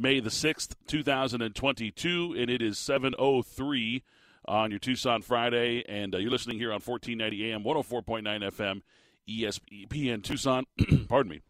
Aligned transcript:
May 0.00 0.20
the 0.20 0.30
6th, 0.30 0.76
2022, 0.86 2.36
and 2.38 2.48
it 2.48 2.62
is 2.62 2.76
7.03 2.76 4.02
on 4.46 4.70
your 4.70 4.78
Tucson 4.78 5.22
Friday, 5.22 5.84
and 5.88 6.14
uh, 6.14 6.18
you're 6.18 6.30
listening 6.30 6.56
here 6.56 6.68
on 6.68 6.78
1490 6.78 7.50
AM, 7.50 7.64
104.9 7.64 8.52
FM, 8.52 8.82
ESPN 9.28 10.22
Tucson, 10.22 10.66
pardon 11.08 11.32
me, 11.32 11.40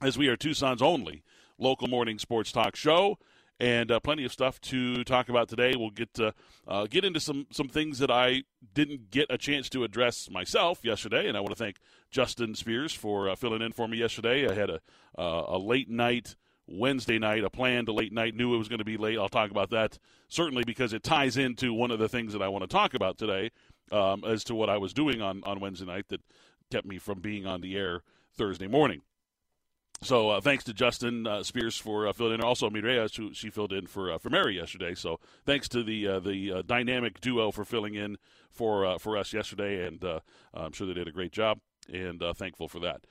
as 0.00 0.16
we 0.16 0.28
are 0.28 0.36
Tucson's 0.38 0.80
only 0.80 1.22
local 1.58 1.88
morning 1.88 2.18
sports 2.18 2.52
talk 2.52 2.74
show 2.74 3.18
and 3.60 3.90
uh, 3.90 4.00
plenty 4.00 4.24
of 4.24 4.32
stuff 4.32 4.58
to 4.62 5.04
talk 5.04 5.28
about 5.28 5.50
today. 5.50 5.74
We'll 5.76 5.90
get 5.90 6.14
to, 6.14 6.32
uh, 6.66 6.86
get 6.86 7.04
into 7.04 7.20
some 7.20 7.48
some 7.50 7.68
things 7.68 7.98
that 7.98 8.10
I 8.10 8.44
didn't 8.72 9.10
get 9.10 9.26
a 9.28 9.36
chance 9.36 9.68
to 9.70 9.84
address 9.84 10.30
myself 10.30 10.80
yesterday, 10.82 11.28
and 11.28 11.36
I 11.36 11.40
want 11.40 11.50
to 11.50 11.62
thank 11.62 11.76
Justin 12.10 12.54
Spears 12.54 12.94
for 12.94 13.28
uh, 13.28 13.34
filling 13.34 13.60
in 13.60 13.72
for 13.72 13.86
me 13.86 13.98
yesterday. 13.98 14.48
I 14.48 14.54
had 14.54 14.70
a 14.70 14.80
uh, 15.18 15.44
a 15.48 15.58
late 15.58 15.90
night 15.90 16.34
Wednesday 16.68 17.18
night, 17.18 17.44
a 17.44 17.50
planned 17.50 17.88
late 17.88 18.12
night. 18.12 18.34
Knew 18.34 18.54
it 18.54 18.58
was 18.58 18.68
going 18.68 18.78
to 18.78 18.84
be 18.84 18.96
late. 18.96 19.18
I'll 19.18 19.28
talk 19.28 19.50
about 19.50 19.70
that 19.70 19.98
certainly 20.28 20.64
because 20.64 20.92
it 20.92 21.02
ties 21.02 21.36
into 21.36 21.72
one 21.72 21.90
of 21.90 21.98
the 21.98 22.08
things 22.08 22.32
that 22.32 22.42
I 22.42 22.48
want 22.48 22.62
to 22.62 22.68
talk 22.68 22.94
about 22.94 23.18
today 23.18 23.50
um, 23.90 24.22
as 24.24 24.44
to 24.44 24.54
what 24.54 24.68
I 24.68 24.76
was 24.76 24.92
doing 24.92 25.22
on, 25.22 25.42
on 25.44 25.60
Wednesday 25.60 25.86
night 25.86 26.08
that 26.08 26.20
kept 26.70 26.86
me 26.86 26.98
from 26.98 27.20
being 27.20 27.46
on 27.46 27.60
the 27.60 27.76
air 27.76 28.02
Thursday 28.36 28.66
morning. 28.66 29.00
So 30.00 30.30
uh, 30.30 30.40
thanks 30.40 30.62
to 30.64 30.72
Justin 30.72 31.26
uh, 31.26 31.42
Spears 31.42 31.76
for 31.76 32.06
uh, 32.06 32.12
filling 32.12 32.34
in. 32.34 32.40
Also, 32.40 32.70
Mireya, 32.70 33.14
who 33.16 33.34
she 33.34 33.50
filled 33.50 33.72
in 33.72 33.88
for 33.88 34.12
uh, 34.12 34.18
for 34.18 34.30
Mary 34.30 34.54
yesterday. 34.54 34.94
So 34.94 35.18
thanks 35.44 35.68
to 35.70 35.82
the 35.82 36.06
uh, 36.06 36.20
the 36.20 36.52
uh, 36.52 36.62
dynamic 36.64 37.20
duo 37.20 37.50
for 37.50 37.64
filling 37.64 37.94
in 37.94 38.16
for 38.48 38.96
for 39.00 39.16
us 39.16 39.32
yesterday, 39.32 39.84
and 39.84 40.04
I'm 40.54 40.72
sure 40.72 40.86
they 40.86 40.94
did 40.94 41.08
a 41.08 41.12
great 41.12 41.32
job. 41.32 41.58
And 41.92 42.22
thankful 42.36 42.68
for 42.68 42.78
that. 42.80 43.06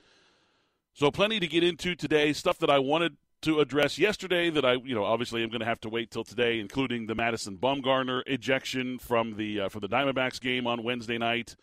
So 0.94 1.12
plenty 1.12 1.40
to 1.40 1.48
get 1.48 1.64
into 1.64 1.96
today. 1.96 2.32
Stuff 2.32 2.58
that 2.60 2.70
I 2.70 2.80
wanted 2.80 3.18
to 3.48 3.62
address 3.62 3.98
yesterday 3.98 4.50
that 4.50 4.66
I, 4.66 4.74
you 4.74 4.94
know, 4.94 5.06
obviously 5.06 5.42
I'm 5.42 5.50
going 5.50 5.62
to 5.62 5.66
have 5.66 5.80
to 5.82 5.90
wait 5.90 6.12
till 6.12 6.26
today, 6.26 6.60
including 6.60 7.08
the 7.08 7.16
Madison 7.16 7.58
Bumgarner 7.58 8.22
ejection 8.28 9.00
from 9.00 9.38
the 9.38 9.62
uh, 9.62 9.70
from 9.70 9.80
the 9.80 9.88
Diamondbacks 9.88 10.42
game 10.42 10.68
on 10.68 10.84
Wednesday 10.84 11.18
night. 11.18 11.56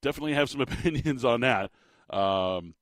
Definitely 0.00 0.32
have 0.32 0.48
some 0.48 0.60
opinions 0.62 1.22
on 1.22 1.42
that. 1.42 1.70
Um, 2.08 2.74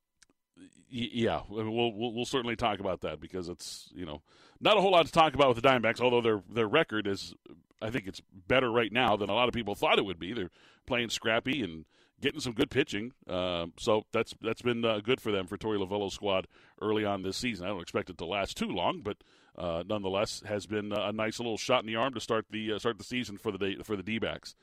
yeah, 0.88 1.40
we'll, 1.48 1.92
we'll, 1.92 2.14
we'll 2.14 2.24
certainly 2.24 2.54
talk 2.54 2.78
about 2.78 3.00
that 3.00 3.20
because 3.20 3.48
it's 3.48 3.90
you 3.92 4.06
know 4.06 4.22
not 4.60 4.76
a 4.76 4.80
whole 4.80 4.92
lot 4.92 5.04
to 5.06 5.12
talk 5.12 5.34
about 5.34 5.48
with 5.48 5.60
the 5.60 5.68
Diamondbacks, 5.68 6.00
although 6.00 6.22
their 6.22 6.40
their 6.48 6.68
record 6.68 7.08
is 7.08 7.34
I 7.82 7.90
think 7.90 8.06
it's 8.06 8.22
better 8.46 8.70
right 8.70 8.92
now 8.92 9.16
than 9.16 9.30
a 9.30 9.34
lot 9.34 9.48
of 9.48 9.54
people 9.54 9.74
thought 9.74 9.98
it 9.98 10.04
would 10.04 10.20
be. 10.20 10.32
They're 10.32 10.50
playing 10.86 11.10
scrappy 11.10 11.60
and 11.60 11.86
getting 12.20 12.40
some 12.40 12.52
good 12.52 12.70
pitching. 12.70 13.12
Uh, 13.28 13.66
so 13.78 14.04
that's 14.12 14.34
that's 14.40 14.62
been 14.62 14.84
uh, 14.84 15.00
good 15.00 15.20
for 15.20 15.32
them 15.32 15.46
for 15.46 15.56
Torey 15.56 15.78
Lovullo's 15.78 16.14
squad 16.14 16.46
early 16.80 17.04
on 17.04 17.22
this 17.22 17.36
season. 17.36 17.66
I 17.66 17.70
don't 17.70 17.80
expect 17.80 18.10
it 18.10 18.18
to 18.18 18.26
last 18.26 18.56
too 18.56 18.68
long, 18.68 19.00
but 19.02 19.18
uh, 19.56 19.82
nonetheless 19.86 20.42
has 20.46 20.66
been 20.66 20.92
a 20.92 21.12
nice 21.12 21.38
little 21.38 21.56
shot 21.56 21.82
in 21.82 21.86
the 21.86 21.96
arm 21.96 22.14
to 22.14 22.20
start 22.20 22.46
the 22.50 22.72
uh, 22.72 22.78
start 22.78 22.98
the 22.98 23.04
season 23.04 23.38
for 23.38 23.52
the 23.52 23.58
day, 23.58 23.76
for 23.82 23.96
the 23.96 24.02
D-backs. 24.02 24.54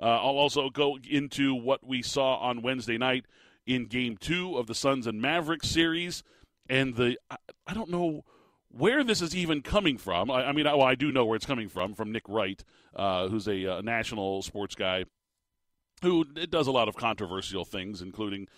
Uh, 0.00 0.04
I'll 0.04 0.38
also 0.38 0.68
go 0.68 0.98
into 1.08 1.54
what 1.54 1.86
we 1.86 2.02
saw 2.02 2.36
on 2.36 2.62
Wednesday 2.62 2.98
night 2.98 3.24
in 3.66 3.86
Game 3.86 4.16
Two 4.16 4.56
of 4.56 4.66
the 4.66 4.74
Suns 4.74 5.06
and 5.06 5.20
Mavericks 5.20 5.68
series, 5.68 6.22
and 6.68 6.94
the 6.96 7.18
I, 7.30 7.36
I 7.66 7.74
don't 7.74 7.90
know 7.90 8.24
where 8.68 9.02
this 9.02 9.22
is 9.22 9.34
even 9.34 9.62
coming 9.62 9.96
from. 9.96 10.30
I, 10.30 10.46
I 10.48 10.52
mean, 10.52 10.66
I, 10.66 10.74
well, 10.74 10.86
I 10.86 10.96
do 10.96 11.10
know 11.10 11.24
where 11.24 11.36
it's 11.36 11.46
coming 11.46 11.68
from 11.68 11.94
from 11.94 12.12
Nick 12.12 12.28
Wright, 12.28 12.62
uh, 12.94 13.28
who's 13.28 13.48
a, 13.48 13.64
a 13.64 13.82
national 13.82 14.42
sports 14.42 14.74
guy 14.74 15.04
who 16.06 16.24
does 16.24 16.66
a 16.66 16.72
lot 16.72 16.88
of 16.88 16.96
controversial 16.96 17.64
things, 17.64 18.00
including 18.00 18.48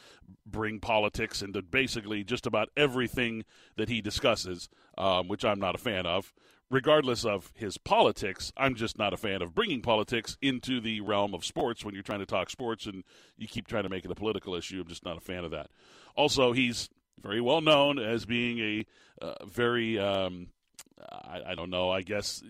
bring 0.46 0.78
politics 0.80 1.42
into 1.42 1.62
basically 1.62 2.22
just 2.22 2.46
about 2.46 2.68
everything 2.76 3.44
that 3.76 3.88
he 3.88 4.00
discusses, 4.00 4.68
um, 4.98 5.28
which 5.28 5.44
I'm 5.44 5.58
not 5.58 5.74
a 5.74 5.78
fan 5.78 6.06
of. 6.06 6.32
Regardless 6.70 7.24
of 7.24 7.50
his 7.54 7.78
politics, 7.78 8.52
I'm 8.54 8.74
just 8.74 8.98
not 8.98 9.14
a 9.14 9.16
fan 9.16 9.40
of 9.40 9.54
bringing 9.54 9.80
politics 9.80 10.36
into 10.42 10.80
the 10.80 11.00
realm 11.00 11.32
of 11.32 11.42
sports 11.42 11.82
when 11.82 11.94
you're 11.94 12.02
trying 12.02 12.18
to 12.18 12.26
talk 12.26 12.50
sports 12.50 12.84
and 12.84 13.04
you 13.38 13.48
keep 13.48 13.66
trying 13.66 13.84
to 13.84 13.88
make 13.88 14.04
it 14.04 14.10
a 14.10 14.14
political 14.14 14.54
issue. 14.54 14.82
I'm 14.82 14.88
just 14.88 15.04
not 15.04 15.16
a 15.16 15.20
fan 15.20 15.44
of 15.44 15.50
that. 15.52 15.70
Also, 16.14 16.52
he's 16.52 16.90
very 17.22 17.40
well 17.40 17.62
known 17.62 17.98
as 17.98 18.26
being 18.26 18.58
a 18.58 18.86
uh, 19.24 19.46
very, 19.46 19.98
um, 19.98 20.48
I, 21.10 21.40
I 21.48 21.54
don't 21.54 21.70
know, 21.70 21.90
I 21.90 22.02
guess 22.02 22.42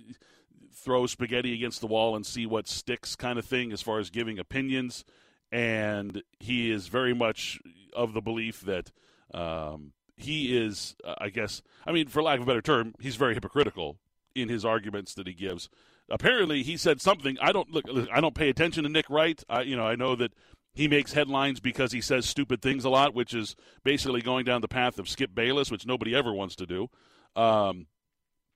throw 0.75 1.06
spaghetti 1.06 1.55
against 1.55 1.81
the 1.81 1.87
wall 1.87 2.17
and 2.17 2.25
see 2.25 2.47
what 2.47 2.69
sticks 2.69 3.17
kind 3.17 3.39
of 3.39 3.45
thing 3.45 3.73
as 3.73 3.83
far 3.83 3.99
as 3.99 4.11
giving 4.11 4.39
opinions. 4.39 5.05
And 5.51 6.23
he 6.41 6.71
is 6.71 6.89
very 6.89 7.15
much 7.15 7.61
of 7.95 8.12
the 8.12 8.21
belief 8.21 8.61
that 8.62 8.91
um, 9.33 9.93
he 10.17 10.57
is, 10.57 10.95
uh, 11.05 11.15
I 11.19 11.31
guess, 11.31 11.62
I 11.87 11.93
mean, 11.93 12.09
for 12.09 12.23
lack 12.23 12.39
of 12.39 12.43
a 12.43 12.47
better 12.47 12.62
term, 12.62 12.95
he's 13.01 13.17
very 13.17 13.34
hypocritical 13.34 13.99
in 14.34 14.49
his 14.49 14.65
arguments 14.65 15.15
that 15.15 15.27
he 15.27 15.34
gives. 15.34 15.69
Apparently, 16.11 16.62
he 16.62 16.77
said 16.77 17.01
something. 17.01 17.37
I 17.41 17.53
don't 17.53 17.71
look. 17.71 17.84
I 18.12 18.21
don't 18.21 18.34
pay 18.34 18.49
attention 18.49 18.84
to 18.84 18.89
Nick 18.89 19.11
Wright. 19.11 19.43
I, 19.49 19.62
you 19.62 19.77
know, 19.77 19.87
I 19.87 19.95
know 19.95 20.17
that 20.17 20.33
he 20.73 20.89
makes 20.89 21.12
headlines 21.12 21.61
because 21.61 21.93
he 21.93 22.01
says 22.01 22.25
stupid 22.25 22.62
things 22.62 22.84
a 22.84 22.89
lot, 22.89 23.15
which 23.15 23.34
is 23.34 23.57
basically 23.84 24.23
going 24.23 24.45
down 24.45 24.61
the 24.62 24.69
path 24.69 24.99
of 24.99 25.09
Skip 25.09 25.34
Bayless, 25.34 25.71
which 25.71 25.87
nobody 25.87 26.15
ever 26.15 26.33
wants 26.33 26.57
to 26.57 26.67
do. 26.67 26.89
Um, 27.37 27.87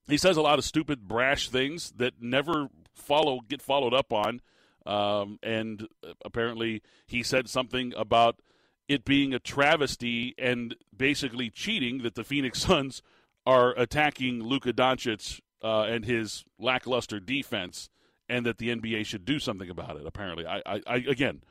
he 0.09 0.17
says 0.17 0.37
a 0.37 0.43
lot 0.43 0.59
of 0.59 0.65
stupid, 0.65 1.07
brash 1.07 1.49
things 1.49 1.93
that 1.97 2.15
never 2.21 2.69
follow 2.95 3.41
get 3.49 3.63
followed 3.63 3.95
up 3.95 4.13
on. 4.13 4.41
Um, 4.85 5.39
and 5.43 5.87
apparently, 6.25 6.83
he 7.07 7.23
said 7.23 7.49
something 7.49 7.93
about 7.97 8.41
it 8.89 9.05
being 9.05 9.33
a 9.33 9.39
travesty 9.39 10.35
and 10.39 10.75
basically 10.97 11.51
cheating 11.51 12.03
that 12.03 12.15
the 12.15 12.25
Phoenix 12.25 12.59
Suns 12.67 13.03
are 13.47 13.77
attacking 13.79 14.43
Luka 14.43 14.73
Doncic 14.73 15.41
uh, 15.63 15.83
and 15.83 16.05
his 16.05 16.45
lackluster 16.59 17.21
defense, 17.21 17.89
and 18.29 18.45
that 18.47 18.59
the 18.59 18.69
NBA 18.69 19.07
should 19.07 19.25
do 19.25 19.39
something 19.39 19.71
about 19.71 19.97
it. 19.97 20.07
Apparently, 20.07 20.47
I, 20.47 20.63
I, 20.67 20.81
I 20.87 20.97
again, 20.97 21.43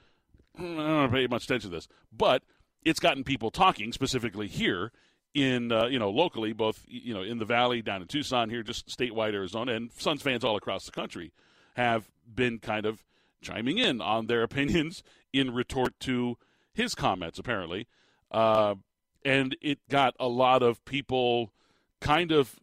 I 0.57 0.63
don't 0.63 1.11
pay 1.11 1.27
much 1.27 1.45
attention 1.45 1.69
to 1.69 1.75
this, 1.75 1.87
but 2.11 2.43
it's 2.83 2.99
gotten 2.99 3.23
people 3.23 3.51
talking 3.51 3.93
specifically 3.93 4.47
here 4.47 4.91
in 5.33 5.71
uh, 5.71 5.85
you 5.85 5.99
know 5.99 6.09
locally, 6.09 6.53
both 6.53 6.83
you 6.87 7.13
know 7.13 7.21
in 7.21 7.37
the 7.37 7.45
valley, 7.45 7.81
down 7.81 8.01
in 8.01 8.07
Tucson, 8.07 8.49
here, 8.49 8.63
just 8.63 8.87
statewide 8.87 9.33
Arizona, 9.33 9.73
and 9.73 9.91
Suns 9.93 10.21
fans 10.21 10.43
all 10.43 10.55
across 10.55 10.85
the 10.85 10.91
country 10.91 11.31
have 11.75 12.09
been 12.33 12.59
kind 12.59 12.85
of 12.85 13.03
chiming 13.41 13.77
in 13.77 14.01
on 14.01 14.27
their 14.27 14.43
opinions 14.43 15.03
in 15.33 15.53
retort 15.53 15.99
to 16.01 16.37
his 16.73 16.95
comments, 16.95 17.39
apparently, 17.39 17.87
uh, 18.31 18.75
and 19.23 19.55
it 19.61 19.79
got 19.89 20.15
a 20.19 20.27
lot 20.27 20.63
of 20.63 20.83
people 20.85 21.51
kind 21.99 22.31
of 22.31 22.55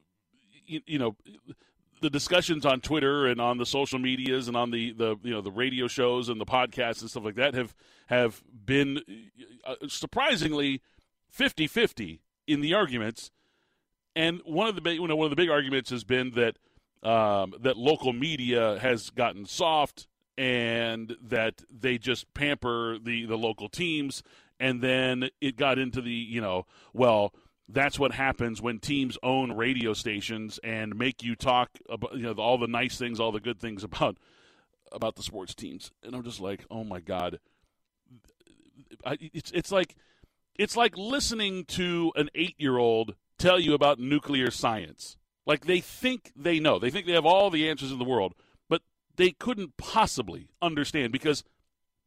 you, 0.66 0.80
you 0.86 0.98
know 0.98 1.16
the 2.00 2.10
discussions 2.10 2.64
on 2.64 2.80
Twitter 2.80 3.26
and 3.26 3.40
on 3.40 3.58
the 3.58 3.66
social 3.66 3.98
medias 3.98 4.46
and 4.46 4.56
on 4.56 4.70
the, 4.70 4.92
the 4.92 5.16
you 5.22 5.30
know 5.30 5.40
the 5.40 5.50
radio 5.50 5.88
shows 5.88 6.28
and 6.28 6.40
the 6.40 6.46
podcasts 6.46 7.00
and 7.00 7.10
stuff 7.10 7.24
like 7.24 7.36
that 7.36 7.54
have 7.54 7.74
have 8.06 8.42
been 8.64 9.00
uh, 9.66 9.74
surprisingly 9.86 10.80
50-50 11.36 12.20
in 12.48 12.60
the 12.60 12.75
arguments. 12.75 13.31
And 14.16 14.41
one 14.44 14.66
of 14.66 14.75
the 14.75 14.81
big, 14.81 14.98
you 14.98 15.06
know, 15.06 15.14
one 15.14 15.26
of 15.26 15.31
the 15.31 15.36
big 15.36 15.50
arguments 15.50 15.91
has 15.91 16.03
been 16.03 16.32
that 16.32 16.59
um, 17.09 17.54
that 17.60 17.76
local 17.76 18.12
media 18.12 18.78
has 18.81 19.10
gotten 19.10 19.47
soft 19.47 20.09
and 20.36 21.16
that 21.22 21.62
they 21.70 21.98
just 21.98 22.32
pamper 22.34 22.98
the 22.98 23.26
the 23.26 23.38
local 23.38 23.69
teams. 23.69 24.22
And 24.58 24.82
then 24.82 25.28
it 25.41 25.56
got 25.56 25.78
into 25.78 26.00
the 26.00 26.10
you 26.10 26.41
know 26.41 26.66
well 26.92 27.32
that's 27.69 27.98
what 27.98 28.12
happens 28.12 28.62
when 28.62 28.78
teams 28.78 29.19
own 29.22 29.53
radio 29.53 29.92
stations 29.92 30.58
and 30.64 30.97
make 30.97 31.22
you 31.22 31.37
talk 31.37 31.70
about 31.88 32.16
you 32.16 32.22
know 32.22 32.32
all 32.32 32.58
the 32.58 32.66
nice 32.66 32.98
things, 32.98 33.20
all 33.20 33.31
the 33.31 33.41
good 33.41 33.60
things 33.60 33.84
about 33.84 34.16
about 34.91 35.16
the 35.16 35.22
sports 35.22 35.54
teams. 35.54 35.92
And 36.03 36.14
I'm 36.14 36.25
just 36.25 36.41
like, 36.41 36.64
oh 36.70 36.82
my 36.82 36.98
god, 36.98 37.38
I, 39.04 39.19
it's 39.20 39.53
it's 39.53 39.70
like 39.70 39.94
it's 40.58 40.76
like 40.76 40.98
listening 40.98 41.64
to 41.64 42.12
an 42.16 42.28
eight 42.34 42.56
year 42.58 42.76
old 42.76 43.14
tell 43.38 43.58
you 43.58 43.72
about 43.72 44.00
nuclear 44.00 44.50
science. 44.50 45.16
Like 45.46 45.64
they 45.64 45.80
think 45.80 46.32
they 46.36 46.60
know, 46.60 46.78
they 46.78 46.90
think 46.90 47.06
they 47.06 47.12
have 47.12 47.25
all 47.25 47.49
the 47.49 47.69
answers 47.70 47.93
in 47.93 47.99
the 47.99 48.05
world, 48.05 48.34
but 48.69 48.82
they 49.16 49.31
couldn't 49.31 49.76
possibly 49.78 50.50
understand 50.60 51.12
because 51.12 51.44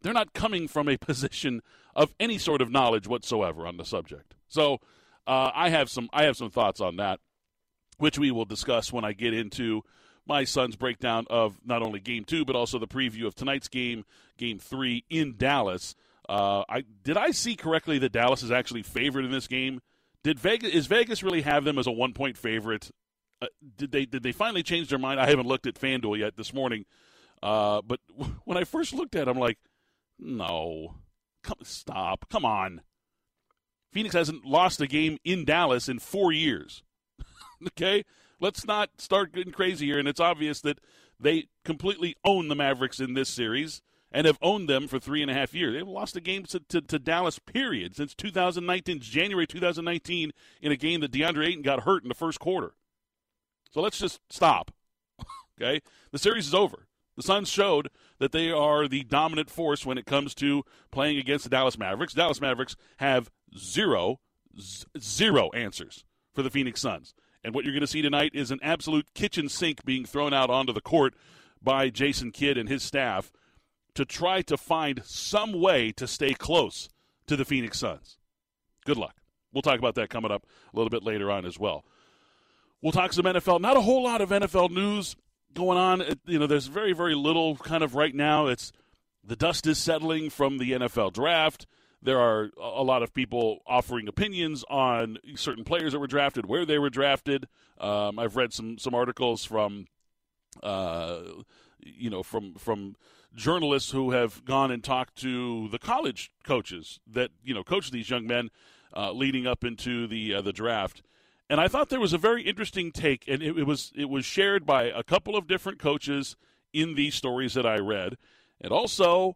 they're 0.02 0.14
not 0.14 0.34
coming 0.34 0.68
from 0.68 0.88
a 0.88 0.98
position 1.00 1.62
of 1.96 2.14
any 2.20 2.38
sort 2.38 2.62
of 2.62 2.70
knowledge 2.70 3.08
whatsoever 3.08 3.66
on 3.66 3.78
the 3.78 3.86
subject. 3.86 4.36
So 4.48 4.80
uh, 5.26 5.52
I 5.56 5.70
have 5.70 5.90
some 5.90 6.10
I 6.14 6.24
have 6.26 6.38
some 6.38 6.52
thoughts 6.52 6.82
on 6.82 6.98
that, 6.98 7.20
which 7.98 8.20
we 8.20 8.32
will 8.32 8.46
discuss 8.46 8.92
when 8.92 9.06
I 9.06 9.14
get 9.14 9.34
into 9.34 9.84
my 10.28 10.44
Suns 10.44 10.76
breakdown 10.76 11.26
of 11.30 11.58
not 11.66 11.82
only 11.82 12.00
game 12.00 12.26
two 12.26 12.46
but 12.46 12.56
also 12.56 12.78
the 12.78 12.88
preview 12.88 13.26
of 13.26 13.34
tonight's 13.34 13.70
game, 13.70 14.04
game 14.38 14.60
three 14.60 15.06
in 15.10 15.36
Dallas. 15.38 15.96
Uh, 16.32 16.64
I 16.70 16.84
did 17.04 17.18
I 17.18 17.32
see 17.32 17.56
correctly 17.56 18.00
that 18.00 18.14
Dallas 18.14 18.42
is 18.42 18.52
actually 18.52 18.84
favored 18.84 19.26
in 19.26 19.32
this 19.32 19.48
game? 19.48 19.82
Did 20.24 20.40
Vegas 20.40 20.72
is 20.72 20.88
Vegas 20.88 21.24
really 21.24 21.42
have 21.42 21.66
them 21.66 21.78
as 21.78 21.88
a 21.88 21.92
one 21.92 22.14
point 22.14 22.38
favorite? 22.38 22.90
Uh, 23.42 23.48
did 23.78 23.92
they 23.92 24.06
did 24.06 24.24
they 24.24 24.32
finally 24.32 24.64
change 24.64 24.88
their 24.88 25.00
mind? 25.00 25.20
I 25.20 25.30
haven't 25.30 25.48
looked 25.48 25.68
at 25.68 25.76
FanDuel 25.76 26.20
yet 26.20 26.38
this 26.38 26.54
morning, 26.54 26.86
uh, 27.44 27.82
but 27.82 28.00
when 28.46 28.58
I 28.58 28.64
first 28.64 28.94
looked 28.94 29.16
at, 29.16 29.28
it, 29.28 29.28
I'm 29.28 29.40
like, 29.40 29.58
no, 30.18 30.96
come 31.44 31.58
stop, 31.64 32.30
come 32.30 32.46
on. 32.46 32.82
Phoenix 33.92 34.16
hasn't 34.16 34.46
lost 34.46 34.80
a 34.80 34.88
game 34.88 35.18
in 35.26 35.44
Dallas 35.44 35.90
in 35.90 36.00
four 36.00 36.32
years. 36.32 36.82
okay, 37.68 38.06
Let's 38.42 38.66
not 38.66 38.90
start 38.98 39.34
getting 39.34 39.54
crazy 39.54 39.86
here. 39.86 40.00
And 40.00 40.08
it's 40.08 40.20
obvious 40.20 40.62
that 40.62 40.80
they 41.20 41.48
completely 41.64 42.16
own 42.26 42.48
the 42.48 42.56
Mavericks 42.56 43.00
in 43.00 43.14
this 43.14 43.30
series 43.30 43.84
and 44.12 44.28
have 44.28 44.38
owned 44.42 44.68
them 44.68 44.88
for 44.88 45.00
three 45.00 45.22
and 45.22 45.32
a 45.32 45.34
half 45.34 45.54
years. 45.54 45.74
They've 45.74 45.88
lost 45.88 46.16
a 46.16 46.22
game 46.22 46.44
to, 46.46 46.60
to, 46.60 46.82
to, 46.82 47.00
Dallas, 47.00 47.40
period, 47.40 47.96
since 47.96 48.14
2019, 48.14 49.00
January 49.00 49.48
2019, 49.48 50.32
in 50.62 50.72
a 50.72 50.76
game 50.76 51.02
that 51.02 51.12
DeAndre 51.12 51.48
Ayton 51.48 51.62
got 51.62 51.84
hurt 51.84 52.04
in 52.04 52.10
the 52.10 52.16
first 52.16 52.40
quarter. 52.40 52.74
So 53.72 53.82
let's 53.82 54.00
just 54.00 54.20
stop. 54.30 54.72
okay? 55.62 55.82
The 56.12 56.20
series 56.20 56.48
is 56.48 56.54
over. 56.54 56.88
The 57.16 57.24
Suns 57.24 57.50
showed 57.50 57.90
that 58.20 58.32
they 58.32 58.52
are 58.52 58.88
the 58.88 59.04
dominant 59.04 59.50
force 59.50 59.86
when 59.86 59.98
it 59.98 60.06
comes 60.06 60.34
to 60.36 60.64
playing 60.92 61.18
against 61.18 61.44
the 61.44 61.50
Dallas 61.50 61.78
Mavericks. 61.78 62.14
Dallas 62.14 62.42
Mavericks 62.42 62.76
have 62.98 63.30
zero, 63.58 64.20
z- 64.60 64.86
zero 65.00 65.50
answers 65.54 66.04
for 66.34 66.42
the 66.42 66.50
Phoenix 66.50 66.82
Suns. 66.82 67.14
And 67.44 67.54
what 67.54 67.64
you're 67.64 67.74
going 67.74 67.82
to 67.82 67.88
see 67.88 68.02
tonight 68.02 68.32
is 68.34 68.52
an 68.52 68.60
absolute 68.62 69.08
kitchen 69.14 69.50
sink 69.50 69.84
being 69.84 70.06
thrown 70.06 70.34
out 70.34 70.50
onto 70.50 70.74
the 70.74 70.82
court 70.82 71.16
by 71.62 71.90
Jason 71.90 72.32
Kidd 72.32 72.58
and 72.58 72.70
his 72.70 72.84
staff 72.84 73.32
to 73.96 74.06
try 74.06 74.42
to 74.44 74.58
find 74.58 75.02
some 75.06 75.60
way 75.60 75.92
to 75.94 76.08
stay 76.08 76.34
close 76.34 76.90
to 77.28 77.36
the 77.36 77.46
Phoenix 77.46 77.80
Suns. 77.80 78.18
Good 78.86 78.98
luck. 78.98 79.16
We'll 79.54 79.62
talk 79.62 79.80
about 79.80 79.96
that 79.96 80.10
coming 80.10 80.32
up 80.32 80.46
a 80.74 80.78
little 80.78 80.90
bit 80.90 81.04
later 81.04 81.30
on 81.30 81.46
as 81.46 81.60
well. 81.60 81.84
We'll 82.82 82.94
talk 82.94 83.14
some 83.14 83.26
NFL. 83.26 83.62
Not 83.62 83.78
a 83.78 83.82
whole 83.82 84.04
lot 84.04 84.22
of 84.22 84.30
NFL 84.30 84.72
news 84.72 85.16
going 85.54 85.78
on. 85.78 86.04
You 86.26 86.40
know, 86.40 86.48
there's 86.48 86.68
very, 86.68 86.94
very 86.94 87.16
little 87.16 87.58
kind 87.58 87.84
of 87.84 87.96
right 87.96 88.16
now. 88.16 88.48
It's 88.48 88.72
the 89.24 89.36
dust 89.36 89.68
is 89.68 89.78
settling 89.78 90.30
from 90.30 90.58
the 90.58 90.72
NFL 90.72 91.14
draft. 91.14 91.68
There 92.02 92.20
are 92.20 92.50
a 92.60 92.82
lot 92.82 93.04
of 93.04 93.14
people 93.14 93.60
offering 93.68 94.08
opinions 94.08 94.66
on 94.70 95.20
certain 95.36 95.64
players 95.64 95.94
that 95.94 96.00
were 96.00 96.08
drafted, 96.08 96.48
where 96.48 96.66
they 96.66 96.80
were 96.80 96.90
drafted. 96.90 97.48
Um, 97.80 98.18
I've 98.18 98.36
read 98.36 98.54
some 98.54 98.80
some 98.80 98.96
articles 98.96 99.46
from, 99.46 99.86
uh, 100.64 101.20
you 101.80 102.10
know, 102.10 102.24
from 102.24 102.56
from 102.56 102.96
journalists 103.36 103.92
who 103.92 104.12
have 104.12 104.44
gone 104.46 104.72
and 104.72 104.84
talked 104.84 105.16
to 105.18 105.68
the 105.70 105.80
college 105.80 106.32
coaches 106.44 107.00
that 107.08 107.32
you 107.44 107.54
know 107.54 107.64
coach 107.64 107.92
these 107.92 108.10
young 108.10 108.28
men 108.28 108.50
uh, 108.96 109.12
leading 109.12 109.48
up 109.48 109.64
into 109.64 110.08
the 110.08 110.36
uh, 110.36 110.42
the 110.42 110.54
draft. 110.54 111.02
And 111.50 111.60
I 111.60 111.68
thought 111.68 111.90
there 111.90 112.00
was 112.00 112.14
a 112.14 112.18
very 112.18 112.44
interesting 112.44 112.94
take, 112.94 113.28
and 113.28 113.44
it, 113.44 113.58
it, 113.58 113.64
was 113.64 113.92
it 113.96 114.10
was 114.10 114.24
shared 114.24 114.66
by 114.66 114.84
a 114.84 115.04
couple 115.04 115.36
of 115.36 115.48
different 115.48 115.80
coaches 115.80 116.38
in 116.72 116.96
these 116.96 117.16
stories 117.16 117.54
that 117.56 117.66
I 117.66 117.78
read, 117.78 118.18
and 118.62 118.72
also 118.72 119.36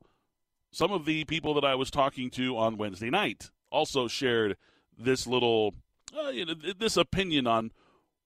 some 0.71 0.91
of 0.91 1.05
the 1.05 1.25
people 1.25 1.53
that 1.55 1.65
I 1.65 1.75
was 1.75 1.91
talking 1.91 2.29
to 2.31 2.57
on 2.57 2.77
Wednesday 2.77 3.09
night 3.09 3.51
also 3.69 4.07
shared 4.07 4.55
this 4.97 5.27
little 5.27 5.73
uh, 6.17 6.29
you 6.29 6.45
know, 6.45 6.53
this 6.77 6.97
opinion 6.97 7.47
on 7.47 7.71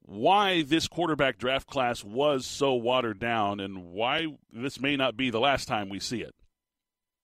why 0.09 0.63
this 0.63 0.87
quarterback 0.87 1.37
draft 1.37 1.67
class 1.67 2.03
was 2.03 2.43
so 2.43 2.73
watered 2.73 3.19
down 3.19 3.59
and 3.59 3.91
why 3.91 4.25
this 4.51 4.79
may 4.79 4.95
not 4.95 5.15
be 5.15 5.29
the 5.29 5.39
last 5.39 5.67
time 5.67 5.87
we 5.87 5.99
see 5.99 6.21
it. 6.21 6.33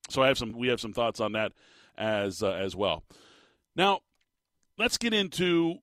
So 0.09 0.21
I 0.21 0.27
have 0.27 0.37
some 0.37 0.51
we 0.51 0.67
have 0.67 0.79
some 0.79 0.93
thoughts 0.93 1.19
on 1.19 1.31
that 1.31 1.51
as 1.97 2.43
uh, 2.43 2.51
as 2.51 2.75
well. 2.75 3.03
Now, 3.75 4.01
let's 4.77 4.99
get 4.99 5.15
into 5.15 5.79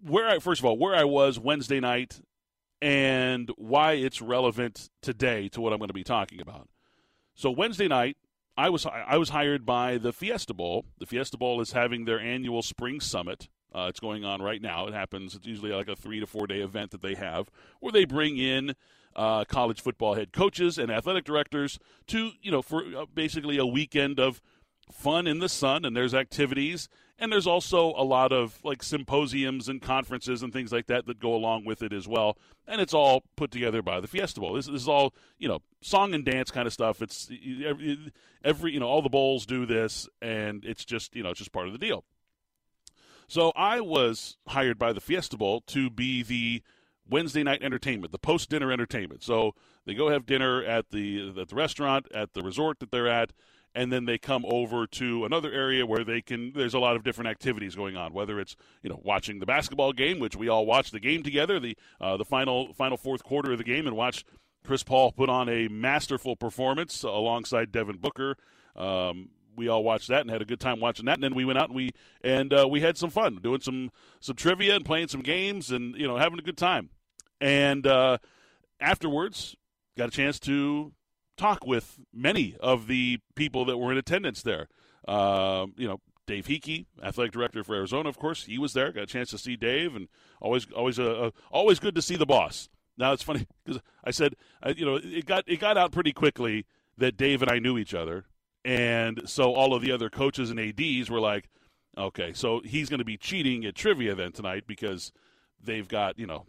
where 0.00 0.26
I 0.26 0.38
first 0.38 0.62
of 0.62 0.64
all 0.64 0.78
where 0.78 0.94
I 0.94 1.04
was 1.04 1.38
Wednesday 1.38 1.80
night 1.80 2.22
and 2.80 3.50
why 3.56 3.92
it's 3.92 4.22
relevant 4.22 4.88
today 5.02 5.48
to 5.50 5.60
what 5.60 5.74
I'm 5.74 5.78
going 5.78 5.88
to 5.88 5.94
be 5.94 6.02
talking 6.02 6.40
about. 6.40 6.68
So 7.34 7.50
Wednesday 7.50 7.88
night, 7.88 8.16
I 8.56 8.70
was 8.70 8.86
I 8.86 9.18
was 9.18 9.28
hired 9.28 9.66
by 9.66 9.98
the 9.98 10.14
Fiesta 10.14 10.54
Bowl. 10.54 10.86
The 10.98 11.06
Fiesta 11.06 11.36
Bowl 11.36 11.60
is 11.60 11.72
having 11.72 12.06
their 12.06 12.18
annual 12.18 12.62
spring 12.62 13.00
summit 13.00 13.48
uh, 13.74 13.86
it's 13.88 14.00
going 14.00 14.24
on 14.24 14.42
right 14.42 14.60
now. 14.60 14.86
It 14.86 14.94
happens. 14.94 15.34
It's 15.34 15.46
usually 15.46 15.72
like 15.72 15.88
a 15.88 15.96
three 15.96 16.20
to 16.20 16.26
four 16.26 16.46
day 16.46 16.60
event 16.60 16.90
that 16.90 17.02
they 17.02 17.14
have 17.14 17.50
where 17.80 17.92
they 17.92 18.04
bring 18.04 18.36
in 18.38 18.74
uh, 19.14 19.44
college 19.44 19.80
football 19.80 20.14
head 20.14 20.32
coaches 20.32 20.78
and 20.78 20.90
athletic 20.90 21.24
directors 21.24 21.78
to 22.06 22.30
you 22.40 22.50
know 22.50 22.62
for 22.62 22.82
uh, 22.96 23.06
basically 23.14 23.58
a 23.58 23.66
weekend 23.66 24.18
of 24.18 24.40
fun 24.90 25.26
in 25.26 25.38
the 25.38 25.48
sun 25.48 25.84
and 25.84 25.96
there's 25.96 26.14
activities. 26.14 26.88
And 27.18 27.30
there's 27.30 27.46
also 27.46 27.94
a 27.96 28.02
lot 28.02 28.32
of 28.32 28.58
like 28.64 28.82
symposiums 28.82 29.68
and 29.68 29.80
conferences 29.80 30.42
and 30.42 30.52
things 30.52 30.72
like 30.72 30.88
that 30.88 31.06
that 31.06 31.20
go 31.20 31.34
along 31.34 31.64
with 31.64 31.80
it 31.82 31.92
as 31.92 32.08
well. 32.08 32.36
And 32.66 32.80
it's 32.80 32.94
all 32.94 33.22
put 33.36 33.52
together 33.52 33.80
by 33.80 34.00
the 34.00 34.08
fiesta 34.08 34.40
bowl. 34.40 34.54
This, 34.54 34.66
this 34.66 34.82
is 34.82 34.88
all 34.88 35.14
you 35.38 35.46
know 35.46 35.60
song 35.80 36.14
and 36.14 36.24
dance 36.24 36.50
kind 36.50 36.66
of 36.66 36.72
stuff. 36.72 37.00
It's 37.00 37.30
every, 37.64 38.12
every 38.44 38.72
you 38.72 38.80
know 38.80 38.88
all 38.88 39.02
the 39.02 39.08
bowls 39.08 39.46
do 39.46 39.66
this 39.66 40.08
and 40.20 40.64
it's 40.64 40.84
just 40.84 41.14
you 41.14 41.22
know 41.22 41.30
it's 41.30 41.38
just 41.38 41.52
part 41.52 41.66
of 41.68 41.72
the 41.72 41.78
deal 41.78 42.04
so 43.28 43.52
I 43.56 43.80
was 43.80 44.36
hired 44.48 44.78
by 44.78 44.92
the 44.92 45.00
Fiesta 45.00 45.36
Bowl 45.36 45.62
to 45.68 45.90
be 45.90 46.22
the 46.22 46.62
Wednesday 47.08 47.42
night 47.42 47.62
entertainment, 47.62 48.12
the 48.12 48.18
post 48.18 48.50
dinner 48.50 48.72
entertainment. 48.72 49.22
So 49.22 49.54
they 49.84 49.94
go 49.94 50.10
have 50.10 50.26
dinner 50.26 50.62
at 50.62 50.90
the 50.90 51.34
at 51.40 51.48
the 51.48 51.54
restaurant 51.56 52.06
at 52.12 52.34
the 52.34 52.42
resort 52.42 52.80
that 52.80 52.90
they're 52.90 53.08
at, 53.08 53.32
and 53.74 53.92
then 53.92 54.04
they 54.04 54.18
come 54.18 54.44
over 54.46 54.86
to 54.86 55.24
another 55.24 55.50
area 55.52 55.86
where 55.86 56.04
they 56.04 56.22
can. 56.22 56.52
There's 56.54 56.74
a 56.74 56.78
lot 56.78 56.96
of 56.96 57.04
different 57.04 57.28
activities 57.28 57.74
going 57.74 57.96
on. 57.96 58.12
Whether 58.12 58.40
it's 58.40 58.56
you 58.82 58.90
know 58.90 59.00
watching 59.02 59.40
the 59.40 59.46
basketball 59.46 59.92
game, 59.92 60.18
which 60.18 60.36
we 60.36 60.48
all 60.48 60.66
watch 60.66 60.90
the 60.90 61.00
game 61.00 61.22
together, 61.22 61.58
the 61.58 61.76
uh, 62.00 62.16
the 62.16 62.24
final 62.24 62.72
final 62.74 62.96
fourth 62.96 63.22
quarter 63.22 63.52
of 63.52 63.58
the 63.58 63.64
game, 63.64 63.86
and 63.86 63.96
watch 63.96 64.24
Chris 64.64 64.82
Paul 64.82 65.12
put 65.12 65.28
on 65.28 65.48
a 65.48 65.68
masterful 65.68 66.36
performance 66.36 67.02
alongside 67.02 67.72
Devin 67.72 67.98
Booker. 67.98 68.36
Um, 68.76 69.30
we 69.56 69.68
all 69.68 69.84
watched 69.84 70.08
that 70.08 70.22
and 70.22 70.30
had 70.30 70.42
a 70.42 70.46
good 70.46 70.60
time 70.60 70.80
watching 70.80 71.06
that. 71.06 71.14
And 71.14 71.22
then 71.22 71.34
we 71.34 71.44
went 71.44 71.58
out 71.58 71.68
and 71.68 71.76
we 71.76 71.90
and 72.22 72.52
uh, 72.52 72.66
we 72.68 72.80
had 72.80 72.96
some 72.96 73.10
fun 73.10 73.38
doing 73.42 73.60
some 73.60 73.90
some 74.20 74.36
trivia 74.36 74.76
and 74.76 74.84
playing 74.84 75.08
some 75.08 75.22
games 75.22 75.70
and 75.70 75.94
you 75.96 76.06
know 76.06 76.16
having 76.16 76.38
a 76.38 76.42
good 76.42 76.56
time. 76.56 76.90
And 77.40 77.86
uh, 77.86 78.18
afterwards, 78.80 79.56
got 79.96 80.08
a 80.08 80.12
chance 80.12 80.38
to 80.40 80.92
talk 81.36 81.66
with 81.66 81.98
many 82.12 82.56
of 82.60 82.86
the 82.86 83.18
people 83.34 83.64
that 83.64 83.78
were 83.78 83.90
in 83.92 83.98
attendance 83.98 84.42
there. 84.42 84.68
Uh, 85.06 85.66
you 85.76 85.88
know, 85.88 86.00
Dave 86.26 86.46
Heeke, 86.46 86.86
athletic 87.02 87.32
director 87.32 87.64
for 87.64 87.74
Arizona, 87.74 88.08
of 88.08 88.16
course, 88.16 88.44
he 88.44 88.58
was 88.58 88.72
there. 88.72 88.92
Got 88.92 89.02
a 89.02 89.06
chance 89.06 89.30
to 89.30 89.38
see 89.38 89.56
Dave, 89.56 89.96
and 89.96 90.08
always 90.40 90.66
always 90.74 90.98
a, 90.98 91.26
a 91.26 91.32
always 91.50 91.78
good 91.78 91.94
to 91.94 92.02
see 92.02 92.16
the 92.16 92.26
boss. 92.26 92.68
Now 92.96 93.12
it's 93.12 93.22
funny 93.22 93.46
because 93.64 93.82
I 94.04 94.10
said, 94.12 94.36
I, 94.62 94.70
you 94.70 94.86
know, 94.86 95.00
it 95.02 95.26
got 95.26 95.44
it 95.46 95.58
got 95.58 95.76
out 95.76 95.92
pretty 95.92 96.12
quickly 96.12 96.66
that 96.98 97.16
Dave 97.16 97.42
and 97.42 97.50
I 97.50 97.58
knew 97.58 97.78
each 97.78 97.94
other, 97.94 98.26
and 98.64 99.22
so 99.26 99.54
all 99.54 99.74
of 99.74 99.82
the 99.82 99.92
other 99.92 100.10
coaches 100.10 100.50
and 100.50 100.60
ADs 100.60 101.10
were 101.10 101.20
like, 101.20 101.48
okay, 101.96 102.32
so 102.32 102.60
he's 102.64 102.88
going 102.88 102.98
to 102.98 103.04
be 103.04 103.16
cheating 103.16 103.64
at 103.64 103.74
trivia 103.74 104.14
then 104.14 104.32
tonight 104.32 104.64
because 104.66 105.12
they've 105.62 105.88
got, 105.88 106.18
you 106.18 106.26
know, 106.26 106.46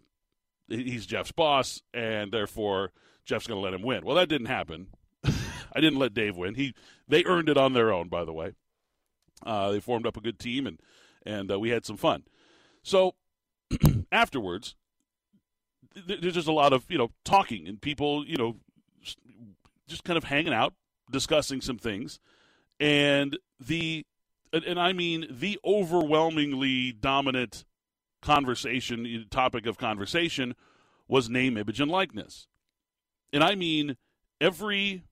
he's 0.67 1.05
Jeff's 1.05 1.31
boss, 1.31 1.81
and 1.93 2.31
therefore 2.31 2.91
Jeff's 3.25 3.47
going 3.47 3.57
to 3.57 3.63
let 3.63 3.73
him 3.73 3.81
win. 3.81 4.05
Well, 4.05 4.15
that 4.15 4.29
didn't 4.29 4.47
happen. 4.47 4.87
I 5.25 5.79
didn't 5.79 5.99
let 5.99 6.13
Dave 6.13 6.37
win. 6.37 6.55
He 6.55 6.73
they 7.07 7.23
earned 7.25 7.49
it 7.49 7.57
on 7.57 7.73
their 7.73 7.91
own, 7.91 8.09
by 8.09 8.25
the 8.25 8.33
way. 8.33 8.53
Uh, 9.45 9.71
they 9.71 9.79
formed 9.79 10.07
up 10.07 10.17
a 10.17 10.21
good 10.21 10.39
team, 10.39 10.67
and 10.67 10.79
and 11.25 11.51
uh, 11.51 11.59
we 11.59 11.69
had 11.69 11.85
some 11.85 11.97
fun. 11.97 12.23
So 12.83 13.15
afterwards, 14.11 14.75
there's 15.95 16.33
just 16.33 16.47
a 16.47 16.53
lot 16.53 16.73
of 16.73 16.85
you 16.89 16.97
know 16.97 17.11
talking 17.25 17.67
and 17.67 17.81
people 17.81 18.25
you 18.25 18.37
know 18.37 18.57
just 19.87 20.03
kind 20.03 20.17
of 20.17 20.25
hanging 20.25 20.53
out, 20.53 20.73
discussing 21.13 21.61
some 21.61 21.77
things, 21.77 22.19
and 22.79 23.37
the 23.59 24.05
and 24.51 24.77
I 24.79 24.91
mean 24.91 25.25
the 25.29 25.57
overwhelmingly 25.63 26.91
dominant 26.91 27.63
conversation 28.21 29.25
topic 29.29 29.65
of 29.65 29.77
conversation 29.77 30.55
was 31.07 31.29
name, 31.29 31.57
image, 31.57 31.79
and 31.79 31.89
likeness, 31.89 32.47
and 33.31 33.41
I 33.43 33.55
mean 33.55 33.95
every 34.41 35.05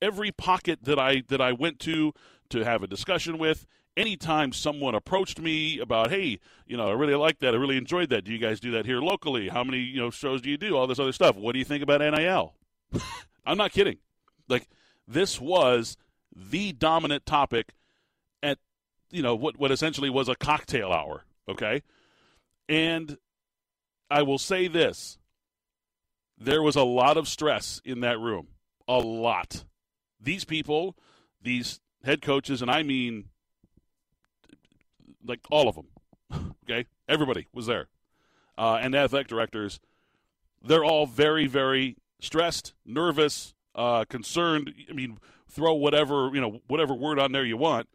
every 0.00 0.32
pocket 0.32 0.80
that 0.82 0.98
I 0.98 1.22
that 1.28 1.40
I 1.40 1.52
went 1.52 1.78
to 1.80 2.12
to 2.50 2.64
have 2.64 2.82
a 2.82 2.86
discussion 2.88 3.38
with. 3.38 3.66
Anytime 3.94 4.52
someone 4.52 4.94
approached 4.94 5.38
me 5.38 5.78
about, 5.78 6.08
hey, 6.08 6.38
you 6.66 6.78
know, 6.78 6.88
I 6.88 6.92
really 6.92 7.14
like 7.14 7.40
that, 7.40 7.52
I 7.52 7.58
really 7.58 7.76
enjoyed 7.76 8.08
that. 8.08 8.24
Do 8.24 8.32
you 8.32 8.38
guys 8.38 8.58
do 8.58 8.70
that 8.70 8.86
here 8.86 9.00
locally? 9.00 9.50
How 9.50 9.62
many 9.62 9.78
you 9.80 10.00
know 10.00 10.10
shows 10.10 10.40
do 10.40 10.48
you 10.48 10.56
do? 10.56 10.76
All 10.76 10.86
this 10.86 10.98
other 10.98 11.12
stuff. 11.12 11.36
What 11.36 11.52
do 11.52 11.58
you 11.58 11.64
think 11.64 11.82
about 11.82 12.00
NIL? 12.00 12.54
I'm 13.46 13.58
not 13.58 13.72
kidding. 13.72 13.98
Like 14.48 14.66
this 15.06 15.40
was 15.40 15.96
the 16.34 16.72
dominant 16.72 17.26
topic 17.26 17.74
at 18.42 18.58
you 19.10 19.22
know 19.22 19.34
what 19.34 19.58
what 19.58 19.70
essentially 19.70 20.10
was 20.10 20.28
a 20.28 20.34
cocktail 20.34 20.92
hour 20.92 21.24
okay? 21.48 21.82
And 22.68 23.18
i 24.10 24.22
will 24.22 24.38
say 24.38 24.68
this. 24.68 25.18
There 26.38 26.62
was 26.62 26.76
a 26.76 26.82
lot 26.82 27.16
of 27.16 27.28
stress 27.28 27.80
in 27.84 28.00
that 28.00 28.18
room. 28.18 28.48
A 28.88 28.98
lot. 28.98 29.64
These 30.20 30.44
people 30.44 30.96
these 31.40 31.80
head 32.04 32.22
coaches 32.22 32.62
and 32.62 32.70
i 32.70 32.82
mean 32.82 33.26
like 35.24 35.40
all 35.50 35.68
of 35.68 35.76
them 35.76 35.86
okay? 36.64 36.86
Everybody 37.08 37.46
was 37.52 37.66
there. 37.66 37.88
Uh, 38.56 38.78
and 38.80 38.94
athletic 38.94 39.28
directors 39.28 39.80
they're 40.64 40.84
all 40.84 41.06
very 41.06 41.46
very 41.46 41.96
stressed 42.20 42.74
nervous 42.86 43.54
uh, 43.74 44.04
concerned. 44.04 44.72
I 44.88 44.92
mean, 44.92 45.18
throw 45.48 45.74
whatever 45.74 46.30
you 46.32 46.40
know, 46.40 46.60
whatever 46.66 46.94
word 46.94 47.18
on 47.18 47.32
there 47.32 47.44
you 47.44 47.56
want. 47.56 47.88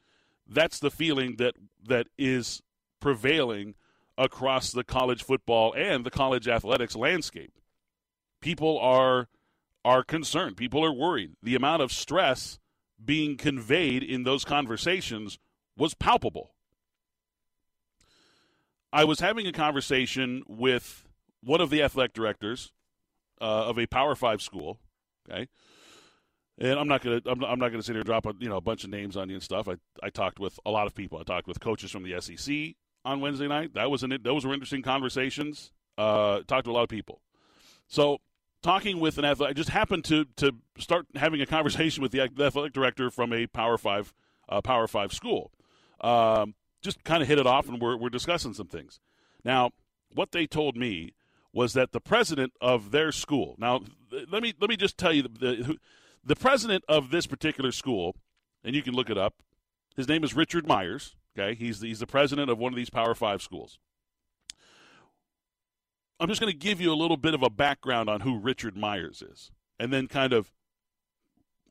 That's 0.47 0.79
the 0.79 0.91
feeling 0.91 1.35
that 1.37 1.55
that 1.87 2.07
is 2.17 2.61
prevailing 2.99 3.75
across 4.17 4.71
the 4.71 4.83
college 4.83 5.23
football 5.23 5.73
and 5.73 6.05
the 6.05 6.11
college 6.11 6.47
athletics 6.47 6.95
landscape. 6.95 7.53
People 8.41 8.79
are 8.79 9.27
are 9.85 10.03
concerned. 10.03 10.57
People 10.57 10.83
are 10.83 10.93
worried. 10.93 11.31
The 11.41 11.55
amount 11.55 11.81
of 11.81 11.91
stress 11.91 12.59
being 13.03 13.37
conveyed 13.37 14.03
in 14.03 14.23
those 14.23 14.43
conversations 14.43 15.37
was 15.77 15.93
palpable. 15.93 16.53
I 18.91 19.03
was 19.03 19.19
having 19.19 19.47
a 19.47 19.51
conversation 19.51 20.43
with 20.47 21.07
one 21.41 21.61
of 21.61 21.69
the 21.69 21.83
athletic 21.83 22.13
directors 22.13 22.71
uh, 23.39 23.67
of 23.67 23.77
a 23.77 23.85
Power 23.85 24.15
Five 24.15 24.41
school. 24.41 24.79
Okay, 25.29 25.47
and 26.57 26.79
I'm 26.79 26.87
not 26.87 27.01
gonna 27.01 27.21
I'm, 27.25 27.43
I'm 27.43 27.59
not 27.59 27.69
gonna 27.69 27.83
sit 27.83 27.93
here 27.93 28.01
and 28.01 28.05
drop 28.05 28.25
a 28.25 28.33
you 28.39 28.49
know 28.49 28.57
a 28.57 28.61
bunch 28.61 28.83
of 28.83 28.89
names 28.89 29.17
on 29.17 29.29
you 29.29 29.35
and 29.35 29.43
stuff. 29.43 29.67
I 29.67 29.75
I 30.01 30.09
talked 30.09 30.39
with 30.39 30.59
a 30.65 30.71
lot 30.71 30.87
of 30.87 30.95
people. 30.95 31.19
I 31.19 31.23
talked 31.23 31.47
with 31.47 31.59
coaches 31.59 31.91
from 31.91 32.03
the 32.03 32.19
SEC 32.21 32.75
on 33.05 33.21
Wednesday 33.21 33.47
night. 33.47 33.73
That 33.73 33.89
was 33.91 34.03
an 34.03 34.17
those 34.21 34.45
were 34.45 34.53
interesting 34.53 34.81
conversations. 34.81 35.71
Uh, 35.97 36.41
talked 36.47 36.65
to 36.65 36.71
a 36.71 36.73
lot 36.73 36.83
of 36.83 36.89
people. 36.89 37.21
So 37.87 38.19
talking 38.61 38.99
with 38.99 39.17
an 39.17 39.25
athletic, 39.25 39.55
I 39.55 39.57
just 39.57 39.69
happened 39.69 40.05
to 40.05 40.25
to 40.37 40.53
start 40.77 41.07
having 41.15 41.41
a 41.41 41.45
conversation 41.45 42.01
with 42.01 42.11
the 42.11 42.21
athletic 42.21 42.73
director 42.73 43.09
from 43.09 43.33
a 43.33 43.47
Power 43.47 43.77
Five 43.77 44.13
uh, 44.49 44.61
Power 44.61 44.87
Five 44.87 45.13
school. 45.13 45.51
Um, 46.01 46.55
just 46.81 47.03
kind 47.03 47.21
of 47.21 47.27
hit 47.27 47.39
it 47.39 47.47
off, 47.47 47.67
and 47.67 47.81
we're 47.81 47.97
we're 47.97 48.09
discussing 48.09 48.53
some 48.53 48.67
things. 48.67 48.99
Now, 49.43 49.71
what 50.13 50.31
they 50.31 50.45
told 50.45 50.75
me 50.75 51.13
was 51.53 51.73
that 51.73 51.91
the 51.91 52.01
president 52.01 52.53
of 52.61 52.91
their 52.91 53.11
school. 53.11 53.55
Now, 53.57 53.81
let 54.29 54.41
me 54.41 54.53
let 54.59 54.69
me 54.69 54.77
just 54.77 54.97
tell 54.97 55.13
you 55.13 55.23
the, 55.23 55.29
the, 55.29 55.77
the 56.23 56.35
president 56.35 56.83
of 56.87 57.11
this 57.11 57.27
particular 57.27 57.71
school, 57.71 58.15
and 58.63 58.75
you 58.75 58.81
can 58.81 58.93
look 58.93 59.09
it 59.09 59.17
up. 59.17 59.35
His 59.95 60.07
name 60.07 60.23
is 60.23 60.35
Richard 60.35 60.67
Myers. 60.67 61.15
Okay, 61.37 61.55
he's 61.55 61.79
the, 61.79 61.87
he's 61.87 61.99
the 61.99 62.07
president 62.07 62.49
of 62.49 62.57
one 62.57 62.73
of 62.73 62.77
these 62.77 62.89
Power 62.89 63.15
Five 63.15 63.41
schools. 63.41 63.79
I'm 66.19 66.27
just 66.27 66.41
going 66.41 66.51
to 66.51 66.57
give 66.57 66.81
you 66.81 66.91
a 66.91 66.95
little 66.95 67.17
bit 67.17 67.35
of 67.35 67.43
a 67.43 67.49
background 67.49 68.09
on 68.09 68.21
who 68.21 68.39
Richard 68.39 68.75
Myers 68.75 69.21
is, 69.21 69.51
and 69.79 69.93
then 69.93 70.07
kind 70.07 70.33
of 70.33 70.51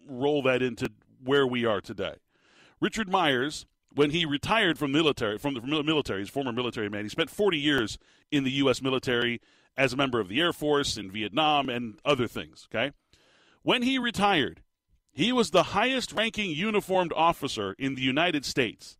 roll 0.09 0.43
that 0.43 0.63
into 0.63 0.91
where 1.23 1.47
we 1.47 1.65
are 1.65 1.81
today. 1.81 2.15
Richard 2.81 3.09
Myers, 3.09 3.67
when 3.93 4.11
he 4.11 4.25
retired 4.25 4.79
from 4.79 4.93
military, 4.93 5.39
from 5.39 5.55
the 5.55 5.61
military, 5.61 6.21
he's 6.21 6.29
a 6.29 6.33
former 6.33 6.53
military 6.53 6.89
man. 6.89 7.05
He 7.05 7.09
spent 7.09 7.31
40 7.31 7.59
years 7.59 7.99
in 8.31 8.45
the 8.45 8.51
U.S. 8.53 8.81
military 8.83 9.41
as 9.77 9.93
a 9.93 9.97
member 9.97 10.21
of 10.21 10.29
the 10.29 10.41
Air 10.41 10.53
Force 10.53 10.97
in 10.97 11.11
Vietnam 11.11 11.69
and 11.69 11.99
other 12.05 12.27
things. 12.27 12.69
Okay, 12.73 12.93
when 13.63 13.83
he 13.83 13.99
retired, 13.99 14.63
he 15.13 15.33
was 15.33 15.51
the 15.51 15.65
highest-ranking 15.65 16.51
uniformed 16.51 17.13
officer 17.17 17.75
in 17.79 17.95
the 17.95 18.03
United 18.03 18.45
States. 18.45 18.99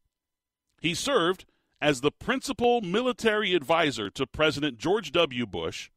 He 0.81 0.95
served 0.95 1.45
as 1.81 2.01
the 2.01 2.11
principal 2.11 2.81
military 2.81 3.55
advisor 3.55 4.09
to 4.11 4.27
President 4.27 4.79
George 4.79 5.13
W. 5.13 5.47
Bush, 5.47 5.91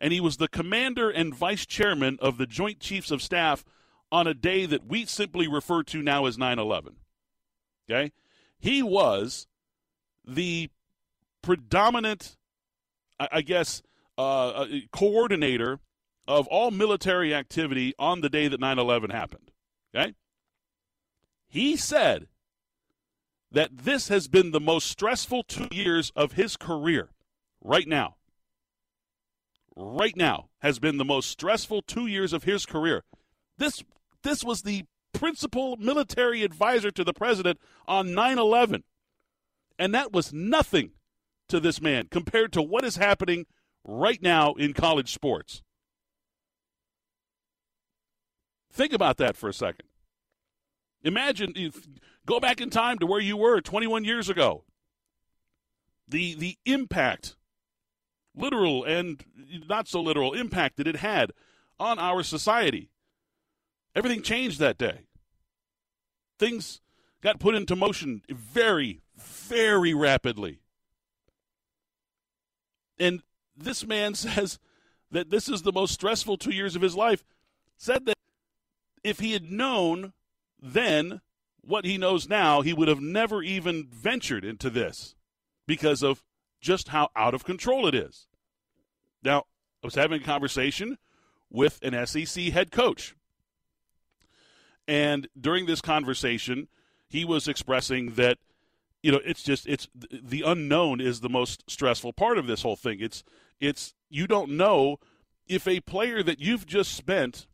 and 0.00 0.12
he 0.12 0.20
was 0.20 0.38
the 0.38 0.48
commander 0.48 1.10
and 1.10 1.34
vice 1.34 1.66
chairman 1.66 2.18
of 2.20 2.38
the 2.38 2.46
Joint 2.46 2.80
Chiefs 2.80 3.10
of 3.10 3.22
Staff 3.22 3.64
on 4.10 4.26
a 4.26 4.34
day 4.34 4.66
that 4.66 4.86
we 4.86 5.04
simply 5.04 5.46
refer 5.46 5.82
to 5.84 6.02
now 6.02 6.26
as 6.26 6.38
9 6.38 6.58
11. 6.58 6.96
Okay? 7.90 8.12
He 8.58 8.82
was 8.82 9.46
the 10.26 10.70
predominant, 11.42 12.36
I 13.18 13.42
guess, 13.42 13.82
uh, 14.22 14.66
coordinator 14.92 15.80
of 16.26 16.46
all 16.48 16.70
military 16.70 17.34
activity 17.34 17.94
on 17.98 18.20
the 18.20 18.28
day 18.28 18.48
that 18.48 18.60
9 18.60 18.78
11 18.78 19.10
happened. 19.10 19.50
Okay? 19.94 20.14
He 21.48 21.76
said 21.76 22.28
that 23.50 23.70
this 23.78 24.08
has 24.08 24.28
been 24.28 24.50
the 24.50 24.60
most 24.60 24.86
stressful 24.88 25.44
two 25.44 25.68
years 25.70 26.10
of 26.16 26.32
his 26.32 26.56
career 26.56 27.10
right 27.62 27.86
now. 27.86 28.16
Right 29.76 30.16
now 30.16 30.48
has 30.60 30.78
been 30.78 30.98
the 30.98 31.04
most 31.04 31.30
stressful 31.30 31.82
two 31.82 32.06
years 32.06 32.32
of 32.32 32.44
his 32.44 32.66
career. 32.66 33.04
This 33.58 33.82
this 34.22 34.44
was 34.44 34.62
the 34.62 34.84
principal 35.12 35.76
military 35.76 36.42
advisor 36.42 36.90
to 36.90 37.04
the 37.04 37.12
president 37.12 37.58
on 37.86 38.14
9 38.14 38.38
11. 38.38 38.84
And 39.78 39.94
that 39.94 40.12
was 40.12 40.32
nothing 40.32 40.92
to 41.48 41.60
this 41.60 41.80
man 41.80 42.08
compared 42.10 42.52
to 42.52 42.62
what 42.62 42.84
is 42.84 42.96
happening 42.96 43.46
right 43.84 44.22
now 44.22 44.54
in 44.54 44.72
college 44.72 45.12
sports. 45.12 45.62
Think 48.72 48.92
about 48.92 49.18
that 49.18 49.36
for 49.36 49.48
a 49.48 49.54
second. 49.54 49.86
Imagine 51.02 51.52
if 51.56 51.86
go 52.26 52.40
back 52.40 52.60
in 52.60 52.70
time 52.70 52.98
to 52.98 53.06
where 53.06 53.20
you 53.20 53.36
were 53.36 53.60
21 53.60 54.04
years 54.04 54.28
ago. 54.28 54.64
The 56.08 56.34
the 56.34 56.56
impact, 56.64 57.36
literal 58.34 58.84
and 58.84 59.22
not 59.68 59.88
so 59.88 60.00
literal 60.00 60.32
impact 60.32 60.76
that 60.76 60.86
it 60.86 60.96
had 60.96 61.32
on 61.78 61.98
our 61.98 62.22
society. 62.22 62.90
Everything 63.94 64.22
changed 64.22 64.58
that 64.60 64.78
day. 64.78 65.00
Things 66.38 66.80
got 67.20 67.38
put 67.38 67.54
into 67.54 67.76
motion 67.76 68.22
very, 68.28 69.00
very 69.16 69.92
rapidly. 69.92 70.60
And 72.98 73.22
this 73.56 73.86
man 73.86 74.14
says 74.14 74.58
that 75.10 75.30
this 75.30 75.48
is 75.48 75.62
the 75.62 75.72
most 75.72 75.92
stressful 75.92 76.38
two 76.38 76.52
years 76.52 76.76
of 76.76 76.82
his 76.82 76.96
life. 76.96 77.24
Said 77.76 78.06
that 78.06 78.16
if 79.02 79.18
he 79.18 79.32
had 79.32 79.50
known 79.50 80.12
then 80.60 81.20
what 81.60 81.84
he 81.84 81.98
knows 81.98 82.28
now, 82.28 82.60
he 82.60 82.72
would 82.72 82.88
have 82.88 83.00
never 83.00 83.42
even 83.42 83.88
ventured 83.90 84.44
into 84.44 84.70
this 84.70 85.14
because 85.66 86.02
of 86.02 86.22
just 86.60 86.88
how 86.88 87.08
out 87.16 87.34
of 87.34 87.44
control 87.44 87.86
it 87.86 87.94
is. 87.94 88.26
Now, 89.22 89.44
I 89.82 89.86
was 89.86 89.94
having 89.94 90.20
a 90.20 90.24
conversation 90.24 90.98
with 91.50 91.78
an 91.82 92.06
SEC 92.06 92.44
head 92.44 92.70
coach. 92.70 93.14
And 94.88 95.28
during 95.38 95.66
this 95.66 95.80
conversation, 95.80 96.68
he 97.08 97.24
was 97.24 97.46
expressing 97.46 98.14
that 98.14 98.38
you 99.02 99.10
know, 99.10 99.20
it's 99.24 99.42
just 99.42 99.66
it's 99.66 99.88
the 99.94 100.42
unknown 100.42 101.00
is 101.00 101.20
the 101.20 101.28
most 101.28 101.68
stressful 101.70 102.12
part 102.12 102.38
of 102.38 102.46
this 102.46 102.62
whole 102.62 102.76
thing. 102.76 102.98
It's 103.00 103.24
it's 103.60 103.94
you 104.08 104.26
don't 104.26 104.50
know 104.50 104.98
if 105.48 105.66
a 105.66 105.80
player 105.80 106.22
that 106.22 106.40
you've 106.40 106.66
just 106.66 106.94
spent 106.94 107.46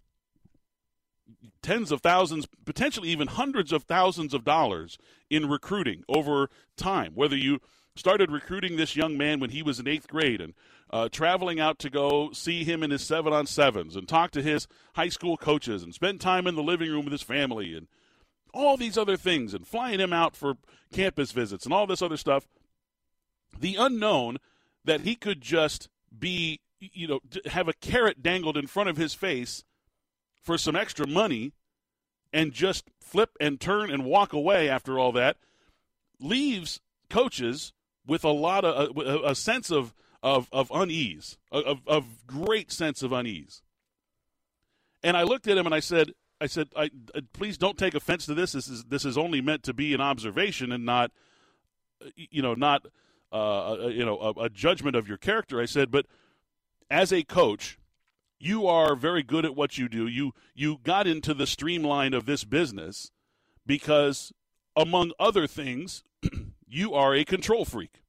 tens 1.63 1.91
of 1.91 2.01
thousands, 2.01 2.47
potentially 2.65 3.09
even 3.09 3.29
hundreds 3.29 3.73
of 3.73 3.85
thousands 3.85 4.35
of 4.35 4.45
dollars 4.45 4.99
in 5.31 5.49
recruiting 5.49 6.05
over 6.09 6.51
time. 6.77 7.13
Whether 7.15 7.37
you 7.37 7.61
started 7.97 8.31
recruiting 8.31 8.77
this 8.77 8.95
young 8.95 9.17
man 9.17 9.41
when 9.41 9.51
he 9.51 9.63
was 9.63 9.81
in 9.81 9.89
eighth 9.89 10.09
grade 10.09 10.41
and 10.41 10.55
uh, 10.91 11.09
traveling 11.09 11.61
out 11.61 11.79
to 11.79 11.91
go 11.91 12.31
see 12.33 12.65
him 12.65 12.83
in 12.83 12.91
his 12.91 13.03
seven 13.03 13.33
on 13.33 13.47
sevens 13.47 13.97
and 13.97 14.09
talk 14.09 14.31
to 14.31 14.43
his 14.43 14.67
high 14.95 15.09
school 15.09 15.37
coaches 15.37 15.83
and 15.83 15.95
spend 15.95 16.21
time 16.21 16.47
in 16.47 16.55
the 16.55 16.63
living 16.63 16.91
room 16.91 17.05
with 17.05 17.13
his 17.13 17.23
family 17.23 17.75
and 17.75 17.89
all 18.59 18.77
these 18.77 18.99
other 18.99 19.17
things 19.17 19.55
and 19.55 19.67
flying 19.67 20.01
him 20.01 20.13
out 20.13 20.35
for 20.35 20.57
campus 20.93 21.33
visits 21.33 21.65
and 21.65 21.73
all 21.73 21.87
this 21.87 22.03
other 22.03 22.17
stuff. 22.17 22.47
The 23.59 23.77
unknown 23.77 24.39
that 24.85 25.03
he 25.03 25.15
could 25.15 25.41
just 25.41 25.89
be, 26.17 26.61
you 26.81 27.07
know, 27.07 27.21
have 27.47 27.69
a 27.69 27.73
carrot 27.75 28.23
dangled 28.23 28.57
in 28.57 28.67
front 28.67 28.89
of 28.89 28.97
his 28.97 29.15
face 29.15 29.65
for 30.43 30.59
some 30.59 30.77
extra 30.77 31.07
money 31.07 31.53
and 32.33 32.53
just 32.53 32.91
flip 33.01 33.31
and 33.41 33.61
turn 33.61 33.91
and 33.91 34.05
walk 34.05 34.33
away 34.33 34.69
after 34.69 34.99
all 34.99 35.13
that 35.13 35.37
leaves 36.21 36.81
coaches 37.09 37.73
with 38.07 38.25
a 38.25 38.31
lot 38.31 38.65
of 38.65 38.97
uh, 38.97 39.01
a, 39.01 39.31
a 39.31 39.35
sense 39.35 39.71
of 39.71 39.95
of, 40.23 40.49
of 40.51 40.71
unease, 40.75 41.39
of, 41.53 41.81
of 41.87 42.27
great 42.27 42.73
sense 42.73 43.03
of 43.03 43.13
unease. 43.13 43.63
And 45.03 45.17
I 45.17 45.23
looked 45.23 45.47
at 45.47 45.57
him 45.57 45.65
and 45.65 45.75
I 45.75 45.81
said, 45.81 46.13
I 46.41 46.47
said, 46.47 46.69
I, 46.77 46.91
uh, 47.15 47.21
please 47.33 47.59
don't 47.59 47.77
take 47.77 47.95
offense 47.95 48.27
to 48.27 48.35
this. 48.35 48.53
This 48.53 48.69
is 48.69 48.85
this 48.85 49.05
is 49.05 49.19
only 49.19 49.41
meant 49.41 49.63
to 49.65 49.75
be 49.75 49.93
an 49.95 50.01
observation 50.01 50.71
and 50.73 50.85
not, 50.85 51.11
you 52.15 52.43
know, 52.43 52.55
not 52.55 52.87
uh, 53.33 53.89
you 53.91 54.05
know 54.05 54.19
a, 54.19 54.45
a 54.45 54.49
judgment 54.49 54.97
of 54.97 55.09
your 55.09 55.19
character. 55.19 55.61
I 55.61 55.67
said, 55.67 55.91
but 55.91 56.07
as 56.91 57.13
a 57.13 57.25
coach, 57.25 57.79
you 58.39 58.67
are 58.67 58.95
very 58.95 59.23
good 59.23 59.45
at 59.45 59.57
what 59.57 59.79
you 59.79 59.89
do. 59.89 60.07
You 60.07 60.33
you 60.55 60.79
got 60.83 61.07
into 61.07 61.35
the 61.35 61.47
streamline 61.47 62.15
of 62.15 62.27
this 62.27 62.45
business 62.45 63.11
because 63.67 64.33
among 64.77 65.13
other 65.19 65.47
things, 65.47 66.05
you 66.69 66.95
are 66.95 67.15
a 67.15 67.25
control 67.25 67.65
freak. 67.65 68.03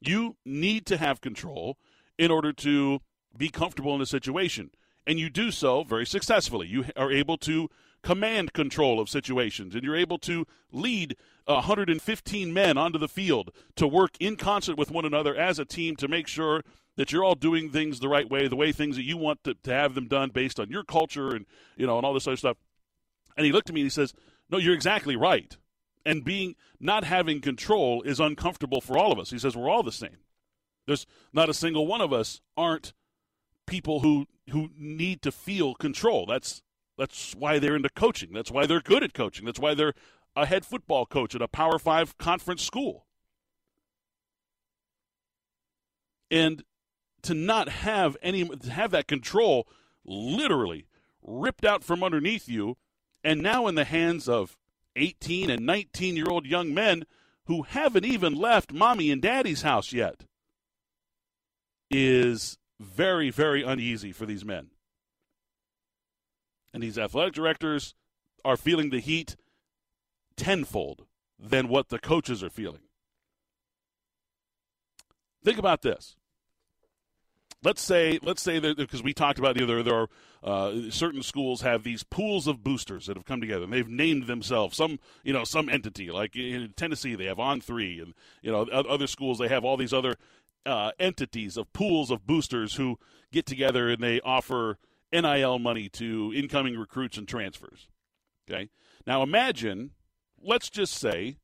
You 0.00 0.36
need 0.44 0.86
to 0.86 0.96
have 0.96 1.20
control 1.20 1.78
in 2.18 2.30
order 2.30 2.52
to 2.52 3.00
be 3.36 3.48
comfortable 3.48 3.94
in 3.94 4.00
a 4.00 4.06
situation. 4.06 4.70
And 5.08 5.18
you 5.18 5.30
do 5.30 5.50
so 5.50 5.84
very 5.84 6.04
successfully. 6.04 6.66
You 6.68 6.84
are 6.94 7.10
able 7.10 7.38
to 7.38 7.70
command 8.02 8.52
control 8.52 9.00
of 9.00 9.08
situations, 9.08 9.74
and 9.74 9.82
you're 9.82 9.96
able 9.96 10.18
to 10.18 10.46
lead 10.70 11.16
115 11.46 12.52
men 12.52 12.76
onto 12.76 12.98
the 12.98 13.08
field 13.08 13.50
to 13.76 13.88
work 13.88 14.18
in 14.20 14.36
concert 14.36 14.76
with 14.76 14.90
one 14.90 15.06
another 15.06 15.34
as 15.34 15.58
a 15.58 15.64
team 15.64 15.96
to 15.96 16.08
make 16.08 16.28
sure 16.28 16.62
that 16.96 17.10
you're 17.10 17.24
all 17.24 17.34
doing 17.34 17.70
things 17.70 18.00
the 18.00 18.08
right 18.08 18.28
way, 18.28 18.48
the 18.48 18.56
way 18.56 18.70
things 18.70 18.96
that 18.96 19.04
you 19.04 19.16
want 19.16 19.42
to, 19.44 19.54
to 19.54 19.72
have 19.72 19.94
them 19.94 20.08
done 20.08 20.28
based 20.28 20.60
on 20.60 20.68
your 20.68 20.84
culture 20.84 21.34
and 21.34 21.46
you 21.74 21.86
know 21.86 21.96
and 21.96 22.04
all 22.04 22.12
this 22.12 22.26
other 22.26 22.36
stuff. 22.36 22.58
And 23.34 23.46
he 23.46 23.52
looked 23.52 23.70
at 23.70 23.74
me 23.74 23.80
and 23.80 23.86
he 23.86 23.90
says, 23.90 24.12
"No, 24.50 24.58
you're 24.58 24.74
exactly 24.74 25.16
right." 25.16 25.56
And 26.04 26.22
being 26.22 26.54
not 26.78 27.04
having 27.04 27.40
control 27.40 28.02
is 28.02 28.20
uncomfortable 28.20 28.82
for 28.82 28.98
all 28.98 29.10
of 29.10 29.18
us. 29.18 29.30
He 29.30 29.38
says 29.38 29.56
we're 29.56 29.70
all 29.70 29.82
the 29.82 29.90
same. 29.90 30.18
There's 30.86 31.06
not 31.32 31.48
a 31.48 31.54
single 31.54 31.86
one 31.86 32.02
of 32.02 32.12
us 32.12 32.42
aren't 32.58 32.92
people 33.68 34.00
who 34.00 34.26
who 34.50 34.70
need 34.76 35.22
to 35.22 35.30
feel 35.30 35.74
control. 35.74 36.26
That's 36.26 36.62
that's 36.96 37.34
why 37.36 37.58
they're 37.58 37.76
into 37.76 37.90
coaching. 37.90 38.32
That's 38.32 38.50
why 38.50 38.66
they're 38.66 38.80
good 38.80 39.04
at 39.04 39.14
coaching. 39.14 39.44
That's 39.44 39.60
why 39.60 39.74
they're 39.74 39.94
a 40.34 40.46
head 40.46 40.64
football 40.64 41.06
coach 41.06 41.34
at 41.34 41.42
a 41.42 41.48
Power 41.48 41.78
5 41.78 42.18
conference 42.18 42.62
school. 42.62 43.06
And 46.30 46.64
to 47.22 47.34
not 47.34 47.68
have 47.68 48.16
any 48.22 48.48
to 48.48 48.70
have 48.70 48.90
that 48.90 49.06
control 49.06 49.68
literally 50.04 50.86
ripped 51.22 51.64
out 51.64 51.84
from 51.84 52.02
underneath 52.02 52.48
you 52.48 52.76
and 53.22 53.42
now 53.42 53.66
in 53.66 53.74
the 53.74 53.84
hands 53.84 54.28
of 54.28 54.56
18 54.96 55.50
and 55.50 55.66
19 55.66 56.16
year 56.16 56.28
old 56.28 56.46
young 56.46 56.72
men 56.72 57.04
who 57.46 57.62
haven't 57.62 58.04
even 58.04 58.34
left 58.34 58.72
mommy 58.72 59.10
and 59.10 59.22
daddy's 59.22 59.62
house 59.62 59.92
yet 59.92 60.24
is 61.90 62.58
very, 62.80 63.30
very 63.30 63.62
uneasy 63.62 64.12
for 64.12 64.26
these 64.26 64.44
men. 64.44 64.68
And 66.72 66.82
these 66.82 66.98
athletic 66.98 67.34
directors 67.34 67.94
are 68.44 68.56
feeling 68.56 68.90
the 68.90 69.00
heat 69.00 69.36
tenfold 70.36 71.06
than 71.38 71.68
what 71.68 71.88
the 71.88 71.98
coaches 71.98 72.42
are 72.42 72.50
feeling. 72.50 72.82
Think 75.44 75.58
about 75.58 75.82
this. 75.82 76.16
Let's 77.64 77.82
say, 77.82 78.20
let's 78.22 78.42
say 78.42 78.60
that 78.60 78.76
because 78.76 79.02
we 79.02 79.12
talked 79.12 79.40
about 79.40 79.56
the 79.56 79.64
other, 79.64 79.82
there 79.82 79.94
are 79.94 80.08
uh, 80.44 80.90
certain 80.90 81.24
schools 81.24 81.62
have 81.62 81.82
these 81.82 82.04
pools 82.04 82.46
of 82.46 82.62
boosters 82.62 83.06
that 83.06 83.16
have 83.16 83.24
come 83.24 83.40
together 83.40 83.64
and 83.64 83.72
they've 83.72 83.88
named 83.88 84.28
themselves 84.28 84.76
some, 84.76 85.00
you 85.24 85.32
know, 85.32 85.42
some 85.42 85.68
entity. 85.68 86.10
Like 86.10 86.36
in 86.36 86.72
Tennessee, 86.76 87.16
they 87.16 87.24
have 87.24 87.40
On 87.40 87.60
Three, 87.60 87.98
and 87.98 88.14
you 88.42 88.52
know, 88.52 88.62
other 88.62 89.08
schools 89.08 89.38
they 89.38 89.48
have 89.48 89.64
all 89.64 89.76
these 89.76 89.92
other 89.92 90.16
uh, 90.68 90.92
entities 90.98 91.56
of 91.56 91.72
pools 91.72 92.10
of 92.10 92.26
boosters 92.26 92.74
who 92.74 92.98
get 93.32 93.46
together 93.46 93.88
and 93.88 94.02
they 94.02 94.20
offer 94.20 94.78
NIL 95.12 95.58
money 95.58 95.88
to 95.88 96.32
incoming 96.34 96.76
recruits 96.76 97.16
and 97.16 97.26
transfers. 97.26 97.88
Okay. 98.48 98.68
Now 99.06 99.22
imagine, 99.22 99.92
let's 100.40 100.68
just 100.68 100.94
say, 100.94 101.38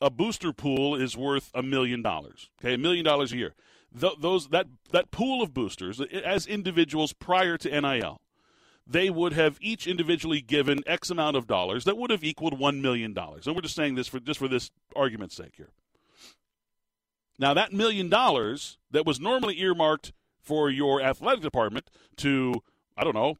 a 0.00 0.10
booster 0.10 0.52
pool 0.52 0.94
is 0.94 1.16
worth 1.16 1.50
a 1.54 1.62
million 1.62 2.02
dollars. 2.02 2.48
Okay, 2.60 2.74
a 2.74 2.78
million 2.78 3.04
dollars 3.04 3.32
a 3.32 3.36
year. 3.36 3.54
Th- 3.98 4.14
those 4.18 4.48
that 4.48 4.66
that 4.92 5.10
pool 5.10 5.42
of 5.42 5.52
boosters 5.52 6.00
as 6.00 6.46
individuals 6.46 7.12
prior 7.12 7.58
to 7.58 7.80
NIL, 7.80 8.20
they 8.86 9.10
would 9.10 9.34
have 9.34 9.58
each 9.60 9.86
individually 9.86 10.40
given 10.40 10.82
X 10.86 11.10
amount 11.10 11.36
of 11.36 11.46
dollars 11.46 11.84
that 11.84 11.98
would 11.98 12.10
have 12.10 12.24
equaled 12.24 12.58
one 12.58 12.80
million 12.80 13.12
dollars. 13.12 13.46
And 13.46 13.54
we're 13.54 13.62
just 13.62 13.76
saying 13.76 13.96
this 13.96 14.08
for 14.08 14.20
just 14.20 14.38
for 14.38 14.48
this 14.48 14.70
argument's 14.96 15.36
sake 15.36 15.54
here. 15.56 15.70
Now, 17.40 17.54
that 17.54 17.72
million 17.72 18.10
dollars 18.10 18.76
that 18.90 19.06
was 19.06 19.18
normally 19.18 19.58
earmarked 19.60 20.12
for 20.42 20.68
your 20.68 21.00
athletic 21.00 21.40
department 21.40 21.90
to, 22.18 22.62
I 22.98 23.02
don't 23.02 23.14
know, 23.14 23.38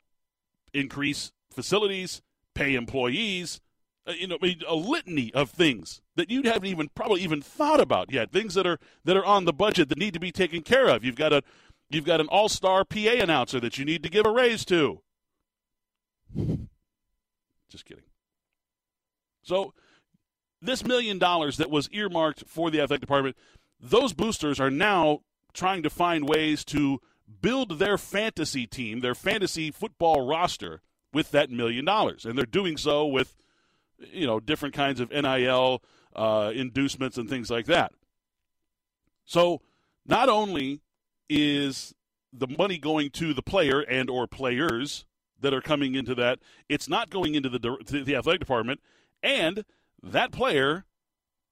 increase 0.73 1.33
facilities, 1.52 2.23
pay 2.54 2.75
employees, 2.75 3.61
uh, 4.07 4.12
you 4.12 4.26
know, 4.26 4.38
a 4.66 4.75
litany 4.75 5.30
of 5.35 5.50
things 5.50 6.00
that 6.16 6.30
you 6.30 6.42
haven't 6.45 6.66
even 6.66 6.88
probably 6.95 7.21
even 7.21 7.42
thought 7.42 7.78
about 7.78 8.11
yet. 8.11 8.33
Things 8.33 8.54
that 8.54 8.66
are 8.66 8.78
that 9.04 9.19
are 9.19 9.25
on 9.25 9.45
the 9.45 9.52
budget 9.52 9.90
that 9.90 9.99
need 9.99 10.14
to 10.14 10.21
be 10.21 10.33
taken 10.33 10.62
care 10.62 10.88
of. 10.88 11.04
You've 11.04 11.14
got 11.14 11.35
a 11.35 11.42
you've 11.90 12.07
got 12.07 12.23
an 12.23 12.28
all-star 12.28 12.87
PA 12.87 13.16
announcer 13.21 13.61
that 13.61 13.76
you 13.76 13.85
need 13.85 14.02
to 14.02 14.09
give 14.09 14.25
a 14.25 14.30
raise 14.30 14.64
to. 14.66 15.02
Just 17.69 17.85
kidding. 17.85 18.04
So, 19.42 19.75
this 20.62 20.85
million 20.85 21.19
dollars 21.19 21.59
that 21.59 21.71
was 21.71 21.90
earmarked 21.92 22.45
for 22.47 22.71
the 22.71 22.80
athletic 22.80 23.02
department 23.02 23.37
those 23.80 24.12
boosters 24.12 24.60
are 24.60 24.70
now 24.70 25.20
trying 25.52 25.82
to 25.82 25.90
find 25.90 26.28
ways 26.28 26.64
to 26.66 27.00
build 27.40 27.78
their 27.78 27.96
fantasy 27.96 28.66
team, 28.66 29.00
their 29.00 29.14
fantasy 29.14 29.70
football 29.70 30.26
roster 30.26 30.82
with 31.12 31.30
that 31.30 31.50
million 31.50 31.84
dollars. 31.84 32.25
And 32.25 32.36
they're 32.36 32.47
doing 32.47 32.76
so 32.76 33.06
with, 33.06 33.36
you 33.99 34.26
know, 34.26 34.40
different 34.40 34.75
kinds 34.75 35.00
of 35.00 35.10
NIL 35.10 35.82
uh, 36.14 36.52
inducements 36.54 37.16
and 37.16 37.28
things 37.28 37.50
like 37.50 37.66
that. 37.66 37.93
So 39.25 39.60
not 40.06 40.28
only 40.28 40.80
is 41.28 41.95
the 42.32 42.49
money 42.49 42.78
going 42.78 43.10
to 43.10 43.32
the 43.32 43.43
player 43.43 43.80
and 43.80 44.10
or 44.10 44.26
players 44.26 45.04
that 45.40 45.54
are 45.54 45.60
coming 45.60 45.95
into 45.95 46.14
that, 46.16 46.38
it's 46.69 46.88
not 46.88 47.10
going 47.10 47.34
into 47.34 47.49
the, 47.49 47.76
the 47.86 48.16
athletic 48.16 48.40
department, 48.40 48.80
and 49.23 49.64
that 50.02 50.32
player 50.32 50.84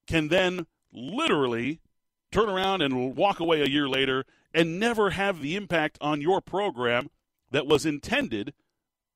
can 0.06 0.28
then 0.28 0.66
literally 0.92 1.80
turn 2.30 2.48
around 2.48 2.82
and 2.82 3.16
walk 3.16 3.40
away 3.40 3.62
a 3.62 3.68
year 3.68 3.88
later 3.88 4.24
and 4.54 4.78
never 4.80 5.10
have 5.10 5.40
the 5.40 5.56
impact 5.56 5.98
on 6.00 6.20
your 6.20 6.40
program 6.40 7.10
that 7.50 7.66
was 7.66 7.86
intended 7.86 8.52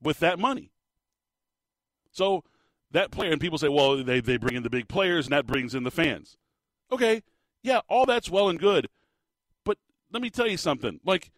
with 0.03 0.18
that 0.20 0.38
money. 0.38 0.70
So 2.11 2.44
that 2.90 3.11
player, 3.11 3.33
and 3.33 3.40
people 3.40 3.59
say, 3.59 3.68
well, 3.68 4.03
they, 4.03 4.20
they 4.20 4.37
bring 4.37 4.57
in 4.57 4.62
the 4.62 4.70
big 4.70 4.88
players 4.88 5.27
and 5.27 5.33
that 5.33 5.46
brings 5.46 5.75
in 5.75 5.85
the 5.85 5.90
fans. 5.90 6.37
Okay, 6.90 7.22
yeah, 7.62 7.81
all 7.88 8.07
that's 8.07 8.31
well 8.31 8.48
and 8.48 8.59
good. 8.59 8.88
But 9.64 9.79
let 10.12 10.22
me 10.22 10.31
tell 10.31 10.46
you 10.46 10.57
something. 10.57 11.01
Like, 11.05 11.31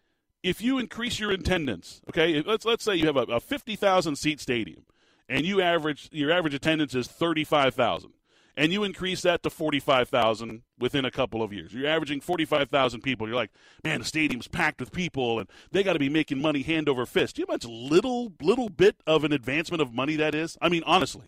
if 0.43 0.61
you 0.61 0.77
increase 0.77 1.19
your 1.19 1.31
attendance, 1.31 2.01
okay, 2.09 2.41
let's, 2.41 2.65
let's 2.65 2.83
say 2.83 2.95
you 2.95 3.07
have 3.07 3.17
a, 3.17 3.23
a 3.23 3.39
50,000 3.39 4.15
seat 4.15 4.39
stadium 4.39 4.85
and 5.27 5.45
you 5.45 5.61
average, 5.61 6.09
your 6.11 6.31
average 6.31 6.53
attendance 6.53 6.93
is 6.93 7.07
35,000 7.07 8.11
and 8.57 8.71
you 8.71 8.83
increase 8.83 9.21
that 9.21 9.43
to 9.43 9.49
45,000 9.49 10.63
within 10.79 11.05
a 11.05 11.11
couple 11.11 11.41
of 11.41 11.51
years. 11.51 11.73
You're 11.73 11.89
averaging 11.89 12.21
45,000 12.21 13.01
people. 13.01 13.27
You're 13.27 13.35
like, 13.35 13.51
man, 13.83 13.99
the 13.99 14.05
stadium's 14.05 14.47
packed 14.47 14.79
with 14.79 14.91
people, 14.91 15.39
and 15.39 15.49
they 15.71 15.83
got 15.83 15.93
to 15.93 15.99
be 15.99 16.09
making 16.09 16.41
money 16.41 16.61
hand 16.61 16.87
over 16.87 17.05
fist. 17.05 17.35
Do 17.35 17.41
you 17.41 17.45
know 17.45 17.51
how 17.51 17.55
much 17.55 17.65
little, 17.65 18.33
little 18.41 18.69
bit 18.69 18.97
of 19.05 19.23
an 19.23 19.33
advancement 19.33 19.81
of 19.81 19.93
money 19.93 20.15
that 20.15 20.35
is? 20.35 20.57
I 20.61 20.69
mean, 20.69 20.83
honestly, 20.85 21.27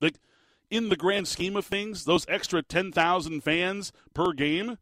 like 0.00 0.18
in 0.70 0.88
the 0.88 0.96
grand 0.96 1.28
scheme 1.28 1.56
of 1.56 1.64
things, 1.64 2.04
those 2.04 2.26
extra 2.28 2.62
10,000 2.62 3.40
fans 3.42 3.92
per 4.14 4.32
game 4.32 4.78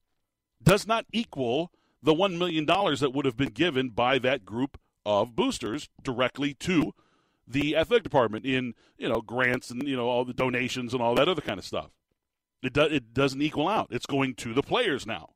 does 0.62 0.86
not 0.86 1.04
equal 1.12 1.70
the 2.02 2.14
$1 2.14 2.38
million 2.38 2.66
that 2.66 3.12
would 3.14 3.24
have 3.24 3.36
been 3.36 3.50
given 3.50 3.90
by 3.90 4.18
that 4.18 4.44
group 4.44 4.78
of 5.06 5.36
boosters 5.36 5.88
directly 6.02 6.54
to 6.54 6.92
the 7.46 7.76
athletic 7.76 8.04
department 8.04 8.44
in 8.44 8.74
you 8.96 9.08
know 9.08 9.20
grants 9.20 9.70
and 9.70 9.86
you 9.86 9.96
know 9.96 10.08
all 10.08 10.24
the 10.24 10.32
donations 10.32 10.92
and 10.92 11.02
all 11.02 11.14
that 11.14 11.28
other 11.28 11.42
kind 11.42 11.58
of 11.58 11.64
stuff. 11.64 11.90
It 12.62 12.72
do, 12.72 12.82
it 12.82 13.12
doesn't 13.12 13.42
equal 13.42 13.68
out. 13.68 13.88
It's 13.90 14.06
going 14.06 14.34
to 14.36 14.54
the 14.54 14.62
players 14.62 15.06
now. 15.06 15.30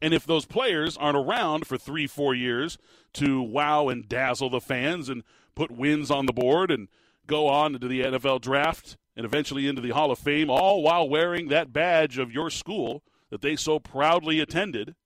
And 0.00 0.12
if 0.12 0.26
those 0.26 0.46
players 0.46 0.96
aren't 0.96 1.16
around 1.16 1.66
for 1.66 1.78
three, 1.78 2.06
four 2.08 2.34
years 2.34 2.76
to 3.14 3.40
wow 3.40 3.88
and 3.88 4.08
dazzle 4.08 4.50
the 4.50 4.60
fans 4.60 5.08
and 5.08 5.22
put 5.54 5.70
wins 5.70 6.10
on 6.10 6.26
the 6.26 6.32
board 6.32 6.70
and 6.70 6.88
go 7.26 7.46
on 7.46 7.74
into 7.74 7.86
the 7.86 8.00
NFL 8.00 8.40
draft 8.40 8.96
and 9.14 9.24
eventually 9.24 9.68
into 9.68 9.80
the 9.80 9.90
Hall 9.90 10.10
of 10.10 10.18
Fame, 10.18 10.50
all 10.50 10.82
while 10.82 11.08
wearing 11.08 11.48
that 11.48 11.72
badge 11.72 12.18
of 12.18 12.32
your 12.32 12.50
school 12.50 13.04
that 13.30 13.42
they 13.42 13.54
so 13.54 13.78
proudly 13.78 14.40
attended, 14.40 14.96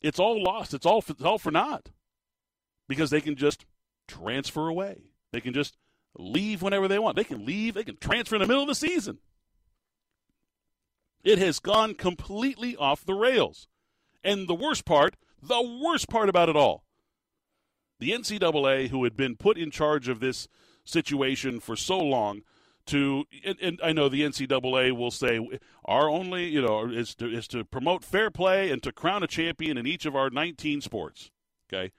it's 0.00 0.20
all 0.20 0.40
lost. 0.40 0.72
It's 0.72 0.86
all, 0.86 1.02
it's 1.08 1.24
all 1.24 1.38
for 1.38 1.50
naught 1.50 1.88
because 2.86 3.10
they 3.10 3.20
can 3.20 3.34
just 3.34 3.64
transfer 4.08 4.68
away. 4.68 5.02
They 5.32 5.40
can 5.40 5.54
just 5.54 5.76
leave 6.16 6.62
whenever 6.62 6.88
they 6.88 6.98
want. 6.98 7.16
They 7.16 7.24
can 7.24 7.44
leave, 7.44 7.74
they 7.74 7.84
can 7.84 7.96
transfer 7.96 8.36
in 8.36 8.40
the 8.40 8.46
middle 8.46 8.62
of 8.62 8.68
the 8.68 8.74
season. 8.74 9.18
It 11.22 11.38
has 11.38 11.58
gone 11.58 11.94
completely 11.94 12.76
off 12.76 13.04
the 13.04 13.14
rails. 13.14 13.66
And 14.22 14.48
the 14.48 14.54
worst 14.54 14.84
part, 14.84 15.16
the 15.42 15.62
worst 15.82 16.08
part 16.08 16.28
about 16.28 16.48
it 16.48 16.56
all, 16.56 16.84
the 17.98 18.10
NCAA, 18.10 18.88
who 18.88 19.04
had 19.04 19.16
been 19.16 19.36
put 19.36 19.58
in 19.58 19.70
charge 19.70 20.08
of 20.08 20.20
this 20.20 20.48
situation 20.84 21.60
for 21.60 21.76
so 21.76 21.98
long, 21.98 22.42
to 22.86 23.24
and, 23.44 23.56
and, 23.60 23.80
I 23.82 23.92
know 23.92 24.08
the 24.08 24.22
NCAA 24.22 24.92
will 24.92 25.10
say 25.10 25.40
our 25.86 26.10
only 26.10 26.44
you 26.44 26.60
know 26.60 26.86
is 26.86 27.14
to 27.16 27.26
is 27.26 27.48
to 27.48 27.64
promote 27.64 28.04
fair 28.04 28.30
play 28.30 28.70
and 28.70 28.82
to 28.82 28.92
crown 28.92 29.22
a 29.22 29.26
champion 29.26 29.78
in 29.78 29.86
each 29.86 30.04
of 30.04 30.14
our 30.14 30.28
19 30.28 30.82
sports. 30.82 31.30
Okay, 31.72 31.92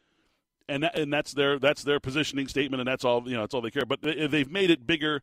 and 0.68 0.84
that, 0.84 0.98
and 0.98 1.12
that's 1.12 1.34
their 1.34 1.60
that's 1.60 1.84
their 1.84 2.00
positioning 2.00 2.48
statement, 2.48 2.82
and 2.82 2.88
that's 2.88 3.06
all 3.06 3.28
you 3.28 3.36
know. 3.36 3.42
That's 3.42 3.54
all 3.54 3.62
they 3.62 3.72
care. 3.72 3.86
But 3.86 4.02
they've 4.02 4.52
made 4.52 4.70
it 4.70 4.86
bigger 4.86 5.22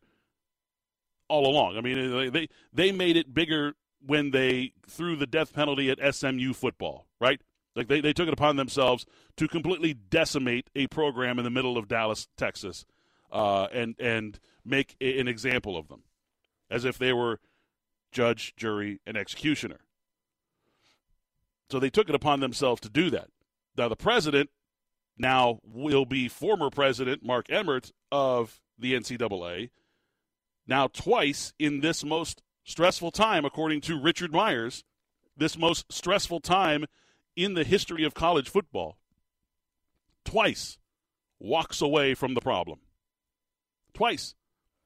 all 1.27 1.47
along. 1.47 1.77
I 1.77 1.81
mean, 1.81 2.31
they 2.31 2.47
they 2.71 2.91
made 2.91 3.17
it 3.17 3.33
bigger 3.33 3.73
when 4.05 4.31
they 4.31 4.73
threw 4.87 5.15
the 5.15 5.27
death 5.27 5.53
penalty 5.53 5.89
at 5.89 6.15
SMU 6.15 6.53
football, 6.53 7.07
right? 7.19 7.41
Like 7.75 7.87
they, 7.87 8.01
they 8.01 8.13
took 8.13 8.27
it 8.27 8.33
upon 8.33 8.55
themselves 8.55 9.05
to 9.37 9.47
completely 9.47 9.93
decimate 9.93 10.69
a 10.75 10.87
program 10.87 11.39
in 11.39 11.43
the 11.43 11.49
middle 11.49 11.77
of 11.77 11.87
Dallas, 11.87 12.27
Texas, 12.37 12.85
uh, 13.31 13.67
and 13.71 13.95
and 13.99 14.39
make 14.63 14.95
an 15.01 15.27
example 15.27 15.77
of 15.77 15.87
them, 15.87 16.03
as 16.69 16.85
if 16.85 16.97
they 16.97 17.13
were 17.13 17.39
judge, 18.11 18.55
jury, 18.55 18.99
and 19.05 19.17
executioner. 19.17 19.79
So 21.69 21.79
they 21.79 21.89
took 21.89 22.09
it 22.09 22.15
upon 22.15 22.39
themselves 22.39 22.81
to 22.81 22.89
do 22.89 23.09
that. 23.09 23.29
Now 23.75 23.89
the 23.89 23.95
president 23.95 24.51
now 25.17 25.59
will 25.63 26.05
be 26.05 26.27
former 26.27 26.69
president 26.69 27.23
Mark 27.23 27.49
Emmert 27.49 27.91
of 28.11 28.61
the 28.77 28.93
NCAA. 28.93 29.69
Now, 30.67 30.87
twice 30.87 31.53
in 31.59 31.81
this 31.81 32.03
most 32.03 32.41
stressful 32.63 33.11
time, 33.11 33.45
according 33.45 33.81
to 33.81 33.99
Richard 33.99 34.31
Myers, 34.31 34.83
this 35.35 35.57
most 35.57 35.91
stressful 35.91 36.39
time 36.39 36.85
in 37.35 37.53
the 37.53 37.63
history 37.63 38.03
of 38.03 38.13
college 38.13 38.49
football, 38.49 38.97
twice 40.23 40.77
walks 41.39 41.81
away 41.81 42.13
from 42.13 42.33
the 42.33 42.41
problem. 42.41 42.79
Twice. 43.93 44.35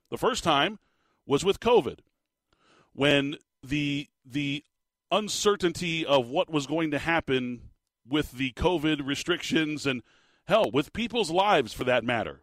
The 0.10 0.18
first 0.18 0.44
time 0.44 0.80
was 1.26 1.44
with 1.46 1.60
COVID, 1.60 2.00
when 2.94 3.36
the 3.62 4.08
the 4.26 4.64
uncertainty 5.12 6.06
of 6.06 6.28
what 6.30 6.50
was 6.50 6.68
going 6.68 6.92
to 6.92 7.00
happen 7.00 7.70
with 8.08 8.32
the 8.32 8.52
COVID 8.54 9.06
restrictions 9.06 9.86
and 9.86 10.02
hell, 10.48 10.70
with 10.72 10.94
people's 10.94 11.32
lives 11.32 11.74
for 11.74 11.84
that 11.84 12.04
matter. 12.04 12.42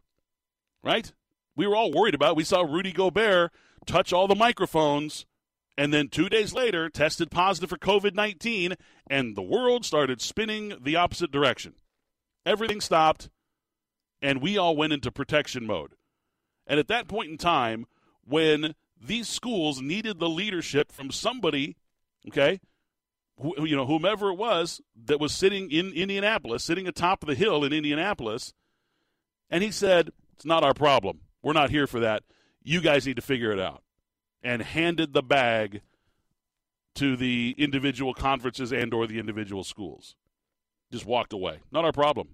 Right? 0.82 1.12
We 1.56 1.66
were 1.66 1.76
all 1.76 1.92
worried 1.92 2.14
about. 2.14 2.32
It. 2.32 2.36
We 2.36 2.44
saw 2.44 2.62
Rudy 2.62 2.92
Gobert 2.92 3.52
touch 3.86 4.12
all 4.12 4.28
the 4.28 4.34
microphones 4.34 5.26
and 5.76 5.92
then 5.92 6.08
two 6.08 6.28
days 6.28 6.52
later 6.52 6.88
tested 6.88 7.30
positive 7.30 7.70
for 7.70 7.78
COVID 7.78 8.14
19, 8.14 8.74
and 9.08 9.36
the 9.36 9.42
world 9.42 9.84
started 9.84 10.20
spinning 10.20 10.74
the 10.80 10.96
opposite 10.96 11.30
direction. 11.30 11.74
Everything 12.46 12.80
stopped, 12.80 13.30
and 14.22 14.40
we 14.40 14.56
all 14.56 14.76
went 14.76 14.92
into 14.92 15.10
protection 15.10 15.66
mode. 15.66 15.94
And 16.66 16.78
at 16.78 16.88
that 16.88 17.08
point 17.08 17.30
in 17.30 17.38
time, 17.38 17.86
when 18.22 18.74
these 19.00 19.28
schools 19.28 19.80
needed 19.80 20.18
the 20.18 20.28
leadership 20.28 20.92
from 20.92 21.10
somebody, 21.10 21.76
okay, 22.28 22.60
you 23.42 23.76
know, 23.76 23.86
whomever 23.86 24.30
it 24.30 24.38
was 24.38 24.80
that 25.06 25.20
was 25.20 25.32
sitting 25.32 25.70
in 25.70 25.92
Indianapolis, 25.92 26.62
sitting 26.62 26.86
atop 26.86 27.22
of 27.22 27.28
the 27.28 27.34
hill 27.34 27.64
in 27.64 27.72
Indianapolis, 27.72 28.54
and 29.50 29.62
he 29.62 29.70
said, 29.70 30.10
It's 30.34 30.44
not 30.44 30.64
our 30.64 30.74
problem. 30.74 31.20
We're 31.42 31.52
not 31.52 31.70
here 31.70 31.86
for 31.86 32.00
that. 32.00 32.22
You 32.62 32.80
guys 32.80 33.06
need 33.06 33.16
to 33.16 33.22
figure 33.22 33.52
it 33.52 33.60
out 33.60 33.82
and 34.42 34.62
handed 34.62 35.12
the 35.12 35.22
bag 35.22 35.82
to 36.94 37.16
the 37.16 37.54
individual 37.58 38.14
conferences 38.14 38.72
and 38.72 38.94
or 38.94 39.06
the 39.06 39.18
individual 39.18 39.64
schools. 39.64 40.14
Just 40.92 41.04
walked 41.04 41.32
away. 41.32 41.60
Not 41.72 41.84
our 41.84 41.92
problem. 41.92 42.28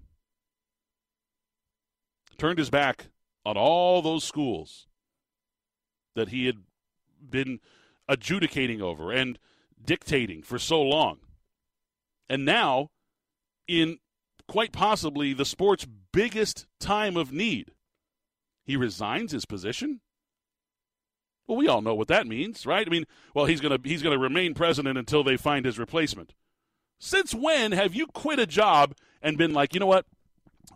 Turned 2.37 2.59
his 2.59 2.69
back 2.69 3.07
on 3.43 3.57
all 3.57 4.01
those 4.01 4.23
schools 4.23 4.87
that 6.15 6.29
he 6.29 6.45
had 6.45 6.57
been 7.27 7.59
adjudicating 8.07 8.81
over 8.81 9.11
and 9.11 9.39
dictating 9.83 10.43
for 10.43 10.59
so 10.59 10.81
long. 10.81 11.19
And 12.29 12.45
now, 12.45 12.89
in 13.67 13.97
quite 14.47 14.71
possibly 14.71 15.33
the 15.33 15.45
sport's 15.45 15.85
biggest 16.13 16.67
time 16.79 17.17
of 17.17 17.31
need, 17.31 17.71
he 18.65 18.75
resigns 18.77 19.31
his 19.31 19.45
position 19.45 20.01
well, 21.51 21.57
we 21.57 21.67
all 21.67 21.81
know 21.81 21.95
what 21.95 22.07
that 22.07 22.27
means, 22.27 22.65
right? 22.65 22.87
I 22.87 22.89
mean, 22.89 23.05
well, 23.35 23.43
he's 23.43 23.59
to 23.59 23.79
he's 23.83 24.01
to 24.17 24.23
remain 24.23 24.53
president 24.53 24.97
until 24.97 25.21
they 25.21 25.35
find 25.35 25.65
his 25.65 25.77
replacement. 25.77 26.33
Since 26.97 27.35
when 27.35 27.73
have 27.73 27.93
you 27.93 28.07
quit 28.07 28.39
a 28.39 28.45
job 28.45 28.95
and 29.21 29.37
been 29.37 29.53
like, 29.53 29.73
you 29.73 29.81
know 29.81 29.85
what? 29.85 30.05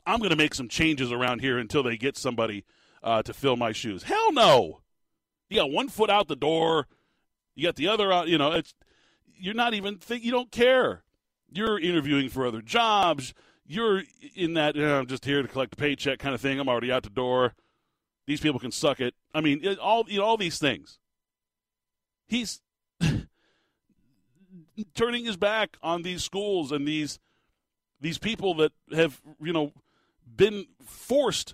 I'm 0.05 0.19
to 0.31 0.35
make 0.35 0.53
some 0.53 0.67
changes 0.67 1.13
around 1.13 1.39
here 1.39 1.57
until 1.57 1.81
they 1.81 1.95
get 1.95 2.17
somebody 2.17 2.65
uh, 3.01 3.23
to 3.23 3.33
fill 3.33 3.55
my 3.55 3.71
shoes. 3.71 4.03
Hell 4.03 4.33
no. 4.33 4.81
You 5.49 5.61
got 5.61 5.71
one 5.71 5.87
foot 5.87 6.09
out 6.09 6.27
the 6.27 6.35
door. 6.35 6.87
You 7.55 7.65
got 7.65 7.77
the 7.77 7.87
other 7.87 8.11
out. 8.11 8.27
You 8.27 8.37
know, 8.37 8.51
it's 8.51 8.73
you're 9.45 9.53
not 9.53 9.75
even 9.75 9.97
think 9.97 10.23
you 10.23 10.31
don't 10.31 10.51
care. 10.51 11.03
You're 11.51 11.79
interviewing 11.79 12.29
for 12.29 12.47
other 12.47 12.63
jobs. 12.63 13.33
You're 13.67 14.01
in 14.35 14.55
that 14.55 14.75
I'm 14.75 15.05
just 15.05 15.23
here 15.23 15.43
to 15.43 15.47
collect 15.47 15.73
a 15.73 15.77
paycheck 15.77 16.17
kind 16.17 16.33
of 16.33 16.41
thing. 16.41 16.59
I'm 16.59 16.67
already 16.67 16.91
out 16.91 17.03
the 17.03 17.11
door. 17.11 17.53
These 18.25 18.41
people 18.41 18.59
can 18.59 18.71
suck 18.71 18.99
it. 18.99 19.13
I 19.35 19.41
mean, 19.41 19.59
it, 19.63 19.77
all 19.77 20.05
you 20.07 20.17
know, 20.17 20.25
all 20.25 20.37
these 20.37 20.57
things. 20.57 20.97
He's 22.25 22.61
turning 24.95 25.25
his 25.25 25.37
back 25.37 25.77
on 25.83 26.01
these 26.01 26.23
schools 26.23 26.71
and 26.71 26.87
these 26.87 27.19
these 28.01 28.17
people 28.17 28.55
that 28.55 28.71
have 28.93 29.21
you 29.39 29.53
know 29.53 29.73
been 30.35 30.65
forced 30.83 31.53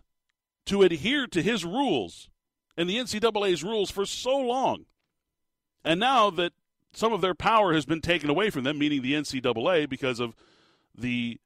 to 0.65 0.82
adhere 0.82 1.27
to 1.27 1.41
his 1.41 1.65
rules 1.65 2.30
and 2.77 2.89
the 2.89 2.95
NCAA's 2.95 3.65
rules 3.65 3.91
for 3.91 4.06
so 4.06 4.38
long. 4.38 4.86
And 5.84 5.99
now 5.99 6.30
that 6.30 6.54
some 6.93 7.13
of 7.13 7.21
their 7.21 7.34
power 7.34 7.73
has 7.73 7.86
been 7.86 8.01
taken 8.01 8.30
away 8.30 8.49
from 8.49 8.63
them, 8.63 8.77
meaning 8.77 9.01
the 9.01 9.13
NCAA, 9.13 9.89
because 9.89 10.19
of 10.19 10.36
the 10.95 11.39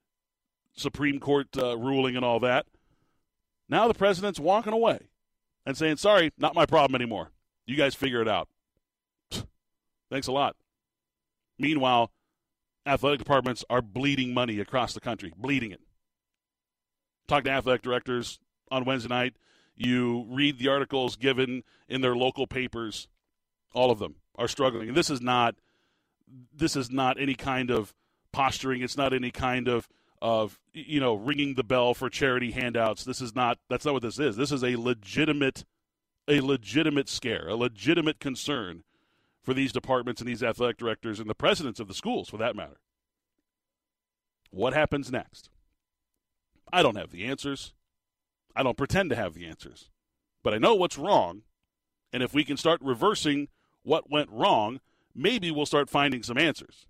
Supreme 0.74 1.20
Court 1.20 1.48
uh, 1.56 1.76
ruling 1.76 2.16
and 2.16 2.24
all 2.24 2.40
that, 2.40 2.66
now 3.68 3.88
the 3.88 3.94
president's 3.94 4.40
walking 4.40 4.72
away 4.72 5.08
and 5.64 5.76
saying, 5.76 5.96
sorry, 5.96 6.32
not 6.38 6.54
my 6.54 6.66
problem 6.66 6.94
anymore. 7.00 7.30
You 7.64 7.76
guys 7.76 7.94
figure 7.94 8.22
it 8.22 8.28
out. 8.28 8.48
Thanks 10.10 10.26
a 10.26 10.32
lot. 10.32 10.56
Meanwhile, 11.58 12.12
athletic 12.84 13.18
departments 13.18 13.64
are 13.70 13.82
bleeding 13.82 14.34
money 14.34 14.60
across 14.60 14.94
the 14.94 15.00
country, 15.00 15.32
bleeding 15.36 15.72
it. 15.72 15.80
Talk 17.26 17.44
to 17.44 17.50
athletic 17.50 17.82
directors 17.82 18.38
on 18.70 18.84
Wednesday 18.84 19.08
night. 19.08 19.34
You 19.74 20.26
read 20.28 20.58
the 20.58 20.68
articles 20.68 21.16
given 21.16 21.62
in 21.88 22.00
their 22.00 22.14
local 22.16 22.46
papers. 22.46 23.08
All 23.74 23.90
of 23.90 23.98
them 23.98 24.16
are 24.36 24.48
struggling. 24.48 24.88
And 24.88 24.96
this 24.96 25.10
is 25.10 25.20
not 25.20 25.56
this 26.54 26.76
is 26.76 26.90
not 26.90 27.20
any 27.20 27.34
kind 27.34 27.70
of 27.70 27.94
posturing. 28.32 28.82
It's 28.82 28.96
not 28.96 29.12
any 29.12 29.30
kind 29.30 29.68
of 29.68 29.88
of 30.22 30.58
you 30.72 31.00
know 31.00 31.14
ringing 31.14 31.54
the 31.54 31.64
bell 31.64 31.94
for 31.94 32.08
charity 32.08 32.52
handouts. 32.52 33.04
This 33.04 33.20
is 33.20 33.34
not 33.34 33.58
that's 33.68 33.84
not 33.84 33.94
what 33.94 34.02
this 34.02 34.18
is. 34.18 34.36
This 34.36 34.52
is 34.52 34.64
a 34.64 34.76
legitimate 34.76 35.64
a 36.28 36.40
legitimate 36.40 37.08
scare, 37.08 37.48
a 37.48 37.56
legitimate 37.56 38.18
concern 38.18 38.82
for 39.42 39.54
these 39.54 39.72
departments 39.72 40.20
and 40.20 40.28
these 40.28 40.42
athletic 40.42 40.76
directors 40.76 41.20
and 41.20 41.30
the 41.30 41.34
presidents 41.34 41.78
of 41.78 41.86
the 41.86 41.94
schools 41.94 42.28
for 42.28 42.36
that 42.36 42.56
matter. 42.56 42.78
What 44.50 44.74
happens 44.74 45.12
next? 45.12 45.50
I 46.72 46.82
don't 46.82 46.96
have 46.96 47.12
the 47.12 47.24
answers. 47.24 47.72
I 48.56 48.62
don't 48.62 48.76
pretend 48.76 49.10
to 49.10 49.16
have 49.16 49.34
the 49.34 49.46
answers. 49.46 49.90
But 50.42 50.54
I 50.54 50.58
know 50.58 50.74
what's 50.74 50.98
wrong. 50.98 51.42
And 52.12 52.22
if 52.22 52.34
we 52.34 52.42
can 52.42 52.56
start 52.56 52.80
reversing 52.82 53.48
what 53.86 54.10
went 54.10 54.28
wrong, 54.30 54.80
maybe 55.14 55.50
we'll 55.50 55.64
start 55.64 55.88
finding 55.88 56.22
some 56.22 56.36
answers. 56.36 56.86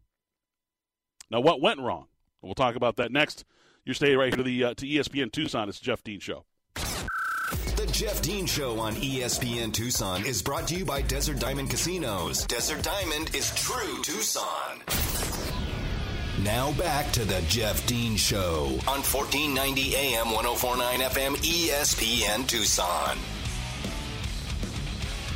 Now, 1.31 1.41
what 1.41 1.61
went 1.61 1.81
wrong? 1.81 2.07
We'll 2.41 2.55
talk 2.55 2.75
about 2.75 2.97
that 2.97 3.13
next. 3.13 3.45
You're 3.85 3.95
staying 3.95 4.17
right 4.17 4.33
here 4.33 4.39
to 4.39 4.43
the 4.43 4.65
uh, 4.65 4.75
to 4.75 4.87
ESPN 4.87 5.31
Tucson. 5.31 5.69
It's 5.69 5.79
Jeff 5.79 6.03
Dean 6.03 6.21
Show. 6.21 6.45
The 6.75 7.89
Jeff 7.93 8.23
Dean 8.23 8.47
Show 8.47 8.81
on 8.81 8.95
ESPN 8.95 9.73
Tucson 9.73 10.25
is 10.25 10.43
brought 10.43 10.67
to 10.69 10.77
you 10.77 10.85
by 10.85 11.03
Desert 11.03 11.39
Diamond 11.39 11.71
Casinos. 11.71 12.47
Desert 12.47 12.83
Diamond 12.83 13.35
is 13.35 13.55
true 13.55 14.03
Tucson. 14.03 14.81
Now 16.43 16.73
back 16.73 17.13
to 17.13 17.25
the 17.25 17.43
Jeff 17.49 17.87
Dean 17.87 18.17
Show 18.17 18.65
on 18.89 19.03
1490 19.03 19.97
AM 19.97 20.31
1049 20.31 21.01
FM 21.01 21.37
ESPN 21.37 22.47
Tucson. 22.47 23.19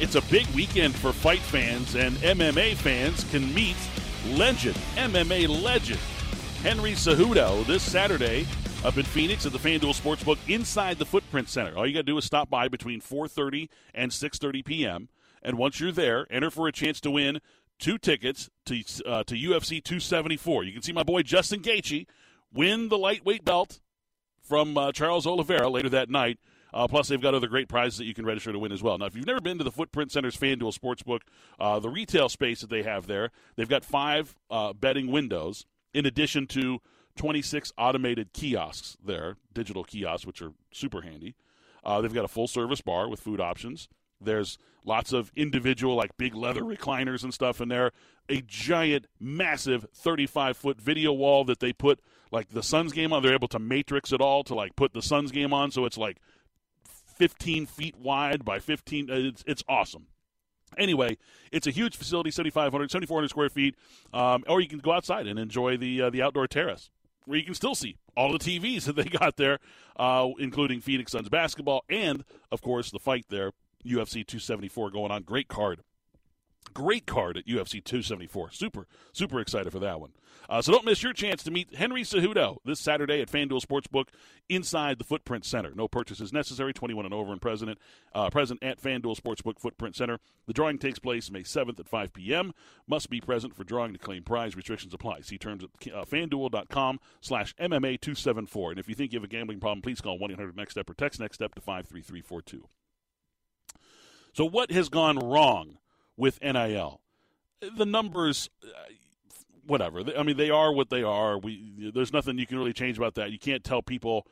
It's 0.00 0.14
a 0.14 0.22
big 0.22 0.46
weekend 0.54 0.94
for 0.94 1.12
fight 1.12 1.40
fans, 1.40 1.94
and 1.94 2.16
MMA 2.16 2.74
fans 2.76 3.22
can 3.24 3.52
meet 3.52 3.76
legend, 4.28 4.74
MMA 4.96 5.62
legend 5.62 6.00
Henry 6.62 6.92
Cejudo 6.92 7.66
this 7.66 7.82
Saturday 7.82 8.46
up 8.82 8.96
in 8.96 9.04
Phoenix 9.04 9.44
at 9.44 9.52
the 9.52 9.58
FanDuel 9.58 9.94
Sportsbook 9.94 10.38
inside 10.48 10.98
the 10.98 11.04
Footprint 11.04 11.50
Center. 11.50 11.76
All 11.76 11.86
you 11.86 11.92
got 11.92 12.00
to 12.00 12.04
do 12.04 12.16
is 12.16 12.24
stop 12.24 12.48
by 12.48 12.66
between 12.66 13.02
4:30 13.02 13.68
and 13.94 14.10
6:30 14.10 14.64
p.m. 14.64 15.10
And 15.42 15.58
once 15.58 15.80
you're 15.80 15.92
there, 15.92 16.26
enter 16.30 16.50
for 16.50 16.66
a 16.66 16.72
chance 16.72 16.98
to 17.02 17.10
win 17.10 17.42
two 17.78 17.98
tickets 17.98 18.48
to 18.64 18.82
uh, 19.04 19.24
to 19.24 19.34
UFC 19.34 19.84
274. 19.84 20.64
You 20.64 20.72
can 20.72 20.80
see 20.80 20.92
my 20.92 21.02
boy 21.02 21.24
Justin 21.24 21.60
Gaethje 21.60 22.06
win 22.50 22.88
the 22.88 22.96
lightweight 22.96 23.44
belt 23.44 23.80
from 24.40 24.78
uh, 24.78 24.92
Charles 24.92 25.26
Oliveira 25.26 25.68
later 25.68 25.90
that 25.90 26.08
night. 26.08 26.38
Uh, 26.72 26.86
plus, 26.86 27.08
they've 27.08 27.20
got 27.20 27.34
other 27.34 27.48
great 27.48 27.68
prizes 27.68 27.98
that 27.98 28.04
you 28.04 28.14
can 28.14 28.24
register 28.24 28.52
to 28.52 28.58
win 28.58 28.72
as 28.72 28.82
well. 28.82 28.96
Now, 28.98 29.06
if 29.06 29.16
you've 29.16 29.26
never 29.26 29.40
been 29.40 29.58
to 29.58 29.64
the 29.64 29.72
Footprint 29.72 30.12
Center's 30.12 30.36
FanDuel 30.36 30.78
Sportsbook, 30.78 31.20
uh, 31.58 31.78
the 31.80 31.88
retail 31.88 32.28
space 32.28 32.60
that 32.60 32.70
they 32.70 32.82
have 32.82 33.06
there, 33.06 33.30
they've 33.56 33.68
got 33.68 33.84
five 33.84 34.36
uh, 34.50 34.72
betting 34.72 35.10
windows 35.10 35.66
in 35.92 36.06
addition 36.06 36.46
to 36.48 36.80
26 37.16 37.72
automated 37.76 38.32
kiosks 38.32 38.96
there, 39.04 39.36
digital 39.52 39.84
kiosks, 39.84 40.26
which 40.26 40.40
are 40.40 40.52
super 40.72 41.02
handy. 41.02 41.34
Uh, 41.84 42.00
they've 42.00 42.14
got 42.14 42.24
a 42.24 42.28
full 42.28 42.46
service 42.48 42.80
bar 42.80 43.08
with 43.08 43.20
food 43.20 43.40
options. 43.40 43.88
There's 44.20 44.58
lots 44.84 45.12
of 45.12 45.32
individual, 45.34 45.96
like 45.96 46.16
big 46.16 46.34
leather 46.34 46.62
recliners 46.62 47.22
and 47.22 47.32
stuff 47.32 47.60
in 47.60 47.68
there. 47.68 47.92
A 48.28 48.42
giant, 48.42 49.06
massive 49.18 49.86
35 49.94 50.56
foot 50.56 50.80
video 50.80 51.12
wall 51.12 51.44
that 51.44 51.60
they 51.60 51.72
put 51.72 52.00
like 52.30 52.50
the 52.50 52.62
Suns 52.62 52.92
game 52.92 53.12
on. 53.12 53.22
They're 53.22 53.34
able 53.34 53.48
to 53.48 53.58
matrix 53.58 54.12
it 54.12 54.20
all 54.20 54.44
to 54.44 54.54
like 54.54 54.76
put 54.76 54.92
the 54.92 55.02
Suns 55.02 55.32
game 55.32 55.52
on, 55.52 55.70
so 55.70 55.84
it's 55.84 55.98
like 55.98 56.18
15 57.20 57.66
feet 57.66 57.96
wide 57.98 58.46
by 58.46 58.58
15. 58.58 59.10
Uh, 59.10 59.14
it's, 59.14 59.44
it's 59.46 59.62
awesome. 59.68 60.06
Anyway, 60.78 61.18
it's 61.52 61.66
a 61.66 61.70
huge 61.70 61.94
facility, 61.94 62.30
7,500, 62.30 62.90
7,400 62.90 63.28
square 63.28 63.50
feet, 63.50 63.74
um, 64.14 64.42
or 64.48 64.62
you 64.62 64.68
can 64.68 64.78
go 64.78 64.92
outside 64.92 65.26
and 65.26 65.38
enjoy 65.38 65.76
the 65.76 66.00
uh, 66.00 66.10
the 66.10 66.22
outdoor 66.22 66.46
terrace 66.46 66.88
where 67.26 67.38
you 67.38 67.44
can 67.44 67.54
still 67.54 67.74
see 67.74 67.98
all 68.16 68.32
the 68.32 68.38
TVs 68.38 68.84
that 68.86 68.96
they 68.96 69.04
got 69.04 69.36
there, 69.36 69.58
uh, 69.98 70.28
including 70.38 70.80
Phoenix 70.80 71.12
Suns 71.12 71.28
basketball 71.28 71.84
and, 71.90 72.24
of 72.50 72.62
course, 72.62 72.90
the 72.90 72.98
fight 72.98 73.26
there, 73.28 73.52
UFC 73.84 74.26
274 74.26 74.90
going 74.90 75.10
on. 75.10 75.22
Great 75.22 75.48
card. 75.48 75.82
Great 76.72 77.06
card 77.06 77.36
at 77.36 77.46
UFC 77.46 77.82
274. 77.82 78.52
Super, 78.52 78.86
super 79.12 79.40
excited 79.40 79.72
for 79.72 79.80
that 79.80 80.00
one. 80.00 80.12
Uh, 80.48 80.60
so 80.60 80.72
don't 80.72 80.84
miss 80.84 81.02
your 81.02 81.12
chance 81.12 81.42
to 81.44 81.50
meet 81.50 81.74
Henry 81.76 82.02
Cejudo 82.02 82.58
this 82.64 82.80
Saturday 82.80 83.20
at 83.20 83.30
FanDuel 83.30 83.64
Sportsbook 83.64 84.06
inside 84.48 84.98
the 84.98 85.04
Footprint 85.04 85.44
Center. 85.44 85.72
No 85.74 85.86
purchases 85.86 86.32
necessary. 86.32 86.72
21 86.72 87.04
and 87.04 87.14
over 87.14 87.30
and 87.30 87.40
present, 87.40 87.78
uh, 88.14 88.30
present 88.30 88.62
at 88.62 88.80
FanDuel 88.80 89.20
Sportsbook 89.20 89.60
Footprint 89.60 89.94
Center. 89.94 90.18
The 90.46 90.52
drawing 90.52 90.78
takes 90.78 90.98
place 90.98 91.30
May 91.30 91.42
7th 91.42 91.78
at 91.78 91.88
5 91.88 92.12
p.m. 92.12 92.52
Must 92.88 93.08
be 93.08 93.20
present 93.20 93.54
for 93.54 93.62
drawing 93.62 93.92
to 93.92 93.98
claim 93.98 94.24
prize. 94.24 94.56
Restrictions 94.56 94.92
apply. 94.92 95.20
See 95.20 95.38
terms 95.38 95.64
at 95.64 95.92
uh, 95.92 96.04
FanDuel.com 96.04 96.98
slash 97.20 97.54
MMA274. 97.56 98.70
And 98.70 98.78
if 98.80 98.88
you 98.88 98.96
think 98.96 99.12
you 99.12 99.18
have 99.18 99.24
a 99.24 99.28
gambling 99.28 99.60
problem, 99.60 99.82
please 99.82 100.00
call 100.00 100.18
1-800-NEXT-STEP 100.18 100.90
or 100.90 100.94
text 100.94 101.20
NEXT 101.20 101.34
STEP 101.36 101.54
to 101.54 101.60
53342. 101.60 102.66
So 104.32 104.44
what 104.44 104.70
has 104.72 104.88
gone 104.88 105.18
wrong 105.18 105.78
with 106.20 106.40
NIL? 106.42 107.00
The 107.76 107.86
numbers, 107.86 108.48
uh, 108.62 108.92
whatever. 109.66 110.02
I 110.16 110.22
mean, 110.22 110.36
they 110.36 110.50
are 110.50 110.72
what 110.72 110.90
they 110.90 111.02
are. 111.02 111.38
We 111.38 111.90
there's 111.94 112.12
nothing 112.12 112.38
you 112.38 112.46
can 112.46 112.58
really 112.58 112.72
change 112.72 112.98
about 112.98 113.14
that. 113.14 113.32
You 113.32 113.38
can't 113.38 113.64
tell 113.64 113.82
people 113.82 114.26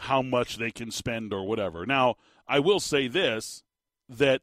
how 0.00 0.22
much 0.22 0.56
they 0.56 0.70
can 0.70 0.90
spend 0.90 1.32
or 1.32 1.46
whatever. 1.46 1.84
Now, 1.84 2.16
I 2.46 2.58
will 2.58 2.80
say 2.80 3.08
this 3.08 3.62
that 4.08 4.42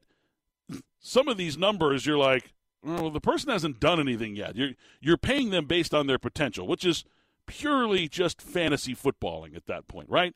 some 0.99 1.27
of 1.27 1.37
these 1.37 1.57
numbers 1.57 2.05
you're 2.05 2.17
like, 2.17 2.53
well, 2.83 3.09
the 3.09 3.21
person 3.21 3.49
hasn't 3.49 3.79
done 3.79 3.99
anything 3.99 4.35
yet. 4.35 4.55
You're 4.55 4.71
you're 4.99 5.17
paying 5.17 5.49
them 5.49 5.65
based 5.65 5.93
on 5.93 6.07
their 6.07 6.19
potential, 6.19 6.67
which 6.67 6.85
is 6.85 7.03
purely 7.45 8.07
just 8.07 8.41
fantasy 8.41 8.95
footballing 8.95 9.55
at 9.55 9.65
that 9.65 9.87
point, 9.87 10.09
right? 10.09 10.35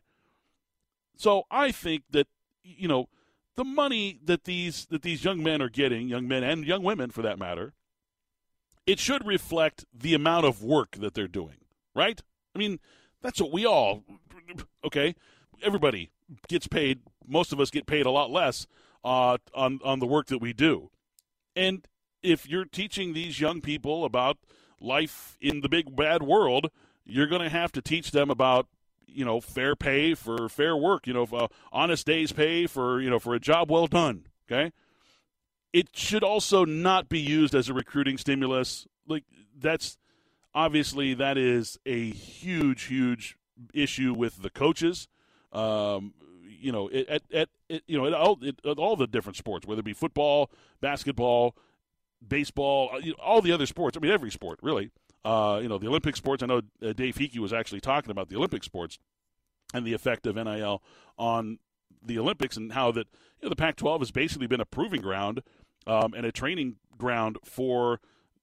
So 1.18 1.44
I 1.52 1.72
think 1.72 2.04
that 2.12 2.28
you 2.64 2.88
know 2.88 3.10
the 3.56 3.64
money 3.64 4.20
that 4.24 4.46
these 4.46 4.86
that 4.88 5.02
these 5.02 5.24
young 5.24 5.44
men 5.44 5.62
are 5.62 5.70
getting, 5.70 6.08
young 6.08 6.28
men 6.28 6.44
and 6.44 6.66
young 6.66 6.84
women 6.84 7.12
for 7.12 7.22
that 7.22 7.40
matter, 7.40 7.74
it 8.86 9.00
should 9.00 9.26
reflect 9.26 9.86
the 9.94 10.14
amount 10.14 10.46
of 10.46 10.64
work 10.64 10.98
that 10.98 11.14
they're 11.14 11.28
doing, 11.28 11.58
right? 11.96 12.22
I 12.56 12.60
mean, 12.60 12.80
that's 13.22 13.42
what 13.42 13.52
we 13.52 13.66
all 13.66 14.04
okay. 14.86 15.16
Everybody 15.62 16.12
gets 16.48 16.68
paid. 16.68 17.02
Most 17.28 17.54
of 17.54 17.60
us 17.60 17.70
get 17.70 17.86
paid 17.86 18.06
a 18.06 18.12
lot 18.12 18.32
less 18.32 18.68
uh, 19.04 19.38
on 19.54 19.80
on 19.84 20.00
the 20.00 20.08
work 20.08 20.28
that 20.28 20.40
we 20.40 20.54
do, 20.54 20.90
and 21.56 21.88
if 22.24 22.48
you're 22.48 22.66
teaching 22.66 23.14
these 23.14 23.40
young 23.40 23.62
people 23.62 24.06
about 24.06 24.38
life 24.80 25.38
in 25.42 25.62
the 25.62 25.70
big 25.70 25.96
bad 25.96 26.24
world, 26.24 26.70
you're 27.06 27.28
going 27.28 27.42
to 27.42 27.50
have 27.50 27.72
to 27.72 27.82
teach 27.82 28.12
them 28.12 28.30
about 28.30 28.68
you 29.14 29.26
know 29.26 29.42
fair 29.42 29.76
pay 29.76 30.14
for 30.14 30.50
fair 30.50 30.76
work 30.76 31.08
you 31.08 31.14
know 31.14 31.28
uh, 31.34 31.48
honest 31.72 32.06
days 32.06 32.32
pay 32.32 32.68
for 32.68 33.02
you 33.02 33.10
know 33.10 33.20
for 33.20 33.34
a 33.36 33.40
job 33.40 33.70
well 33.70 33.88
done 33.88 34.26
okay? 34.52 34.72
It 35.74 35.96
should 35.96 36.24
also 36.24 36.66
not 36.66 37.08
be 37.08 37.20
used 37.20 37.56
as 37.56 37.70
a 37.70 37.74
recruiting 37.74 38.18
stimulus. 38.18 38.88
Like 39.08 39.24
that's 39.58 39.98
obviously 40.54 41.14
that 41.14 41.38
is 41.38 41.78
a 41.86 42.10
huge 42.10 42.84
huge 42.84 43.38
issue 43.74 44.14
with 44.14 44.42
the 44.42 44.50
coaches. 44.50 45.08
Um, 45.52 46.14
you 46.44 46.72
know 46.72 46.90
at, 46.92 47.24
at, 47.34 47.50
at 47.70 47.82
you 47.88 47.98
know 47.98 48.14
all, 48.14 48.40
at 48.44 48.78
all 48.78 48.96
the 48.96 49.08
different 49.08 49.36
sports 49.36 49.66
whether 49.66 49.80
it 49.80 49.86
be 49.86 49.94
football 49.94 50.52
basketball 50.80 51.56
baseball 52.26 52.92
uh, 52.94 53.12
all 53.20 53.42
the 53.42 53.52
other 53.52 53.66
sports 53.66 53.98
i 53.98 54.00
mean 54.00 54.12
every 54.12 54.30
sport 54.30 54.60
really 54.62 54.92
uh, 55.24 55.60
you 55.62 55.70
know, 55.70 55.78
the 55.78 55.88
Olympic 55.88 56.16
sports. 56.16 56.44
I 56.44 56.48
know 56.48 56.62
uh, 56.86 56.94
Dave 56.94 57.16
Heeke 57.16 57.40
was 57.40 57.54
actually 57.54 57.82
talking 57.82 58.12
about 58.12 58.30
the 58.30 58.36
Olympic 58.36 58.64
sports 58.64 58.98
and 59.74 59.86
the 59.86 59.94
effect 59.94 60.26
of 60.28 60.36
NIL 60.36 60.82
on 61.18 61.60
the 62.04 62.18
Olympics 62.18 62.58
and 62.58 62.74
how 62.74 62.92
that 62.92 63.08
you 63.40 63.46
know, 63.46 63.50
the 63.50 63.56
Pac-12 63.56 64.00
has 64.00 64.12
basically 64.12 64.48
been 64.48 64.62
a 64.62 64.66
proving 64.66 65.02
ground 65.02 65.44
um, 65.88 66.14
and 66.16 66.26
a 66.26 66.32
training 66.32 66.78
ground 66.98 67.38
for 67.44 68.00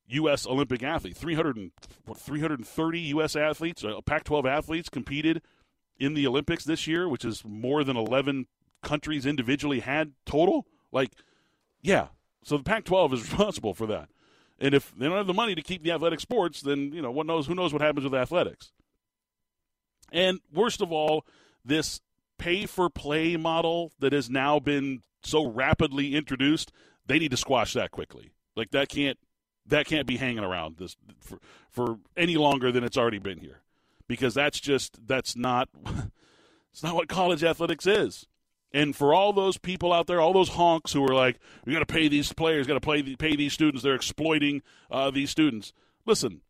U.S. 0.09 0.47
Olympic 0.47 0.83
athletes. 0.83 1.19
300 1.19 1.57
and, 1.57 1.73
what, 2.05 2.19
330 2.19 3.01
U.S. 3.01 3.37
athletes, 3.37 3.85
uh, 3.85 4.01
Pac-12 4.05 4.49
athletes 4.49 4.89
competed 4.89 5.43
in 5.99 6.15
the 6.15 6.27
Olympics 6.27 6.65
this 6.65 6.87
year, 6.87 7.09
which 7.09 7.25
is 7.25 7.43
more 7.45 7.85
than 7.85 7.97
11 7.97 8.47
countries 8.83 9.27
individually 9.27 9.81
had 9.81 10.13
total. 10.25 10.67
Like, 10.93 11.13
yeah. 11.83 12.09
So 12.45 12.57
the 12.57 12.65
Pac-12 12.65 13.15
is 13.15 13.23
responsible 13.31 13.75
for 13.75 13.87
that. 13.87 14.09
And 14.59 14.75
if 14.75 14.93
they 14.97 15.07
don't 15.07 15.17
have 15.17 15.27
the 15.27 15.35
money 15.35 15.55
to 15.55 15.63
keep 15.63 15.83
the 15.83 15.93
athletic 15.93 16.21
sports, 16.21 16.63
then 16.63 16.93
you 16.93 17.01
know 17.01 17.11
what 17.11 17.27
knows 17.27 17.47
who 17.47 17.55
knows 17.55 17.73
what 17.73 17.83
happens 17.83 18.05
with 18.05 18.15
athletics. 18.15 18.73
And 20.13 20.41
worst 20.53 20.81
of 20.81 20.91
all, 20.91 21.25
this 21.65 22.01
pay 22.39 22.67
for 22.67 22.89
play 22.89 23.37
model 23.37 23.93
that 23.99 24.13
has 24.13 24.31
now 24.31 24.59
been 24.59 25.03
so 25.23 25.47
rapidly 25.47 26.15
introduced, 26.15 26.73
they 27.07 27.19
need 27.19 27.31
to 27.31 27.37
squash 27.37 27.75
that 27.75 27.91
quickly. 27.91 28.33
Like 28.57 28.71
that 28.71 28.89
can't 28.89 29.19
that 29.67 29.87
can't 29.87 30.07
be 30.07 30.17
hanging 30.17 30.45
around 30.45 30.79
this 30.79 30.97
for, 31.21 31.39
for 31.71 31.99
any 32.17 32.37
longer 32.37 32.73
than 32.73 32.85
it's 32.85 32.97
already 32.97 33.19
been 33.19 33.39
here. 33.39 33.61
Because 34.07 34.35
that's 34.35 34.59
just 34.59 35.07
that's 35.07 35.37
not 35.37 35.69
it's 36.73 36.83
not 36.83 36.95
what 36.95 37.09
college 37.09 37.45
athletics 37.45 37.87
is. 37.87 38.27
And 38.73 38.95
for 38.95 39.15
all 39.15 39.33
those 39.33 39.57
people 39.57 39.93
out 39.93 40.07
there, 40.07 40.21
all 40.21 40.33
those 40.33 40.51
honks 40.51 40.93
who 40.93 41.03
are 41.05 41.15
like, 41.15 41.39
"We 41.65 41.73
got 41.73 41.79
to 41.81 41.87
pay 41.87 42.09
these 42.09 42.33
players, 42.33 42.67
got 42.67 42.75
to 42.75 42.81
pay 42.81 43.17
pay 43.17 43.35
these 43.35 43.53
students. 43.53 43.83
They're 43.83 43.95
exploiting 43.95 44.63
uh, 44.91 45.11
these 45.11 45.31
students." 45.31 45.73
Listen, 46.05 46.43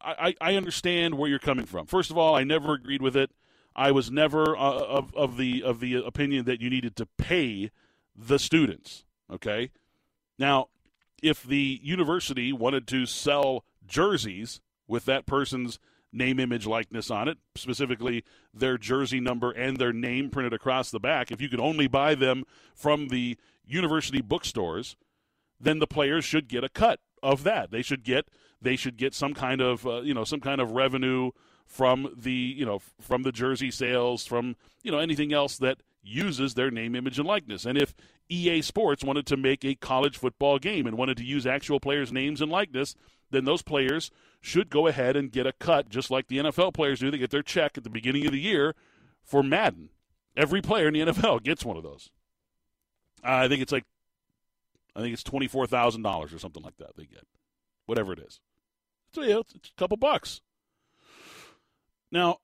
I, 0.00 0.34
I 0.40 0.54
understand 0.56 1.16
where 1.16 1.28
you're 1.28 1.38
coming 1.38 1.66
from. 1.66 1.86
First 1.86 2.10
of 2.10 2.18
all, 2.18 2.34
I 2.34 2.44
never 2.44 2.74
agreed 2.74 3.02
with 3.02 3.16
it. 3.16 3.30
I 3.74 3.90
was 3.90 4.10
never 4.10 4.56
uh, 4.56 4.60
of 4.60 5.14
of 5.14 5.36
the 5.36 5.62
of 5.62 5.80
the 5.80 5.94
opinion 5.94 6.44
that 6.44 6.60
you 6.60 6.70
needed 6.70 6.96
to 6.96 7.06
pay 7.06 7.70
the 8.14 8.38
students. 8.38 9.04
Okay, 9.32 9.70
now 10.38 10.68
if 11.22 11.42
the 11.42 11.80
university 11.82 12.52
wanted 12.52 12.86
to 12.88 13.06
sell 13.06 13.64
jerseys 13.86 14.60
with 14.86 15.06
that 15.06 15.26
person's 15.26 15.78
name, 16.14 16.38
image, 16.38 16.66
likeness 16.66 17.10
on 17.10 17.28
it, 17.28 17.38
specifically 17.54 18.24
their 18.52 18.78
jersey 18.78 19.20
number 19.20 19.50
and 19.50 19.76
their 19.76 19.92
name 19.92 20.30
printed 20.30 20.52
across 20.52 20.90
the 20.90 21.00
back. 21.00 21.30
If 21.30 21.40
you 21.40 21.48
could 21.48 21.60
only 21.60 21.86
buy 21.86 22.14
them 22.14 22.44
from 22.74 23.08
the 23.08 23.36
university 23.66 24.22
bookstores, 24.22 24.96
then 25.60 25.78
the 25.78 25.86
players 25.86 26.24
should 26.24 26.48
get 26.48 26.64
a 26.64 26.68
cut 26.68 27.00
of 27.22 27.42
that. 27.44 27.70
They 27.70 27.82
should 27.82 28.04
get 28.04 28.28
they 28.60 28.76
should 28.76 28.96
get 28.96 29.14
some 29.14 29.34
kind 29.34 29.60
of 29.60 29.86
uh, 29.86 30.00
you 30.02 30.14
know 30.14 30.24
some 30.24 30.40
kind 30.40 30.60
of 30.60 30.72
revenue 30.72 31.30
from 31.66 32.12
the 32.16 32.32
you 32.32 32.64
know 32.64 32.80
from 33.00 33.22
the 33.22 33.32
jersey 33.32 33.70
sales 33.70 34.26
from 34.26 34.56
you 34.82 34.90
know 34.90 34.98
anything 34.98 35.32
else 35.32 35.58
that 35.58 35.78
uses 36.04 36.54
their 36.54 36.70
name, 36.70 36.94
image, 36.94 37.18
and 37.18 37.26
likeness. 37.26 37.64
And 37.64 37.78
if 37.78 37.94
EA 38.28 38.62
Sports 38.62 39.02
wanted 39.02 39.26
to 39.26 39.36
make 39.36 39.64
a 39.64 39.74
college 39.74 40.18
football 40.18 40.58
game 40.58 40.86
and 40.86 40.96
wanted 40.96 41.16
to 41.16 41.24
use 41.24 41.46
actual 41.46 41.80
players' 41.80 42.12
names 42.12 42.40
and 42.40 42.52
likeness, 42.52 42.94
then 43.30 43.44
those 43.44 43.62
players 43.62 44.10
should 44.44 44.68
go 44.68 44.86
ahead 44.86 45.16
and 45.16 45.32
get 45.32 45.46
a 45.46 45.52
cut, 45.52 45.88
just 45.88 46.10
like 46.10 46.28
the 46.28 46.36
NFL 46.36 46.74
players 46.74 47.00
do. 47.00 47.10
They 47.10 47.16
get 47.16 47.30
their 47.30 47.42
check 47.42 47.78
at 47.78 47.84
the 47.84 47.88
beginning 47.88 48.26
of 48.26 48.32
the 48.32 48.40
year 48.40 48.74
for 49.24 49.42
Madden. 49.42 49.88
Every 50.36 50.60
player 50.60 50.88
in 50.88 50.92
the 50.92 51.00
NFL 51.00 51.42
gets 51.42 51.64
one 51.64 51.78
of 51.78 51.82
those. 51.82 52.10
I 53.22 53.48
think 53.48 53.62
it's 53.62 53.72
like, 53.72 53.84
I 54.94 55.00
think 55.00 55.14
it's 55.14 55.22
twenty 55.22 55.48
four 55.48 55.66
thousand 55.66 56.02
dollars 56.02 56.34
or 56.34 56.38
something 56.38 56.62
like 56.62 56.76
that. 56.76 56.94
They 56.94 57.06
get 57.06 57.26
whatever 57.86 58.12
it 58.12 58.18
is. 58.18 58.38
So 59.14 59.22
yeah, 59.22 59.38
it's, 59.38 59.54
a 59.54 59.78
couple 59.78 59.96
bucks. 59.96 60.42
Now, 62.12 62.38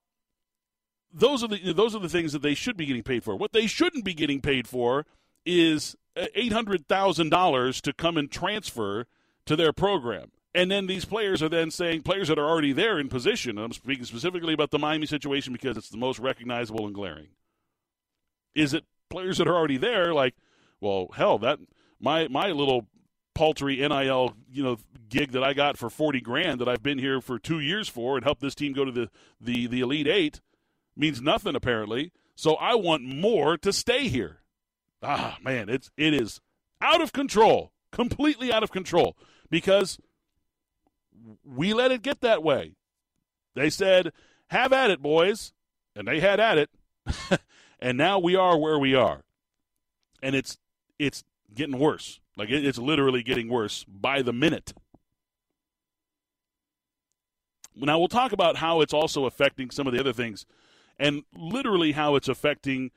those 1.12 1.44
are 1.44 1.48
the 1.48 1.74
those 1.74 1.94
are 1.94 2.00
the 2.00 2.08
things 2.08 2.32
that 2.32 2.40
they 2.40 2.54
should 2.54 2.78
be 2.78 2.86
getting 2.86 3.02
paid 3.02 3.24
for. 3.24 3.36
What 3.36 3.52
they 3.52 3.66
shouldn't 3.66 4.06
be 4.06 4.14
getting 4.14 4.40
paid 4.40 4.66
for 4.66 5.04
is 5.44 5.96
uh, 6.16 6.26
eight 6.34 6.54
hundred 6.54 6.88
thousand 6.88 7.28
dollars 7.28 7.82
to 7.82 7.92
come 7.92 8.16
and 8.16 8.30
transfer 8.30 9.06
to 9.44 9.54
their 9.54 9.74
program. 9.74 10.30
And 10.54 10.70
then 10.70 10.86
these 10.86 11.04
players 11.04 11.42
are 11.42 11.48
then 11.48 11.70
saying 11.70 12.02
players 12.02 12.28
that 12.28 12.38
are 12.38 12.48
already 12.48 12.72
there 12.72 12.98
in 12.98 13.08
position. 13.08 13.56
I'm 13.56 13.72
speaking 13.72 14.04
specifically 14.04 14.52
about 14.52 14.72
the 14.72 14.78
Miami 14.78 15.06
situation 15.06 15.52
because 15.52 15.76
it's 15.76 15.90
the 15.90 15.96
most 15.96 16.18
recognizable 16.18 16.86
and 16.86 16.94
glaring. 16.94 17.28
Is 18.54 18.74
it 18.74 18.84
players 19.10 19.38
that 19.38 19.46
are 19.46 19.56
already 19.56 19.76
there? 19.76 20.12
Like, 20.12 20.34
well, 20.80 21.08
hell, 21.14 21.38
that 21.38 21.60
my 22.00 22.26
my 22.28 22.50
little 22.50 22.86
paltry 23.34 23.76
NIL 23.76 24.34
you 24.50 24.62
know 24.62 24.78
gig 25.08 25.32
that 25.32 25.44
I 25.44 25.52
got 25.52 25.76
for 25.76 25.88
forty 25.88 26.20
grand 26.20 26.60
that 26.60 26.68
I've 26.68 26.82
been 26.82 26.98
here 26.98 27.20
for 27.20 27.38
two 27.38 27.60
years 27.60 27.88
for 27.88 28.16
and 28.16 28.24
helped 28.24 28.40
this 28.40 28.56
team 28.56 28.72
go 28.72 28.84
to 28.84 28.92
the 28.92 29.08
the 29.40 29.68
the 29.68 29.80
elite 29.80 30.08
eight 30.08 30.40
means 30.96 31.22
nothing 31.22 31.54
apparently. 31.54 32.12
So 32.34 32.54
I 32.54 32.74
want 32.74 33.02
more 33.02 33.56
to 33.58 33.72
stay 33.72 34.08
here. 34.08 34.40
Ah, 35.02 35.38
man, 35.42 35.68
it's 35.68 35.90
it 35.96 36.12
is 36.12 36.40
out 36.80 37.00
of 37.00 37.12
control, 37.12 37.72
completely 37.92 38.52
out 38.52 38.62
of 38.62 38.72
control 38.72 39.16
because 39.50 39.98
we 41.44 41.74
let 41.74 41.92
it 41.92 42.02
get 42.02 42.20
that 42.20 42.42
way. 42.42 42.74
They 43.54 43.70
said, 43.70 44.12
"Have 44.48 44.72
at 44.72 44.90
it, 44.90 45.02
boys," 45.02 45.52
and 45.94 46.06
they 46.06 46.20
had 46.20 46.40
at 46.40 46.58
it, 46.58 46.70
and 47.80 47.98
now 47.98 48.18
we 48.18 48.36
are 48.36 48.58
where 48.58 48.78
we 48.78 48.94
are, 48.94 49.22
and 50.22 50.34
it's 50.34 50.58
it's 50.98 51.24
getting 51.54 51.78
worse. 51.78 52.20
Like 52.36 52.50
it, 52.50 52.64
it's 52.64 52.78
literally 52.78 53.22
getting 53.22 53.48
worse 53.48 53.84
by 53.84 54.22
the 54.22 54.32
minute. 54.32 54.72
Now 57.76 57.98
we'll 57.98 58.08
talk 58.08 58.32
about 58.32 58.56
how 58.56 58.80
it's 58.80 58.92
also 58.92 59.24
affecting 59.24 59.70
some 59.70 59.86
of 59.86 59.92
the 59.92 60.00
other 60.00 60.12
things 60.12 60.44
and 60.98 61.22
literally 61.34 61.92
how 61.92 62.14
it's 62.14 62.28
affecting 62.28 62.90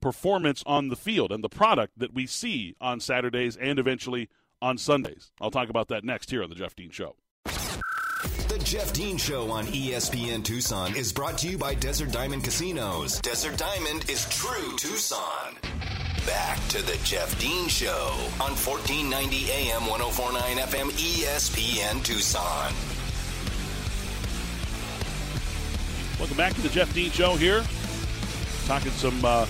performance 0.00 0.62
on 0.66 0.88
the 0.88 0.96
field 0.96 1.30
and 1.30 1.44
the 1.44 1.48
product 1.48 1.98
that 1.98 2.14
we 2.14 2.26
see 2.26 2.74
on 2.80 3.00
Saturdays 3.00 3.56
and 3.56 3.78
eventually 3.78 4.30
on 4.62 4.78
Sundays. 4.78 5.30
I'll 5.40 5.50
talk 5.50 5.68
about 5.68 5.88
that 5.88 6.04
next 6.04 6.30
here 6.30 6.42
on 6.42 6.48
the 6.48 6.54
Jeff 6.54 6.74
Dean 6.74 6.90
Show. 6.90 7.16
The 8.50 8.58
Jeff 8.58 8.92
Dean 8.92 9.16
Show 9.16 9.48
on 9.52 9.64
ESPN 9.66 10.42
Tucson 10.42 10.96
is 10.96 11.12
brought 11.12 11.38
to 11.38 11.48
you 11.48 11.56
by 11.56 11.72
Desert 11.72 12.10
Diamond 12.10 12.42
Casinos. 12.42 13.20
Desert 13.20 13.56
Diamond 13.56 14.10
is 14.10 14.28
true 14.28 14.76
Tucson. 14.76 15.54
Back 16.26 16.58
to 16.70 16.82
the 16.82 16.98
Jeff 17.04 17.38
Dean 17.38 17.68
Show 17.68 18.10
on 18.40 18.56
1490 18.56 19.52
AM 19.52 19.86
1049 19.86 20.66
FM 20.66 20.90
ESPN 20.98 22.02
Tucson. 22.02 22.74
Welcome 26.18 26.36
back 26.36 26.52
to 26.54 26.60
the 26.60 26.70
Jeff 26.70 26.92
Dean 26.92 27.12
Show 27.12 27.36
here. 27.36 27.62
Talking 28.66 28.90
some 28.90 29.24
uh, 29.24 29.46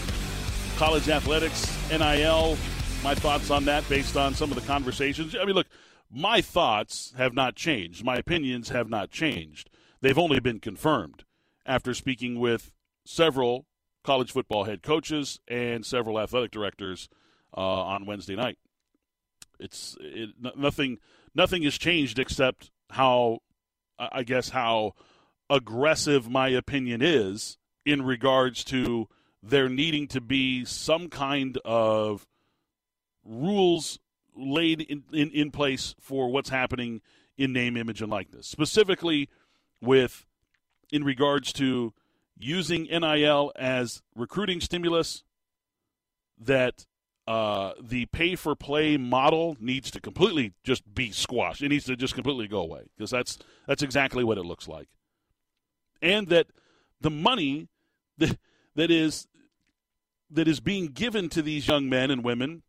college 0.76 1.08
athletics, 1.08 1.74
NIL, 1.88 2.58
my 3.02 3.14
thoughts 3.14 3.50
on 3.50 3.64
that 3.64 3.88
based 3.88 4.18
on 4.18 4.34
some 4.34 4.50
of 4.50 4.56
the 4.56 4.66
conversations. 4.66 5.34
I 5.40 5.46
mean, 5.46 5.54
look, 5.54 5.66
my 6.10 6.40
thoughts 6.40 7.14
have 7.16 7.34
not 7.34 7.54
changed. 7.54 8.04
My 8.04 8.16
opinions 8.16 8.70
have 8.70 8.88
not 8.88 9.10
changed. 9.10 9.70
They've 10.00 10.18
only 10.18 10.40
been 10.40 10.60
confirmed 10.60 11.24
after 11.64 11.94
speaking 11.94 12.40
with 12.40 12.72
several 13.04 13.66
college 14.02 14.32
football 14.32 14.64
head 14.64 14.82
coaches 14.82 15.40
and 15.46 15.84
several 15.84 16.18
athletic 16.18 16.50
directors 16.50 17.08
uh, 17.56 17.60
on 17.60 18.06
Wednesday 18.06 18.34
night. 18.34 18.58
It's 19.58 19.96
it, 20.00 20.30
nothing. 20.56 20.98
Nothing 21.34 21.62
has 21.62 21.78
changed 21.78 22.18
except 22.18 22.70
how, 22.90 23.38
I 23.98 24.24
guess, 24.24 24.48
how 24.48 24.94
aggressive 25.48 26.28
my 26.28 26.48
opinion 26.48 27.02
is 27.02 27.56
in 27.84 28.02
regards 28.02 28.64
to 28.64 29.08
there 29.42 29.68
needing 29.68 30.08
to 30.08 30.20
be 30.20 30.64
some 30.64 31.08
kind 31.08 31.58
of 31.64 32.26
rules 33.24 33.98
laid 34.36 34.80
in, 34.82 35.04
in, 35.12 35.30
in 35.30 35.50
place 35.50 35.94
for 36.00 36.30
what's 36.30 36.50
happening 36.50 37.00
in 37.36 37.52
name, 37.52 37.76
image, 37.76 38.02
and 38.02 38.10
likeness. 38.10 38.46
Specifically, 38.46 39.28
with 39.80 40.26
in 40.90 41.04
regards 41.04 41.52
to 41.54 41.92
using 42.38 42.84
NIL 42.84 43.52
as 43.56 44.02
recruiting 44.14 44.60
stimulus, 44.60 45.22
that 46.38 46.86
uh, 47.26 47.72
the 47.80 48.06
pay 48.06 48.34
for 48.34 48.56
play 48.56 48.96
model 48.96 49.56
needs 49.60 49.90
to 49.90 50.00
completely 50.00 50.52
just 50.64 50.94
be 50.94 51.12
squashed. 51.12 51.62
It 51.62 51.68
needs 51.68 51.84
to 51.84 51.96
just 51.96 52.14
completely 52.14 52.48
go 52.48 52.60
away 52.60 52.82
because 52.96 53.10
that's 53.10 53.38
that's 53.66 53.82
exactly 53.82 54.24
what 54.24 54.38
it 54.38 54.44
looks 54.44 54.66
like 54.66 54.88
and 56.02 56.28
that 56.28 56.46
the 57.00 57.10
money 57.10 57.68
that, 58.18 58.38
that 58.74 58.90
is 58.90 59.26
that 60.30 60.46
is 60.46 60.60
being 60.60 60.88
given 60.88 61.28
to 61.28 61.42
these 61.42 61.66
young 61.66 61.88
men 61.88 62.10
and 62.10 62.22
women 62.22 62.62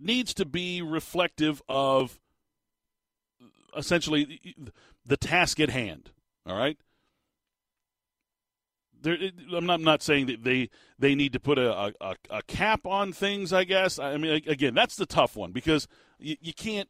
needs 0.00 0.34
to 0.34 0.44
be 0.44 0.82
reflective 0.82 1.62
of 1.68 2.18
essentially 3.76 4.56
the 5.04 5.16
task 5.16 5.60
at 5.60 5.70
hand. 5.70 6.10
All 6.46 6.56
right. 6.56 6.78
There, 9.02 9.16
I'm 9.54 9.66
not, 9.66 9.74
I'm 9.74 9.84
not 9.84 10.02
saying 10.02 10.26
that 10.26 10.44
they 10.44 10.68
they 10.98 11.14
need 11.14 11.32
to 11.32 11.40
put 11.40 11.58
a, 11.58 11.94
a, 12.00 12.16
a, 12.28 12.42
cap 12.42 12.86
on 12.86 13.12
things. 13.12 13.52
I 13.52 13.64
guess. 13.64 13.98
I 13.98 14.18
mean, 14.18 14.42
again, 14.46 14.74
that's 14.74 14.96
the 14.96 15.06
tough 15.06 15.36
one 15.36 15.52
because 15.52 15.88
you, 16.18 16.36
you 16.40 16.52
can't 16.52 16.88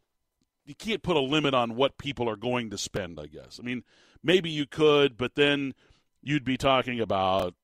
you 0.64 0.74
can't 0.74 1.04
put 1.04 1.16
a 1.16 1.20
limit 1.20 1.54
on 1.54 1.76
what 1.76 1.98
people 1.98 2.28
are 2.28 2.36
going 2.36 2.70
to 2.70 2.78
spend. 2.78 3.20
I 3.20 3.26
guess. 3.26 3.60
I 3.60 3.64
mean, 3.64 3.84
maybe 4.24 4.50
you 4.50 4.66
could, 4.66 5.16
but 5.16 5.36
then 5.36 5.72
you'd 6.20 6.44
be 6.44 6.56
talking 6.56 6.98
about 6.98 7.54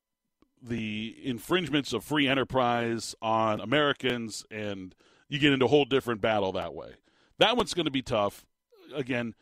the 0.63 1.17
infringements 1.25 1.93
of 1.93 2.05
free 2.05 2.29
enterprise 2.29 3.17
on 3.21 3.61
Americans, 3.61 4.45
and 4.49 4.95
you 5.29 5.39
get 5.39 5.53
into 5.53 5.67
a 5.67 5.69
whole 5.69 5.85
different 5.85 6.21
battle 6.21 6.53
that 6.53 6.75
way. 6.75 6.95
That 7.39 7.57
one's 7.57 7.75
going 7.75 7.87
to 7.87 7.91
be 7.91 8.03
tough. 8.03 8.45
Again, 8.95 9.35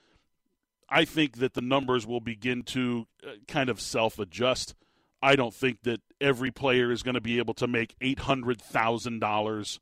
I 0.89 1.05
think 1.05 1.39
that 1.39 1.55
the 1.55 1.61
numbers 1.61 2.07
will 2.07 2.21
begin 2.21 2.63
to 2.65 3.07
uh, 3.27 3.33
kind 3.49 3.69
of 3.69 3.81
self 3.81 4.19
adjust. 4.19 4.75
I 5.23 5.37
don't 5.37 5.55
think 5.55 5.83
that 5.83 6.01
every 6.21 6.51
player 6.51 6.93
is 6.93 7.03
going 7.03 7.15
to 7.15 7.21
be 7.21 7.39
able 7.39 7.55
to 7.55 7.67
make 7.67 7.99
$800,000 7.99 9.79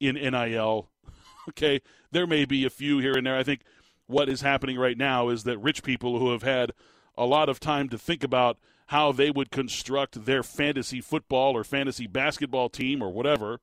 in 0.00 0.14
NIL. 0.14 0.90
okay, 1.50 1.80
there 2.10 2.26
may 2.26 2.44
be 2.44 2.64
a 2.64 2.70
few 2.70 2.98
here 2.98 3.12
and 3.12 3.26
there. 3.26 3.36
I 3.36 3.42
think 3.42 3.62
what 4.06 4.28
is 4.28 4.40
happening 4.40 4.78
right 4.78 4.96
now 4.96 5.28
is 5.28 5.44
that 5.44 5.58
rich 5.58 5.82
people 5.82 6.18
who 6.18 6.32
have 6.32 6.42
had 6.42 6.72
a 7.16 7.26
lot 7.26 7.48
of 7.48 7.60
time 7.60 7.88
to 7.90 7.98
think 7.98 8.24
about 8.24 8.58
how 8.86 9.12
they 9.12 9.30
would 9.30 9.50
construct 9.50 10.24
their 10.24 10.42
fantasy 10.42 11.00
football 11.00 11.56
or 11.56 11.64
fantasy 11.64 12.06
basketball 12.06 12.68
team 12.68 13.02
or 13.02 13.10
whatever 13.10 13.60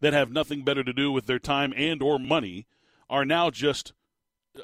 that 0.00 0.12
have 0.12 0.30
nothing 0.30 0.62
better 0.62 0.84
to 0.84 0.92
do 0.92 1.10
with 1.10 1.26
their 1.26 1.38
time 1.38 1.72
and 1.76 2.02
or 2.02 2.18
money 2.18 2.66
are 3.10 3.24
now 3.24 3.50
just 3.50 3.92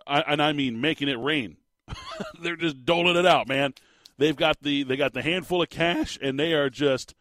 and 0.07 0.43
I 0.43 0.53
mean 0.53 0.81
making 0.81 1.09
it 1.09 1.19
rain. 1.19 1.57
They're 2.41 2.57
just 2.57 2.85
doling 2.85 3.17
it 3.17 3.27
out, 3.27 3.49
man. 3.49 3.75
They've 4.19 4.37
got 4.37 4.63
the 4.63 4.83
they 4.83 4.97
got 4.97 5.13
the 5.13 5.23
handful 5.23 5.63
of 5.63 5.71
cash 5.71 6.19
and 6.21 6.39
they 6.39 6.53
are 6.53 6.71
just 6.71 7.15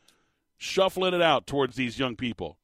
shuffling 0.58 1.14
it 1.14 1.22
out 1.22 1.48
towards 1.48 1.76
these 1.76 2.00
young 2.00 2.16
people. 2.16 2.58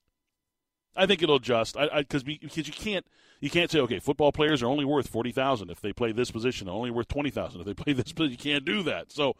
I 0.95 1.05
think 1.05 1.21
it'll 1.21 1.37
adjust. 1.37 1.75
Because 1.75 2.23
because 2.23 2.67
you 2.67 2.73
can't 2.73 3.05
you 3.39 3.49
can't 3.49 3.71
say 3.71 3.79
okay, 3.79 3.99
football 3.99 4.31
players 4.31 4.61
are 4.61 4.67
only 4.67 4.85
worth 4.85 5.07
forty 5.07 5.31
thousand 5.31 5.69
if 5.69 5.81
they 5.81 5.93
play 5.93 6.11
this 6.11 6.31
position, 6.31 6.69
only 6.69 6.91
worth 6.91 7.07
twenty 7.07 7.29
thousand 7.29 7.61
if 7.61 7.67
they 7.67 7.73
play 7.83 7.93
this 7.93 8.11
position. 8.11 8.31
You 8.31 8.37
can't 8.37 8.65
do 8.65 8.83
that. 8.83 9.11
So 9.11 9.35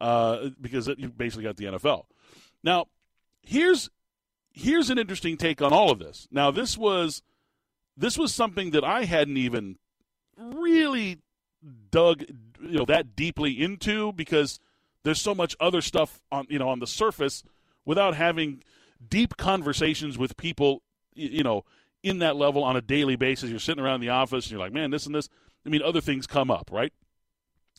uh, 0.00 0.50
because 0.60 0.88
you 0.96 1.08
basically 1.08 1.44
got 1.44 1.56
the 1.56 1.66
NFL. 1.66 2.04
Now 2.62 2.86
here's 3.42 3.90
here's 4.52 4.90
an 4.90 4.98
interesting 4.98 5.36
take 5.36 5.62
on 5.62 5.72
all 5.72 5.90
of 5.90 5.98
this. 5.98 6.28
Now 6.30 6.50
this 6.50 6.76
was 6.76 7.22
this 7.96 8.16
was 8.16 8.34
something 8.34 8.70
that 8.70 8.84
I 8.84 9.04
hadn't 9.04 9.36
even 9.36 9.76
really 10.36 11.18
dug 11.90 12.22
you 12.60 12.78
know 12.78 12.84
that 12.86 13.14
deeply 13.14 13.60
into 13.60 14.12
because 14.12 14.60
there's 15.02 15.20
so 15.20 15.34
much 15.34 15.54
other 15.60 15.80
stuff 15.80 16.20
on 16.32 16.46
you 16.48 16.58
know 16.58 16.68
on 16.68 16.78
the 16.78 16.86
surface 16.86 17.42
without 17.84 18.14
having 18.14 18.62
deep 19.08 19.36
conversations 19.36 20.18
with 20.18 20.36
people 20.36 20.82
you 21.14 21.42
know, 21.42 21.64
in 22.02 22.18
that 22.20 22.36
level 22.36 22.64
on 22.64 22.76
a 22.76 22.80
daily 22.80 23.16
basis. 23.16 23.50
You're 23.50 23.58
sitting 23.58 23.82
around 23.82 24.00
the 24.00 24.08
office 24.10 24.46
and 24.46 24.52
you're 24.52 24.60
like, 24.60 24.72
man, 24.72 24.90
this 24.90 25.06
and 25.06 25.14
this. 25.14 25.28
I 25.64 25.68
mean, 25.68 25.82
other 25.82 26.00
things 26.00 26.26
come 26.26 26.50
up, 26.50 26.70
right? 26.72 26.92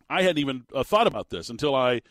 I 0.10 0.22
hadn't 0.22 0.40
even 0.40 0.66
uh, 0.74 0.84
thought 0.84 1.08
about 1.08 1.30
this 1.30 1.50
until 1.50 1.74
I 1.74 2.02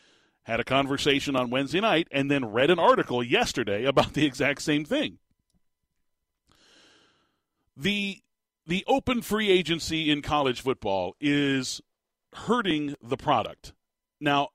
had 0.51 0.61
a 0.61 0.65
conversation 0.65 1.37
on 1.37 1.49
Wednesday 1.49 1.81
night 1.81 2.09
and 2.11 2.29
then 2.29 2.45
read 2.45 2.71
an 2.71 2.79
article 2.79 3.23
yesterday 3.23 3.85
about 3.85 4.15
the 4.15 4.27
exact 4.27 4.63
same 4.63 4.85
thing. 4.85 5.19
The 7.77 8.19
the 8.67 8.85
open 8.87 9.23
free 9.23 9.51
agency 9.51 10.11
in 10.11 10.23
college 10.23 10.61
football 10.61 11.15
is 11.21 11.81
hurting 12.35 12.95
the 13.03 13.17
product. 13.17 13.73
Now, 14.21 14.49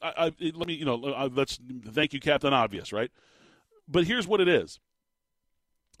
I, 0.00 0.12
I, 0.16 0.32
let 0.54 0.66
me 0.66 0.74
you 0.74 0.84
know 0.84 1.02
uh, 1.04 1.28
let's 1.32 1.58
thank 1.86 2.12
you, 2.12 2.20
Captain 2.20 2.52
Obvious, 2.52 2.92
right? 2.92 3.10
But 3.86 4.04
here's 4.04 4.26
what 4.26 4.40
it 4.40 4.48
is 4.48 4.80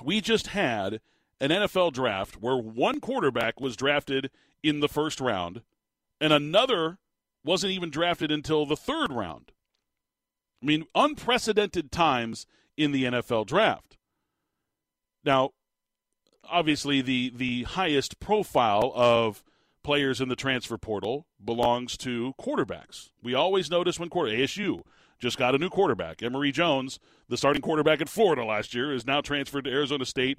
we 0.02 0.20
just 0.20 0.48
had 0.48 1.00
an 1.40 1.50
NFL 1.50 1.92
draft 1.92 2.42
where 2.42 2.56
one 2.56 3.00
quarterback 3.00 3.60
was 3.60 3.76
drafted 3.76 4.30
in 4.64 4.80
the 4.80 4.88
first 4.88 5.20
round 5.20 5.62
and 6.20 6.32
another 6.32 6.98
wasn't 7.44 7.72
even 7.72 7.90
drafted 7.90 8.30
until 8.30 8.66
the 8.66 8.76
third 8.76 9.12
round. 9.12 9.52
I 10.62 10.66
mean, 10.66 10.84
unprecedented 10.94 11.90
times 11.90 12.46
in 12.76 12.92
the 12.92 13.04
NFL 13.04 13.46
draft. 13.46 13.96
Now, 15.24 15.50
obviously, 16.48 17.00
the, 17.00 17.32
the 17.34 17.64
highest 17.64 18.20
profile 18.20 18.92
of 18.94 19.42
players 19.82 20.20
in 20.20 20.28
the 20.28 20.36
transfer 20.36 20.78
portal 20.78 21.26
belongs 21.44 21.96
to 21.98 22.34
quarterbacks. 22.40 23.10
We 23.22 23.34
always 23.34 23.70
notice 23.70 23.98
when 23.98 24.08
quarter 24.08 24.30
ASU 24.30 24.82
just 25.18 25.38
got 25.38 25.54
a 25.54 25.58
new 25.58 25.68
quarterback. 25.68 26.22
Emory 26.22 26.52
Jones, 26.52 26.98
the 27.28 27.36
starting 27.36 27.62
quarterback 27.62 28.00
at 28.00 28.08
Florida 28.08 28.44
last 28.44 28.74
year, 28.74 28.92
is 28.92 29.06
now 29.06 29.20
transferred 29.20 29.64
to 29.64 29.70
Arizona 29.70 30.04
State 30.04 30.38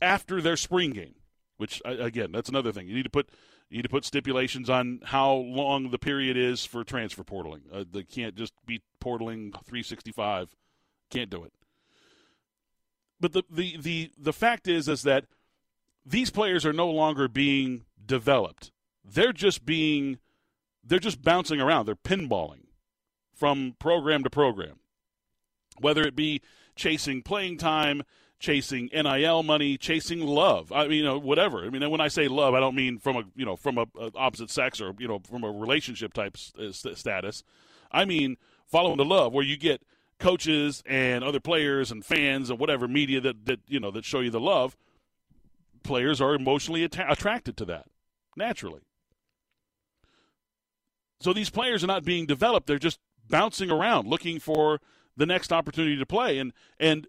after 0.00 0.40
their 0.40 0.56
spring 0.56 0.90
game. 0.90 1.14
Which 1.56 1.82
again, 1.84 2.30
that's 2.32 2.48
another 2.48 2.72
thing. 2.72 2.86
You 2.86 2.94
need 2.94 3.04
to 3.04 3.10
put 3.10 3.28
you 3.70 3.78
need 3.78 3.82
to 3.82 3.88
put 3.88 4.04
stipulations 4.04 4.70
on 4.70 5.00
how 5.04 5.32
long 5.32 5.90
the 5.90 5.98
period 5.98 6.36
is 6.36 6.64
for 6.64 6.84
transfer 6.84 7.22
portaling. 7.22 7.60
Uh, 7.72 7.84
they 7.90 8.02
can't 8.02 8.34
just 8.34 8.54
be 8.66 8.80
portaling 9.02 9.52
365. 9.52 10.54
Can't 11.10 11.30
do 11.30 11.44
it. 11.44 11.52
But 13.20 13.32
the, 13.32 13.42
the 13.50 13.76
the 13.76 14.10
the 14.16 14.32
fact 14.32 14.68
is 14.68 14.88
is 14.88 15.02
that 15.02 15.24
these 16.06 16.30
players 16.30 16.64
are 16.64 16.72
no 16.72 16.88
longer 16.88 17.28
being 17.28 17.84
developed. 18.04 18.70
They're 19.04 19.32
just 19.32 19.66
being 19.66 20.18
they're 20.84 20.98
just 20.98 21.22
bouncing 21.22 21.60
around. 21.60 21.86
They're 21.86 21.96
pinballing 21.96 22.66
from 23.34 23.74
program 23.78 24.22
to 24.24 24.30
program, 24.30 24.78
whether 25.80 26.02
it 26.02 26.16
be 26.16 26.40
chasing 26.76 27.22
playing 27.22 27.58
time, 27.58 28.02
chasing 28.38 28.88
NIL 28.92 29.42
money, 29.42 29.76
chasing 29.76 30.20
love. 30.20 30.72
I 30.72 30.86
mean, 30.86 30.98
you 30.98 31.04
know, 31.04 31.18
whatever. 31.18 31.64
I 31.64 31.70
mean, 31.70 31.88
when 31.90 32.00
I 32.00 32.08
say 32.08 32.28
love, 32.28 32.54
I 32.54 32.60
don't 32.60 32.74
mean 32.74 32.98
from 32.98 33.16
a 33.16 33.22
you 33.34 33.44
know 33.44 33.56
from 33.56 33.78
a, 33.78 33.86
a 33.98 34.10
opposite 34.14 34.50
sex 34.50 34.80
or 34.80 34.94
you 34.98 35.08
know 35.08 35.20
from 35.20 35.44
a 35.44 35.50
relationship 35.50 36.12
type 36.12 36.36
uh, 36.58 36.72
st- 36.72 36.96
status. 36.96 37.42
I 37.90 38.04
mean 38.04 38.36
following 38.66 38.98
the 38.98 39.04
love, 39.04 39.32
where 39.32 39.44
you 39.44 39.56
get 39.56 39.82
coaches 40.18 40.82
and 40.86 41.24
other 41.24 41.40
players 41.40 41.90
and 41.90 42.04
fans 42.04 42.50
and 42.50 42.58
whatever 42.58 42.86
media 42.86 43.20
that 43.20 43.46
that 43.46 43.60
you 43.66 43.80
know 43.80 43.90
that 43.90 44.04
show 44.04 44.20
you 44.20 44.30
the 44.30 44.40
love, 44.40 44.76
players 45.82 46.20
are 46.20 46.34
emotionally 46.34 46.84
att- 46.84 47.10
attracted 47.10 47.56
to 47.56 47.64
that 47.64 47.86
naturally. 48.36 48.82
So 51.20 51.32
these 51.32 51.50
players 51.50 51.82
are 51.82 51.88
not 51.88 52.04
being 52.04 52.26
developed; 52.26 52.66
they're 52.68 52.78
just 52.78 53.00
bouncing 53.28 53.70
around 53.70 54.06
looking 54.06 54.38
for 54.38 54.80
the 55.16 55.26
next 55.26 55.52
opportunity 55.52 55.96
to 55.96 56.06
play, 56.06 56.38
and 56.38 56.52
and 56.78 57.08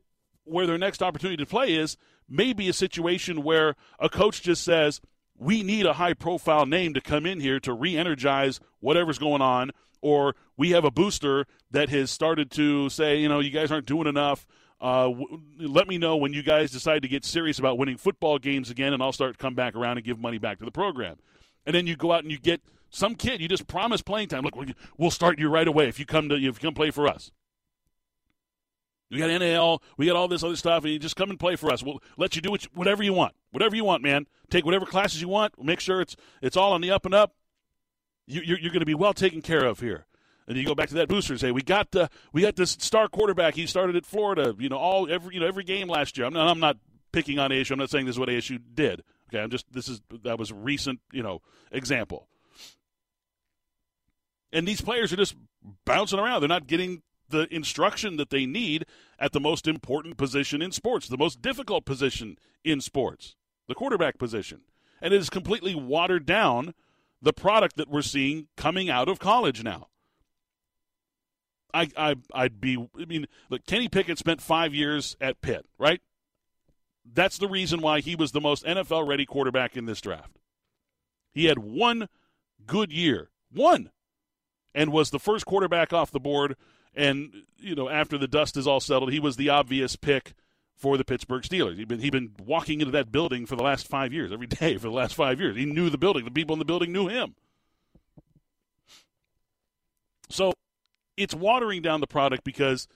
where 0.49 0.67
their 0.67 0.77
next 0.77 1.01
opportunity 1.01 1.37
to 1.37 1.49
play 1.49 1.75
is 1.75 1.97
maybe 2.27 2.69
a 2.69 2.73
situation 2.73 3.43
where 3.43 3.75
a 3.99 4.09
coach 4.09 4.41
just 4.41 4.63
says, 4.63 5.01
"We 5.37 5.63
need 5.63 5.85
a 5.85 5.93
high-profile 5.93 6.65
name 6.65 6.93
to 6.93 7.01
come 7.01 7.25
in 7.25 7.39
here 7.39 7.59
to 7.61 7.73
re-energize 7.73 8.59
whatever's 8.79 9.17
going 9.17 9.41
on." 9.41 9.71
Or 10.01 10.35
we 10.55 10.71
have 10.71 10.85
a 10.85 10.91
booster 10.91 11.45
that 11.71 11.89
has 11.89 12.09
started 12.09 12.51
to 12.51 12.89
say, 12.89 13.17
you 13.17 13.27
know, 13.27 13.39
you 13.39 13.49
guys 13.49 13.71
aren't 13.71 13.85
doing 13.85 14.07
enough. 14.07 14.47
Uh, 14.79 15.09
w- 15.09 15.41
let 15.59 15.89
me 15.89 15.97
know 15.97 16.15
when 16.15 16.31
you 16.31 16.41
guys 16.41 16.71
decide 16.71 17.01
to 17.01 17.09
get 17.09 17.25
serious 17.25 17.59
about 17.59 17.77
winning 17.77 17.97
football 17.97 18.39
games 18.39 18.69
again, 18.69 18.93
and 18.93 19.03
I'll 19.03 19.11
start 19.11 19.33
to 19.33 19.37
come 19.37 19.55
back 19.55 19.75
around 19.75 19.97
and 19.97 20.05
give 20.05 20.17
money 20.17 20.37
back 20.37 20.59
to 20.59 20.65
the 20.65 20.71
program. 20.71 21.17
And 21.65 21.75
then 21.75 21.85
you 21.85 21.97
go 21.97 22.13
out 22.13 22.23
and 22.23 22.31
you 22.31 22.39
get 22.39 22.61
some 22.89 23.15
kid. 23.15 23.41
You 23.41 23.49
just 23.49 23.67
promise 23.67 24.01
playing 24.01 24.29
time. 24.29 24.43
Look, 24.43 24.55
we'll 24.97 25.11
start 25.11 25.37
you 25.37 25.49
right 25.49 25.67
away 25.67 25.89
if 25.89 25.99
you 25.99 26.05
come 26.05 26.29
to 26.29 26.35
if 26.35 26.41
you 26.41 26.53
come 26.53 26.73
play 26.73 26.91
for 26.91 27.07
us. 27.07 27.31
We 29.11 29.17
got 29.17 29.27
NIL, 29.27 29.81
we 29.97 30.05
got 30.05 30.15
all 30.15 30.27
this 30.27 30.43
other 30.43 30.55
stuff, 30.55 30.83
and 30.83 30.93
you 30.93 30.99
just 30.99 31.15
come 31.15 31.31
and 31.31 31.39
play 31.39 31.55
for 31.55 31.71
us. 31.71 31.81
We'll 31.81 32.01
let 32.17 32.35
you 32.35 32.41
do 32.41 32.55
whatever 32.75 33.01
you 33.01 33.13
want, 33.13 33.33
whatever 33.51 33.75
you 33.75 33.83
want, 33.83 34.03
man. 34.03 34.27
Take 34.51 34.65
whatever 34.65 34.85
classes 34.85 35.21
you 35.21 35.27
want. 35.27 35.61
Make 35.61 35.79
sure 35.79 36.01
it's 36.01 36.15
it's 36.41 36.55
all 36.55 36.73
on 36.73 36.81
the 36.81 36.91
up 36.91 37.05
and 37.05 37.15
up. 37.15 37.33
You, 38.27 38.41
you're, 38.41 38.59
you're 38.59 38.71
going 38.71 38.81
to 38.81 38.85
be 38.85 38.93
well 38.93 39.13
taken 39.13 39.41
care 39.41 39.65
of 39.65 39.79
here. 39.79 40.05
And 40.47 40.57
you 40.57 40.65
go 40.65 40.75
back 40.75 40.89
to 40.89 40.95
that 40.95 41.07
booster 41.07 41.33
and 41.33 41.39
say, 41.39 41.51
"We 41.51 41.61
got 41.61 41.91
the 41.91 42.09
we 42.33 42.41
got 42.41 42.55
this 42.55 42.71
star 42.79 43.07
quarterback. 43.07 43.55
He 43.55 43.65
started 43.67 43.95
at 43.95 44.05
Florida. 44.05 44.55
You 44.57 44.69
know, 44.69 44.77
all 44.77 45.11
every 45.11 45.35
you 45.35 45.39
know 45.39 45.47
every 45.47 45.63
game 45.63 45.87
last 45.87 46.17
year. 46.17 46.25
I'm 46.25 46.33
not, 46.33 46.47
I'm 46.47 46.59
not 46.59 46.77
picking 47.11 47.37
on 47.39 47.51
ASU. 47.51 47.71
I'm 47.71 47.79
not 47.79 47.89
saying 47.89 48.05
this 48.05 48.15
is 48.15 48.19
what 48.19 48.29
ASU 48.29 48.59
did. 48.73 49.03
Okay, 49.29 49.41
I'm 49.41 49.51
just 49.51 49.71
this 49.71 49.87
is 49.87 50.01
that 50.23 50.39
was 50.39 50.49
a 50.49 50.55
recent 50.55 50.99
you 51.11 51.21
know 51.21 51.41
example. 51.71 52.27
And 54.51 54.67
these 54.67 54.81
players 54.81 55.13
are 55.13 55.17
just 55.17 55.35
bouncing 55.85 56.17
around. 56.17 56.41
They're 56.41 56.49
not 56.49 56.65
getting 56.65 57.03
the 57.29 57.53
instruction 57.53 58.17
that 58.17 58.29
they 58.29 58.45
need 58.45 58.85
at 59.17 59.31
the 59.31 59.39
most 59.39 59.67
important 59.67 60.17
position 60.17 60.61
in 60.61 60.71
sports, 60.71 61.07
the 61.07 61.17
most 61.17 61.41
difficult 61.41 61.85
position 61.85 62.37
in 62.63 62.81
sports, 62.81 63.35
the 63.67 63.75
quarterback 63.75 64.17
position. 64.17 64.61
And 65.01 65.13
it 65.13 65.17
is 65.17 65.29
completely 65.29 65.75
watered 65.75 66.25
down 66.25 66.73
the 67.21 67.33
product 67.33 67.77
that 67.77 67.89
we're 67.89 68.01
seeing 68.01 68.47
coming 68.57 68.89
out 68.89 69.07
of 69.07 69.19
college 69.19 69.63
now. 69.63 69.87
I, 71.73 71.89
I 71.95 72.15
I'd 72.33 72.59
be 72.59 72.89
I 72.99 73.05
mean 73.05 73.27
look 73.49 73.65
Kenny 73.65 73.87
Pickett 73.87 74.17
spent 74.17 74.41
five 74.41 74.73
years 74.73 75.15
at 75.21 75.41
Pitt 75.41 75.67
right 75.77 76.01
that's 77.05 77.37
the 77.37 77.47
reason 77.47 77.79
why 77.81 77.99
he 77.99 78.15
was 78.15 78.31
the 78.31 78.41
most 78.41 78.65
NFL 78.65 79.07
ready 79.07 79.23
quarterback 79.23 79.77
in 79.77 79.85
this 79.85 80.01
draft 80.01 80.39
he 81.31 81.45
had 81.45 81.59
one 81.59 82.09
good 82.65 82.91
year 82.91 83.29
one 83.51 83.91
and 84.73 84.91
was 84.91 85.11
the 85.11 85.19
first 85.19 85.45
quarterback 85.45 85.93
off 85.93 86.11
the 86.11 86.19
board 86.19 86.55
and 86.95 87.31
you 87.57 87.75
know 87.75 87.89
after 87.89 88.17
the 88.17 88.27
dust 88.27 88.57
is 88.57 88.67
all 88.67 88.79
settled 88.79 89.11
he 89.11 89.19
was 89.19 89.35
the 89.35 89.49
obvious 89.49 89.95
pick 89.95 90.33
for 90.79 90.97
the 90.97 91.03
Pittsburgh 91.03 91.43
Steelers. 91.43 91.77
He'd 91.77 91.89
been 91.89 91.99
he'd 91.99 92.13
been 92.13 92.31
walking 92.43 92.79
into 92.79 92.91
that 92.91 93.11
building 93.11 93.45
for 93.45 93.55
the 93.55 93.63
last 93.63 93.87
five 93.87 94.13
years 94.13 94.31
every 94.31 94.47
day 94.47 94.77
for 94.77 94.87
the 94.87 94.93
last 94.93 95.13
five 95.13 95.39
years. 95.39 95.57
He 95.57 95.65
knew 95.65 95.89
the 95.89 95.97
building. 95.97 96.25
The 96.25 96.31
people 96.31 96.53
in 96.53 96.59
the 96.59 96.65
building 96.65 96.91
knew 96.91 97.07
him. 97.07 97.35
So 100.29 100.53
it's 101.17 101.35
watering 101.35 101.81
down 101.81 101.99
the 101.99 102.07
product 102.07 102.43
because 102.43 102.87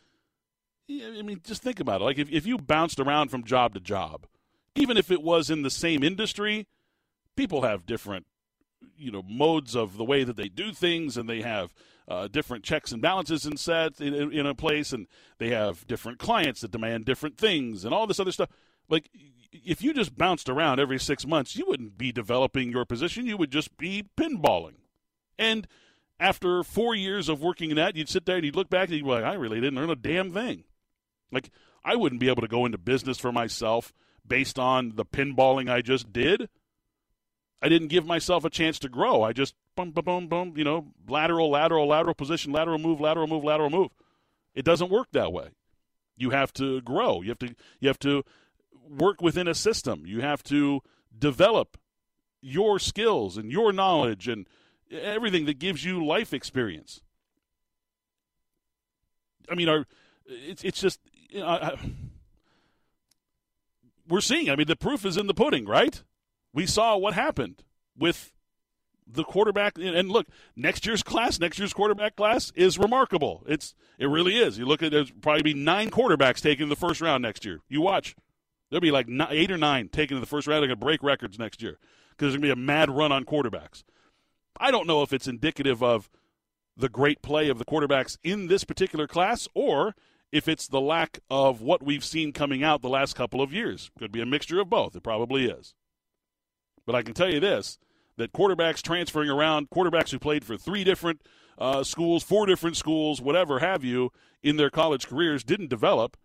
I 0.89 1.21
mean, 1.21 1.41
just 1.43 1.61
think 1.61 1.79
about 1.79 2.01
it. 2.01 2.05
Like 2.05 2.17
if, 2.17 2.31
if 2.31 2.45
you 2.45 2.57
bounced 2.57 2.99
around 2.99 3.29
from 3.29 3.43
job 3.43 3.73
to 3.73 3.79
job, 3.79 4.27
even 4.75 4.97
if 4.97 5.11
it 5.11 5.21
was 5.21 5.49
in 5.49 5.61
the 5.61 5.69
same 5.69 6.03
industry, 6.03 6.67
people 7.35 7.63
have 7.63 7.85
different, 7.85 8.25
you 8.97 9.11
know, 9.11 9.23
modes 9.23 9.75
of 9.75 9.97
the 9.97 10.03
way 10.03 10.23
that 10.23 10.35
they 10.35 10.49
do 10.49 10.71
things, 10.73 11.17
and 11.17 11.29
they 11.29 11.41
have 11.41 11.73
uh, 12.07 12.27
different 12.27 12.63
checks 12.63 12.91
and 12.91 13.01
balances 13.01 13.45
in 13.45 13.57
set 13.57 13.99
in, 13.99 14.13
in 14.31 14.45
a 14.45 14.55
place, 14.55 14.93
and 14.93 15.07
they 15.37 15.49
have 15.49 15.87
different 15.87 16.19
clients 16.19 16.61
that 16.61 16.71
demand 16.71 17.05
different 17.05 17.37
things, 17.37 17.85
and 17.85 17.93
all 17.93 18.07
this 18.07 18.19
other 18.19 18.31
stuff. 18.31 18.49
Like 18.89 19.09
if 19.51 19.81
you 19.81 19.93
just 19.93 20.17
bounced 20.17 20.49
around 20.49 20.79
every 20.79 20.99
six 20.99 21.25
months, 21.25 21.55
you 21.55 21.65
wouldn't 21.67 21.97
be 21.97 22.11
developing 22.11 22.71
your 22.71 22.85
position. 22.85 23.25
You 23.25 23.37
would 23.37 23.51
just 23.51 23.77
be 23.77 24.03
pinballing, 24.17 24.75
and 25.37 25.67
after 26.19 26.63
four 26.63 26.95
years 26.95 27.27
of 27.27 27.41
working 27.41 27.69
in 27.69 27.75
that, 27.75 27.95
you'd 27.95 28.09
sit 28.09 28.25
there 28.25 28.37
and 28.37 28.45
you'd 28.45 28.55
look 28.55 28.69
back 28.69 28.87
and 28.87 28.97
you'd 28.97 29.03
be 29.03 29.09
like, 29.09 29.23
I 29.23 29.33
really 29.33 29.59
didn't 29.59 29.75
learn 29.75 29.89
a 29.89 29.95
damn 29.95 30.31
thing. 30.31 30.63
Like, 31.31 31.49
I 31.83 31.95
wouldn't 31.95 32.21
be 32.21 32.29
able 32.29 32.41
to 32.41 32.47
go 32.47 32.65
into 32.65 32.77
business 32.77 33.17
for 33.17 33.31
myself 33.31 33.91
based 34.25 34.57
on 34.57 34.93
the 34.95 35.05
pinballing 35.05 35.69
I 35.69 35.81
just 35.81 36.13
did. 36.13 36.49
I 37.63 37.69
didn't 37.69 37.87
give 37.87 38.05
myself 38.05 38.43
a 38.43 38.49
chance 38.49 38.77
to 38.79 38.89
grow. 38.89 39.23
I 39.23 39.31
just 39.31 39.55
boom, 39.77 39.91
boom, 39.91 40.03
boom, 40.03 40.27
boom, 40.27 40.53
you 40.57 40.65
know, 40.65 40.87
lateral, 41.07 41.49
lateral, 41.49 41.87
lateral 41.87 42.13
position, 42.13 42.51
lateral 42.51 42.77
move, 42.77 42.99
lateral 42.99 43.25
move, 43.25 43.45
lateral 43.45 43.69
move. 43.69 43.91
It 44.53 44.65
doesn't 44.65 44.91
work 44.91 45.07
that 45.13 45.31
way. 45.31 45.51
You 46.17 46.31
have 46.31 46.51
to 46.53 46.81
grow. 46.81 47.21
You 47.21 47.29
have 47.29 47.39
to 47.39 47.55
you 47.79 47.87
have 47.87 47.99
to 47.99 48.23
work 48.89 49.21
within 49.21 49.47
a 49.47 49.55
system. 49.55 50.03
You 50.05 50.19
have 50.19 50.43
to 50.43 50.81
develop 51.17 51.77
your 52.41 52.79
skills 52.79 53.37
and 53.37 53.49
your 53.49 53.71
knowledge 53.71 54.27
and 54.27 54.45
everything 54.91 55.45
that 55.45 55.57
gives 55.57 55.85
you 55.85 56.05
life 56.05 56.33
experience. 56.33 57.01
I 59.49 59.55
mean, 59.55 59.69
our 59.69 59.85
it's 60.25 60.65
it's 60.65 60.81
just 60.81 60.99
you 61.29 61.39
know, 61.39 61.47
I, 61.47 61.77
we're 64.05 64.19
seeing. 64.19 64.49
I 64.49 64.57
mean, 64.57 64.67
the 64.67 64.75
proof 64.75 65.05
is 65.05 65.15
in 65.15 65.27
the 65.27 65.33
pudding, 65.33 65.65
right? 65.65 66.03
We 66.53 66.65
saw 66.65 66.97
what 66.97 67.13
happened 67.13 67.63
with 67.97 68.33
the 69.07 69.23
quarterback. 69.23 69.77
And 69.77 70.09
look, 70.09 70.27
next 70.55 70.85
year's 70.85 71.03
class, 71.03 71.39
next 71.39 71.59
year's 71.59 71.73
quarterback 71.73 72.15
class 72.15 72.51
is 72.55 72.77
remarkable. 72.77 73.43
It's 73.47 73.75
it 73.99 74.07
really 74.07 74.37
is. 74.37 74.57
You 74.57 74.65
look 74.65 74.83
at 74.83 74.91
there's 74.91 75.11
probably 75.11 75.43
be 75.43 75.53
nine 75.53 75.89
quarterbacks 75.89 76.41
taken 76.41 76.63
in 76.63 76.69
the 76.69 76.75
first 76.75 77.01
round 77.01 77.21
next 77.21 77.45
year. 77.45 77.59
You 77.69 77.81
watch, 77.81 78.15
there'll 78.69 78.81
be 78.81 78.91
like 78.91 79.07
eight 79.29 79.51
or 79.51 79.57
nine 79.57 79.89
taken 79.89 80.17
in 80.17 80.21
the 80.21 80.27
first 80.27 80.47
round. 80.47 80.61
They're 80.61 80.69
to 80.69 80.75
break 80.75 81.03
records 81.03 81.37
next 81.39 81.61
year 81.61 81.79
because 82.11 82.33
there's 82.33 82.35
to 82.35 82.41
be 82.41 82.49
a 82.49 82.55
mad 82.55 82.89
run 82.89 83.11
on 83.11 83.25
quarterbacks. 83.25 83.83
I 84.59 84.71
don't 84.71 84.87
know 84.87 85.01
if 85.01 85.13
it's 85.13 85.27
indicative 85.27 85.81
of 85.81 86.09
the 86.75 86.89
great 86.89 87.21
play 87.21 87.49
of 87.49 87.59
the 87.59 87.65
quarterbacks 87.65 88.17
in 88.23 88.47
this 88.47 88.63
particular 88.63 89.07
class 89.07 89.47
or 89.53 89.95
if 90.31 90.47
it's 90.47 90.67
the 90.67 90.81
lack 90.81 91.19
of 91.29 91.61
what 91.61 91.83
we've 91.83 92.03
seen 92.03 92.33
coming 92.33 92.63
out 92.63 92.81
the 92.81 92.89
last 92.89 93.15
couple 93.15 93.41
of 93.41 93.53
years. 93.53 93.91
Could 93.99 94.11
be 94.11 94.21
a 94.21 94.25
mixture 94.25 94.59
of 94.59 94.69
both. 94.69 94.95
It 94.95 95.03
probably 95.03 95.45
is. 95.45 95.75
But 96.85 96.95
I 96.95 97.03
can 97.03 97.13
tell 97.13 97.29
you 97.29 97.39
this 97.39 97.77
that 98.17 98.33
quarterbacks 98.33 98.81
transferring 98.81 99.29
around, 99.29 99.69
quarterbacks 99.69 100.11
who 100.11 100.19
played 100.19 100.43
for 100.43 100.57
three 100.57 100.83
different 100.83 101.21
uh, 101.57 101.83
schools, 101.83 102.23
four 102.23 102.45
different 102.45 102.77
schools, 102.77 103.21
whatever 103.21 103.59
have 103.59 103.83
you, 103.83 104.11
in 104.41 104.57
their 104.57 104.69
college 104.69 105.07
careers 105.07 105.43
didn't 105.43 105.69
develop. 105.69 106.17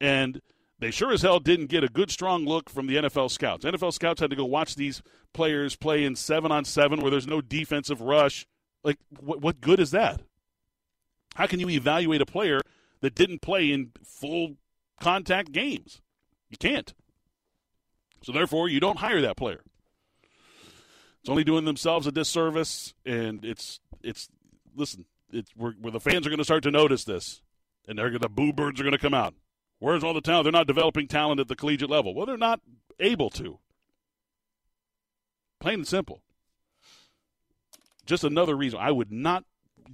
And 0.00 0.40
they 0.78 0.90
sure 0.90 1.12
as 1.12 1.22
hell 1.22 1.40
didn't 1.40 1.66
get 1.66 1.84
a 1.84 1.88
good, 1.88 2.10
strong 2.10 2.44
look 2.44 2.68
from 2.68 2.86
the 2.86 2.96
NFL 2.96 3.30
scouts. 3.30 3.64
NFL 3.64 3.92
scouts 3.92 4.20
had 4.20 4.30
to 4.30 4.36
go 4.36 4.44
watch 4.44 4.74
these 4.76 5.02
players 5.32 5.76
play 5.76 6.04
in 6.04 6.16
seven 6.16 6.52
on 6.52 6.64
seven 6.64 7.00
where 7.00 7.10
there's 7.10 7.26
no 7.26 7.40
defensive 7.40 8.00
rush. 8.00 8.46
Like, 8.84 8.98
what, 9.20 9.40
what 9.40 9.60
good 9.60 9.80
is 9.80 9.90
that? 9.92 10.20
How 11.34 11.46
can 11.46 11.60
you 11.60 11.68
evaluate 11.68 12.20
a 12.20 12.26
player 12.26 12.60
that 13.00 13.14
didn't 13.14 13.42
play 13.42 13.72
in 13.72 13.92
full 14.04 14.56
contact 15.00 15.52
games? 15.52 16.00
You 16.48 16.56
can't. 16.56 16.94
So, 18.22 18.32
therefore, 18.32 18.68
you 18.68 18.80
don't 18.80 18.98
hire 18.98 19.20
that 19.20 19.36
player. 19.36 19.60
It's 21.26 21.30
only 21.32 21.42
doing 21.42 21.64
themselves 21.64 22.06
a 22.06 22.12
disservice, 22.12 22.94
and 23.04 23.44
it's 23.44 23.80
it's 24.00 24.28
listen, 24.76 25.06
it's 25.32 25.50
where, 25.56 25.74
the 25.90 25.98
fans 25.98 26.24
are 26.24 26.30
going 26.30 26.38
to 26.38 26.44
start 26.44 26.62
to 26.62 26.70
notice 26.70 27.02
this, 27.02 27.42
and 27.88 27.98
they're 27.98 28.16
the 28.16 28.28
boo 28.28 28.52
birds 28.52 28.78
are 28.80 28.84
going 28.84 28.92
to 28.92 28.98
come 28.98 29.12
out. 29.12 29.34
Where's 29.80 30.04
all 30.04 30.14
the 30.14 30.20
talent? 30.20 30.44
They're 30.44 30.52
not 30.52 30.68
developing 30.68 31.08
talent 31.08 31.40
at 31.40 31.48
the 31.48 31.56
collegiate 31.56 31.90
level. 31.90 32.14
Well, 32.14 32.26
they're 32.26 32.36
not 32.36 32.60
able 33.00 33.28
to. 33.30 33.58
Plain 35.58 35.80
and 35.80 35.88
simple. 35.88 36.22
Just 38.06 38.22
another 38.22 38.54
reason 38.54 38.78
I 38.80 38.92
would 38.92 39.10
not. 39.10 39.42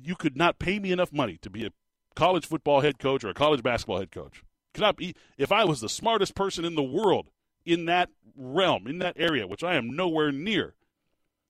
You 0.03 0.17
could 0.17 0.37
not 0.37 0.59
pay 0.59 0.79
me 0.79 0.93
enough 0.93 1.15
money 1.15 1.39
to 1.41 1.49
be 1.49 1.65
a 1.65 1.71
college 2.15 2.45
football 2.45 2.83
head 2.83 2.99
coach 2.99 3.25
or 3.25 3.31
a 3.31 3.35
college 3.35 3.63
basketball 3.63 4.01
head 4.01 4.11
coach. 4.11 4.45
Could 4.75 4.83
not 4.83 4.99
be 4.99 5.15
if 5.39 5.51
I 5.51 5.65
was 5.65 5.81
the 5.81 5.89
smartest 5.89 6.35
person 6.35 6.67
in 6.67 6.75
the 6.75 6.83
world 6.83 7.31
in 7.65 7.87
that 7.87 8.11
realm, 8.37 8.87
in 8.87 8.99
that 8.99 9.17
area, 9.19 9.47
which 9.47 9.65
I 9.65 9.77
am 9.77 9.97
nowhere 9.97 10.31
near. 10.31 10.75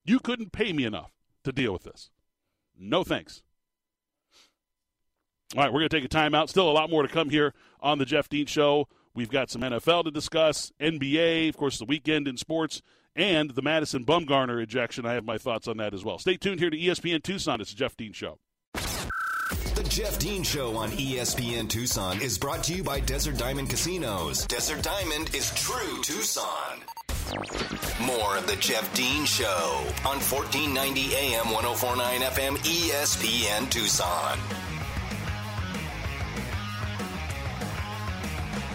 You 0.04 0.18
couldn't 0.18 0.52
pay 0.52 0.72
me 0.72 0.84
enough 0.84 1.12
to 1.44 1.52
deal 1.52 1.72
with 1.72 1.84
this. 1.84 2.10
No 2.78 3.04
thanks. 3.04 3.42
All 5.56 5.62
right, 5.62 5.72
we're 5.72 5.80
going 5.80 5.90
to 5.90 6.00
take 6.00 6.04
a 6.04 6.08
timeout. 6.08 6.48
Still 6.48 6.70
a 6.70 6.72
lot 6.72 6.90
more 6.90 7.02
to 7.02 7.08
come 7.08 7.30
here 7.30 7.52
on 7.80 7.98
the 7.98 8.06
Jeff 8.06 8.28
Dean 8.28 8.46
Show. 8.46 8.88
We've 9.14 9.30
got 9.30 9.50
some 9.50 9.60
NFL 9.60 10.04
to 10.04 10.10
discuss, 10.10 10.72
NBA, 10.80 11.50
of 11.50 11.56
course, 11.58 11.78
the 11.78 11.84
weekend 11.84 12.26
in 12.26 12.38
sports, 12.38 12.80
and 13.14 13.50
the 13.50 13.60
Madison 13.60 14.04
Bumgarner 14.06 14.62
ejection. 14.62 15.04
I 15.04 15.12
have 15.12 15.24
my 15.24 15.36
thoughts 15.36 15.68
on 15.68 15.76
that 15.76 15.92
as 15.92 16.02
well. 16.02 16.18
Stay 16.18 16.38
tuned 16.38 16.60
here 16.60 16.70
to 16.70 16.76
ESPN 16.78 17.22
Tucson. 17.22 17.60
It's 17.60 17.70
the 17.70 17.76
Jeff 17.76 17.96
Dean 17.96 18.12
Show. 18.12 18.38
The 18.72 19.86
Jeff 19.88 20.18
Dean 20.18 20.42
Show 20.42 20.76
on 20.76 20.90
ESPN 20.92 21.68
Tucson 21.68 22.22
is 22.22 22.38
brought 22.38 22.64
to 22.64 22.74
you 22.74 22.82
by 22.82 23.00
Desert 23.00 23.36
Diamond 23.36 23.68
Casinos. 23.68 24.46
Desert 24.46 24.82
Diamond 24.82 25.34
is 25.34 25.52
true 25.54 26.02
Tucson. 26.02 26.80
More 28.00 28.36
of 28.36 28.46
the 28.46 28.56
Jeff 28.56 28.92
Dean 28.94 29.24
Show 29.24 29.84
on 30.04 30.18
1490 30.20 31.14
AM 31.14 31.50
1049 31.52 32.20
FM 32.20 32.56
ESPN 32.58 33.70
Tucson. 33.70 34.38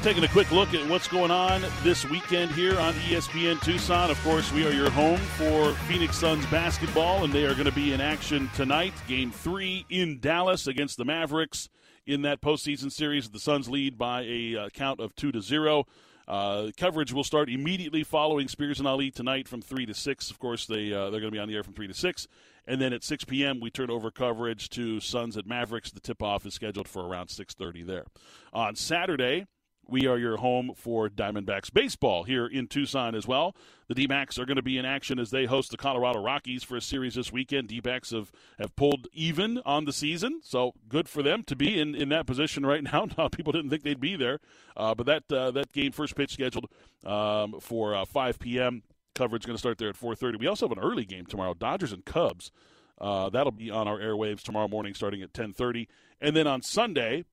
Taking 0.02 0.24
a 0.24 0.28
quick 0.30 0.52
look 0.52 0.74
at 0.74 0.88
what's 0.90 1.08
going 1.08 1.32
on 1.32 1.62
this 1.84 2.10
weekend 2.10 2.52
here 2.52 2.80
on 2.80 2.94
ESPN 2.94 3.62
Tucson. 3.62 4.10
Of 4.10 4.24
course, 4.24 4.52
we 4.54 4.66
are 4.66 4.72
your 4.72 4.90
home 4.92 5.20
for 5.20 5.74
Phoenix 5.88 6.18
Suns 6.18 6.46
basketball, 6.46 7.26
and 7.26 7.34
they 7.34 7.46
are 7.46 7.54
going 7.54 7.66
to 7.66 7.72
be 7.74 7.92
in 7.92 8.00
action 8.00 8.50
tonight. 8.56 8.94
Game 9.08 9.32
three 9.32 9.86
in 9.90 10.20
Dallas 10.20 10.68
against 10.68 10.98
the 10.98 11.04
Mavericks 11.04 11.68
in 12.06 12.22
that 12.22 12.42
postseason 12.42 12.92
series. 12.92 13.30
The 13.30 13.40
Suns 13.40 13.68
lead 13.68 13.98
by 13.98 14.22
a 14.22 14.56
uh, 14.56 14.70
count 14.70 15.02
of 15.02 15.16
two 15.16 15.32
to 15.34 15.42
zero. 15.42 15.86
Uh, 16.28 16.72
coverage 16.76 17.14
will 17.14 17.24
start 17.24 17.50
immediately 17.50 18.04
following 18.04 18.48
Spears 18.48 18.80
and 18.80 18.88
Ali 18.88 19.10
tonight 19.12 19.48
from 19.48 19.62
three 19.62 19.86
to 19.86 19.94
six. 19.94 20.30
Of 20.30 20.40
course, 20.40 20.66
they 20.66 20.92
uh, 20.92 21.10
they're 21.10 21.22
going 21.22 21.32
to 21.32 21.36
be 21.36 21.40
on 21.40 21.48
the 21.48 21.56
air 21.56 21.64
from 21.64 21.74
three 21.74 21.88
to 21.88 21.94
six, 21.94 22.28
and 22.68 22.82
then 22.82 22.92
at 22.92 23.04
six 23.04 23.24
p.m. 23.24 23.60
we 23.62 23.70
turn 23.70 23.90
over 23.90 24.12
coverage 24.12 24.70
to 24.72 25.00
Suns 25.00 25.38
at 25.38 25.48
Mavericks. 25.48 25.92
The 25.92 26.02
tip 26.02 26.22
off 26.22 26.46
is 26.46 26.54
scheduled 26.54 26.88
for 26.88 27.08
around 27.08 27.30
six 27.30 27.54
thirty 27.54 27.82
there. 27.82 28.06
On 28.52 28.76
Saturday, 28.76 29.48
we 29.90 30.08
are 30.08 30.18
your 30.18 30.38
home 30.38 30.72
for 30.76 31.10
Diamondbacks 31.10 31.74
baseball 31.74 32.24
here 32.24 32.46
in 32.46 32.68
Tucson 32.68 33.16
as 33.16 33.28
well. 33.28 33.56
The 33.88 33.96
D-backs 33.96 34.38
are 34.38 34.46
going 34.46 34.58
to 34.58 34.62
be 34.62 34.78
in 34.78 34.86
action 34.86 35.18
as 35.18 35.32
they 35.32 35.46
host 35.46 35.72
the 35.72 35.78
Colorado 35.78 36.20
Rockies 36.20 36.64
for 36.64 36.76
a 36.76 36.82
series 36.82 37.16
this 37.16 37.32
weekend. 37.32 37.70
D-backs 37.70 38.12
have, 38.12 38.32
have 38.60 38.76
pulled 38.76 39.08
even 39.14 39.62
on 39.66 39.86
the 39.86 39.94
season, 39.94 40.42
so 40.44 40.74
good 40.90 41.08
for 41.08 41.24
them 41.24 41.44
to 41.44 41.56
be 41.56 41.80
in, 41.80 41.96
in 41.96 42.10
that 42.10 42.28
position 42.28 42.66
right 42.66 42.84
now. 42.84 43.08
People 43.32 43.54
didn't 43.54 43.70
think 43.70 43.84
they'd 43.84 44.00
be 44.00 44.16
there, 44.16 44.40
uh, 44.76 44.94
but 44.94 45.06
that 45.06 45.32
uh, 45.32 45.52
that 45.52 45.72
game 45.72 45.92
first 45.92 46.16
pitch 46.16 46.34
scheduled 46.34 46.70
um, 47.06 47.60
for 47.60 47.96
uh, 47.96 48.06
5 48.06 48.40
p.m. 48.40 48.84
Coverage 49.16 49.46
going 49.46 49.56
to 49.56 49.60
start 49.60 49.78
there 49.78 49.90
at 49.90 50.00
4:30. 50.00 50.40
We 50.40 50.48
also 50.48 50.68
have 50.68 50.78
an 50.78 50.84
early 50.84 51.06
game 51.06 51.26
tomorrow, 51.26 51.54
Dodgers 51.54 51.94
and 51.94 52.06
Cubs. 52.06 52.52
Uh, 53.00 53.30
that'll 53.30 53.52
be 53.52 53.70
on 53.70 53.88
our 53.88 54.00
airwaves 54.00 54.42
tomorrow 54.42 54.68
morning, 54.68 54.94
starting 54.94 55.22
at 55.22 55.34
10:30, 55.34 55.88
and 56.20 56.36
then 56.36 56.48
on 56.48 56.62
Sunday, 56.62 57.24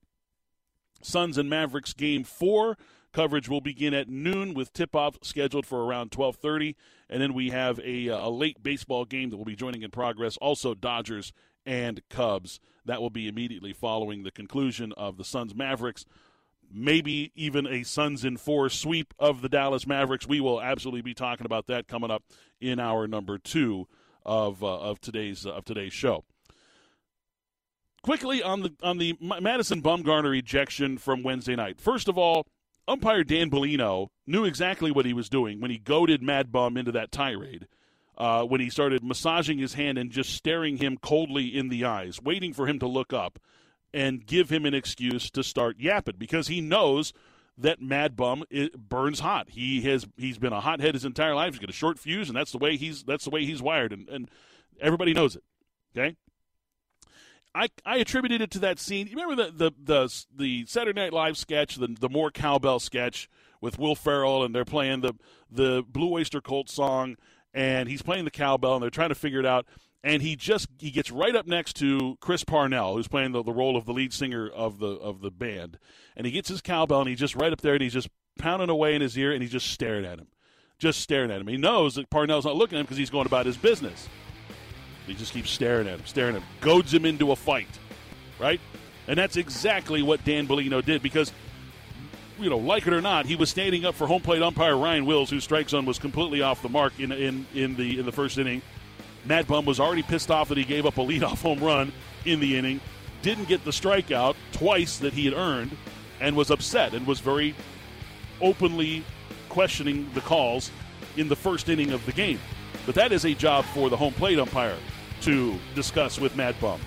Suns 1.05 1.37
and 1.37 1.49
Mavericks 1.49 1.93
game 1.93 2.23
four. 2.23 2.77
Coverage 3.13 3.47
will 3.47 3.61
begin 3.61 3.93
at 3.93 4.09
noon 4.09 4.53
with 4.53 4.73
tip-off 4.73 5.17
scheduled 5.21 5.65
for 5.65 5.85
around 5.85 6.11
12:30, 6.11 6.75
and 7.09 7.21
then 7.21 7.33
we 7.33 7.49
have 7.49 7.79
a, 7.79 8.07
a 8.07 8.27
late 8.27 8.61
baseball 8.61 9.05
game 9.05 9.29
that 9.29 9.37
will 9.37 9.45
be 9.45 9.55
joining 9.55 9.83
in 9.83 9.91
progress. 9.91 10.35
Also, 10.37 10.73
Dodgers 10.73 11.31
and 11.65 12.01
Cubs. 12.09 12.59
That 12.83 13.01
will 13.01 13.09
be 13.09 13.27
immediately 13.27 13.71
following 13.71 14.23
the 14.23 14.31
conclusion 14.31 14.91
of 14.97 15.17
the 15.17 15.23
Suns 15.23 15.55
Mavericks. 15.55 16.05
Maybe 16.69 17.31
even 17.35 17.65
a 17.65 17.83
Suns 17.83 18.25
in 18.25 18.37
four 18.37 18.69
sweep 18.69 19.13
of 19.17 19.41
the 19.41 19.49
Dallas 19.49 19.87
Mavericks. 19.87 20.27
We 20.27 20.41
will 20.41 20.61
absolutely 20.61 21.01
be 21.01 21.13
talking 21.13 21.45
about 21.45 21.67
that 21.67 21.87
coming 21.87 22.11
up 22.11 22.23
in 22.59 22.79
our 22.79 23.07
number 23.07 23.37
two 23.37 23.87
of 24.25 24.63
uh, 24.63 24.79
of 24.79 24.99
today's 24.99 25.45
uh, 25.45 25.51
of 25.51 25.65
today's 25.65 25.93
show 25.93 26.25
quickly 28.05 28.43
on 28.43 28.61
the 28.61 28.71
on 28.83 28.99
the 28.99 29.17
Madison 29.19 29.81
Bumgarner 29.81 30.37
ejection 30.37 30.99
from 30.99 31.23
Wednesday 31.23 31.55
night. 31.55 31.81
First 31.81 32.07
of 32.07 32.19
all, 32.19 32.45
umpire 32.87 33.23
Dan 33.23 33.49
Bellino 33.49 34.09
knew 34.27 34.45
exactly 34.45 34.91
what 34.91 35.07
he 35.07 35.13
was 35.13 35.27
doing 35.27 35.59
when 35.59 35.71
he 35.71 35.79
goaded 35.79 36.21
Mad 36.21 36.51
Bum 36.51 36.77
into 36.77 36.91
that 36.91 37.11
tirade. 37.11 37.67
Uh, 38.15 38.43
when 38.43 38.61
he 38.61 38.69
started 38.69 39.03
massaging 39.03 39.57
his 39.57 39.73
hand 39.73 39.97
and 39.97 40.11
just 40.11 40.29
staring 40.33 40.77
him 40.77 40.97
coldly 41.01 41.47
in 41.47 41.67
the 41.67 41.83
eyes, 41.83 42.21
waiting 42.21 42.53
for 42.53 42.65
him 42.65 42.79
to 42.79 42.87
look 42.87 43.11
up 43.11 43.39
and 43.91 44.25
give 44.25 44.49
him 44.49 44.65
an 44.65 44.73
excuse 44.73 45.29
to 45.31 45.43
start 45.43 45.77
yapping 45.79 46.15
because 46.17 46.47
he 46.47 46.61
knows 46.61 47.11
that 47.57 47.81
Mad 47.81 48.15
Bum 48.15 48.43
burns 48.77 49.19
hot. 49.19 49.49
He 49.49 49.81
has 49.81 50.05
he's 50.15 50.37
been 50.37 50.53
a 50.53 50.61
hothead 50.61 50.93
his 50.93 51.05
entire 51.05 51.33
life. 51.33 51.53
He's 51.53 51.59
got 51.59 51.71
a 51.71 51.73
short 51.73 51.97
fuse, 51.97 52.29
and 52.29 52.37
that's 52.37 52.51
the 52.51 52.59
way 52.59 52.77
he's 52.77 53.03
that's 53.03 53.23
the 53.23 53.31
way 53.31 53.45
he's 53.45 53.63
wired, 53.63 53.91
and, 53.91 54.07
and 54.09 54.29
everybody 54.79 55.13
knows 55.13 55.35
it. 55.35 55.43
Okay, 55.97 56.15
I, 57.55 57.69
I 57.85 57.97
attributed 57.97 58.41
it 58.41 58.51
to 58.51 58.59
that 58.59 58.79
scene. 58.79 59.07
You 59.07 59.15
remember 59.15 59.45
the 59.45 59.51
the 59.51 59.71
the, 59.81 60.25
the 60.35 60.65
Saturday 60.67 60.99
Night 60.99 61.13
Live 61.13 61.37
sketch, 61.37 61.77
the 61.77 61.87
the 61.87 62.09
more 62.09 62.29
cowbell 62.29 62.79
sketch 62.79 63.29
with 63.61 63.79
Will 63.79 63.95
Ferrell, 63.95 64.43
and 64.43 64.53
they're 64.53 64.65
playing 64.65 65.01
the 65.01 65.13
the 65.49 65.83
Blue 65.87 66.11
Oyster 66.13 66.41
Cult 66.41 66.69
song, 66.69 67.15
and 67.53 67.87
he's 67.87 68.01
playing 68.01 68.25
the 68.25 68.31
cowbell, 68.31 68.73
and 68.73 68.83
they're 68.83 68.89
trying 68.89 69.09
to 69.09 69.15
figure 69.15 69.39
it 69.39 69.45
out. 69.45 69.65
And 70.03 70.21
he 70.21 70.35
just 70.35 70.67
he 70.77 70.91
gets 70.91 71.09
right 71.09 71.35
up 71.35 71.47
next 71.47 71.77
to 71.77 72.17
Chris 72.19 72.43
Parnell, 72.43 72.95
who's 72.95 73.07
playing 73.07 73.31
the, 73.31 73.41
the 73.41 73.53
role 73.53 73.77
of 73.77 73.85
the 73.85 73.93
lead 73.93 74.13
singer 74.13 74.49
of 74.49 74.79
the 74.79 74.87
of 74.87 75.21
the 75.21 75.31
band, 75.31 75.79
and 76.17 76.25
he 76.27 76.31
gets 76.31 76.49
his 76.49 76.61
cowbell, 76.61 76.99
and 76.99 77.09
he's 77.09 77.19
just 77.19 77.35
right 77.35 77.53
up 77.53 77.61
there, 77.61 77.73
and 77.73 77.81
he's 77.81 77.93
just 77.93 78.09
pounding 78.37 78.69
away 78.69 78.95
in 78.95 79.01
his 79.01 79.17
ear, 79.17 79.31
and 79.31 79.41
he's 79.41 79.51
just 79.51 79.71
staring 79.71 80.05
at 80.05 80.19
him, 80.19 80.27
just 80.77 80.99
staring 80.99 81.31
at 81.31 81.39
him. 81.39 81.47
He 81.47 81.57
knows 81.57 81.95
that 81.95 82.09
Parnell's 82.09 82.45
not 82.45 82.57
looking 82.57 82.77
at 82.77 82.81
him 82.81 82.85
because 82.85 82.97
he's 82.97 83.09
going 83.09 83.25
about 83.25 83.45
his 83.45 83.57
business. 83.57 84.09
He 85.07 85.13
just 85.13 85.33
keeps 85.33 85.49
staring 85.49 85.87
at 85.87 85.99
him, 85.99 86.05
staring 86.05 86.35
at 86.35 86.41
him, 86.41 86.47
goads 86.61 86.93
him 86.93 87.05
into 87.05 87.31
a 87.31 87.35
fight, 87.35 87.67
right? 88.39 88.59
And 89.07 89.17
that's 89.17 89.37
exactly 89.37 90.01
what 90.01 90.23
Dan 90.25 90.47
Bellino 90.47 90.83
did 90.83 91.01
because, 91.03 91.31
you 92.39 92.49
know, 92.49 92.57
like 92.57 92.87
it 92.87 92.93
or 92.93 93.01
not, 93.01 93.25
he 93.25 93.35
was 93.35 93.49
standing 93.49 93.85
up 93.85 93.95
for 93.95 94.07
home 94.07 94.21
plate 94.21 94.41
umpire 94.41 94.75
Ryan 94.75 95.05
Wills, 95.05 95.29
whose 95.29 95.43
strike 95.43 95.69
zone 95.69 95.85
was 95.85 95.99
completely 95.99 96.41
off 96.41 96.61
the 96.61 96.69
mark 96.69 96.99
in 96.99 97.11
in, 97.11 97.45
in 97.53 97.75
the 97.75 97.99
in 97.99 98.05
the 98.05 98.11
first 98.11 98.37
inning. 98.37 98.61
Mad 99.25 99.47
Bum 99.47 99.65
was 99.65 99.79
already 99.79 100.03
pissed 100.03 100.29
off 100.29 100.49
that 100.49 100.57
he 100.57 100.63
gave 100.63 100.85
up 100.85 100.97
a 100.97 101.01
leadoff 101.01 101.41
home 101.41 101.59
run 101.59 101.91
in 102.25 102.39
the 102.39 102.57
inning, 102.57 102.79
didn't 103.21 103.47
get 103.47 103.63
the 103.63 103.71
strikeout 103.71 104.35
twice 104.51 104.97
that 104.99 105.13
he 105.13 105.25
had 105.25 105.33
earned, 105.33 105.75
and 106.19 106.35
was 106.35 106.49
upset 106.49 106.93
and 106.93 107.05
was 107.05 107.19
very 107.19 107.55
openly 108.41 109.03
questioning 109.49 110.09
the 110.13 110.21
calls 110.21 110.71
in 111.15 111.27
the 111.27 111.35
first 111.35 111.69
inning 111.69 111.91
of 111.91 112.05
the 112.05 112.11
game. 112.11 112.39
But 112.85 112.95
that 112.95 113.11
is 113.11 113.25
a 113.25 113.33
job 113.33 113.65
for 113.65 113.89
the 113.89 113.97
home 113.97 114.13
plate 114.13 114.37
umpire 114.37 114.75
to 115.25 115.57
discuss 115.73 116.19
with 116.19 116.35
Mad 116.35 116.55
Bum, 116.61 116.79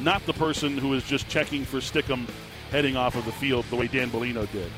not 0.00 0.24
the 0.26 0.32
person 0.32 0.76
who 0.76 0.94
is 0.94 1.04
just 1.04 1.28
checking 1.28 1.64
for 1.64 1.78
Stickum 1.78 2.28
heading 2.70 2.96
off 2.96 3.14
of 3.14 3.24
the 3.24 3.32
field 3.32 3.64
the 3.70 3.76
way 3.76 3.86
Dan 3.86 4.10
Bellino 4.10 4.50
did. 4.50 4.70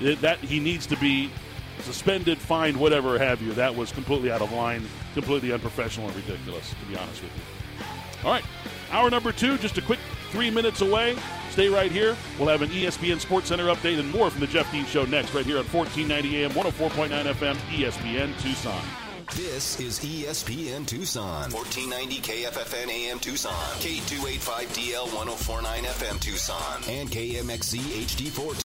It, 0.00 0.20
that 0.20 0.38
he 0.38 0.60
needs 0.60 0.86
to 0.86 0.96
be 0.96 1.30
suspended, 1.80 2.38
fined, 2.38 2.76
whatever 2.76 3.18
have 3.18 3.42
you. 3.42 3.52
That 3.54 3.74
was 3.74 3.90
completely 3.90 4.30
out 4.30 4.42
of 4.42 4.52
line, 4.52 4.86
completely 5.12 5.52
unprofessional 5.52 6.06
and 6.06 6.16
ridiculous, 6.16 6.70
to 6.70 6.86
be 6.86 6.96
honest 6.96 7.20
with 7.20 7.32
you. 7.36 8.24
All 8.24 8.30
right, 8.30 8.44
hour 8.92 9.10
number 9.10 9.32
two, 9.32 9.58
just 9.58 9.76
a 9.78 9.82
quick 9.82 9.98
three 10.30 10.50
minutes 10.50 10.82
away. 10.82 11.16
Stay 11.50 11.68
right 11.68 11.90
here. 11.90 12.16
We'll 12.38 12.48
have 12.48 12.62
an 12.62 12.68
ESPN 12.68 13.18
Sports 13.18 13.48
Center 13.48 13.66
update 13.66 13.98
and 13.98 14.08
more 14.12 14.30
from 14.30 14.40
the 14.40 14.46
Jeff 14.46 14.70
Dean 14.70 14.84
Show 14.84 15.04
next, 15.04 15.34
right 15.34 15.44
here 15.44 15.58
on 15.58 15.64
1490 15.64 16.44
AM, 16.44 16.50
104.9 16.52 17.34
FM, 17.34 17.56
ESPN 17.74 18.40
Tucson. 18.40 18.80
This 19.36 19.78
is 19.78 20.00
ESPN 20.00 20.84
Tucson, 20.86 21.52
1490 21.52 22.20
KFFN 22.20 22.88
AM 22.88 23.18
Tucson, 23.20 23.52
K285DL 23.78 25.06
1049 25.14 25.84
FM 25.84 26.20
Tucson, 26.20 26.82
and 26.88 27.08
KMXC 27.08 27.78
HD4. 27.78 28.54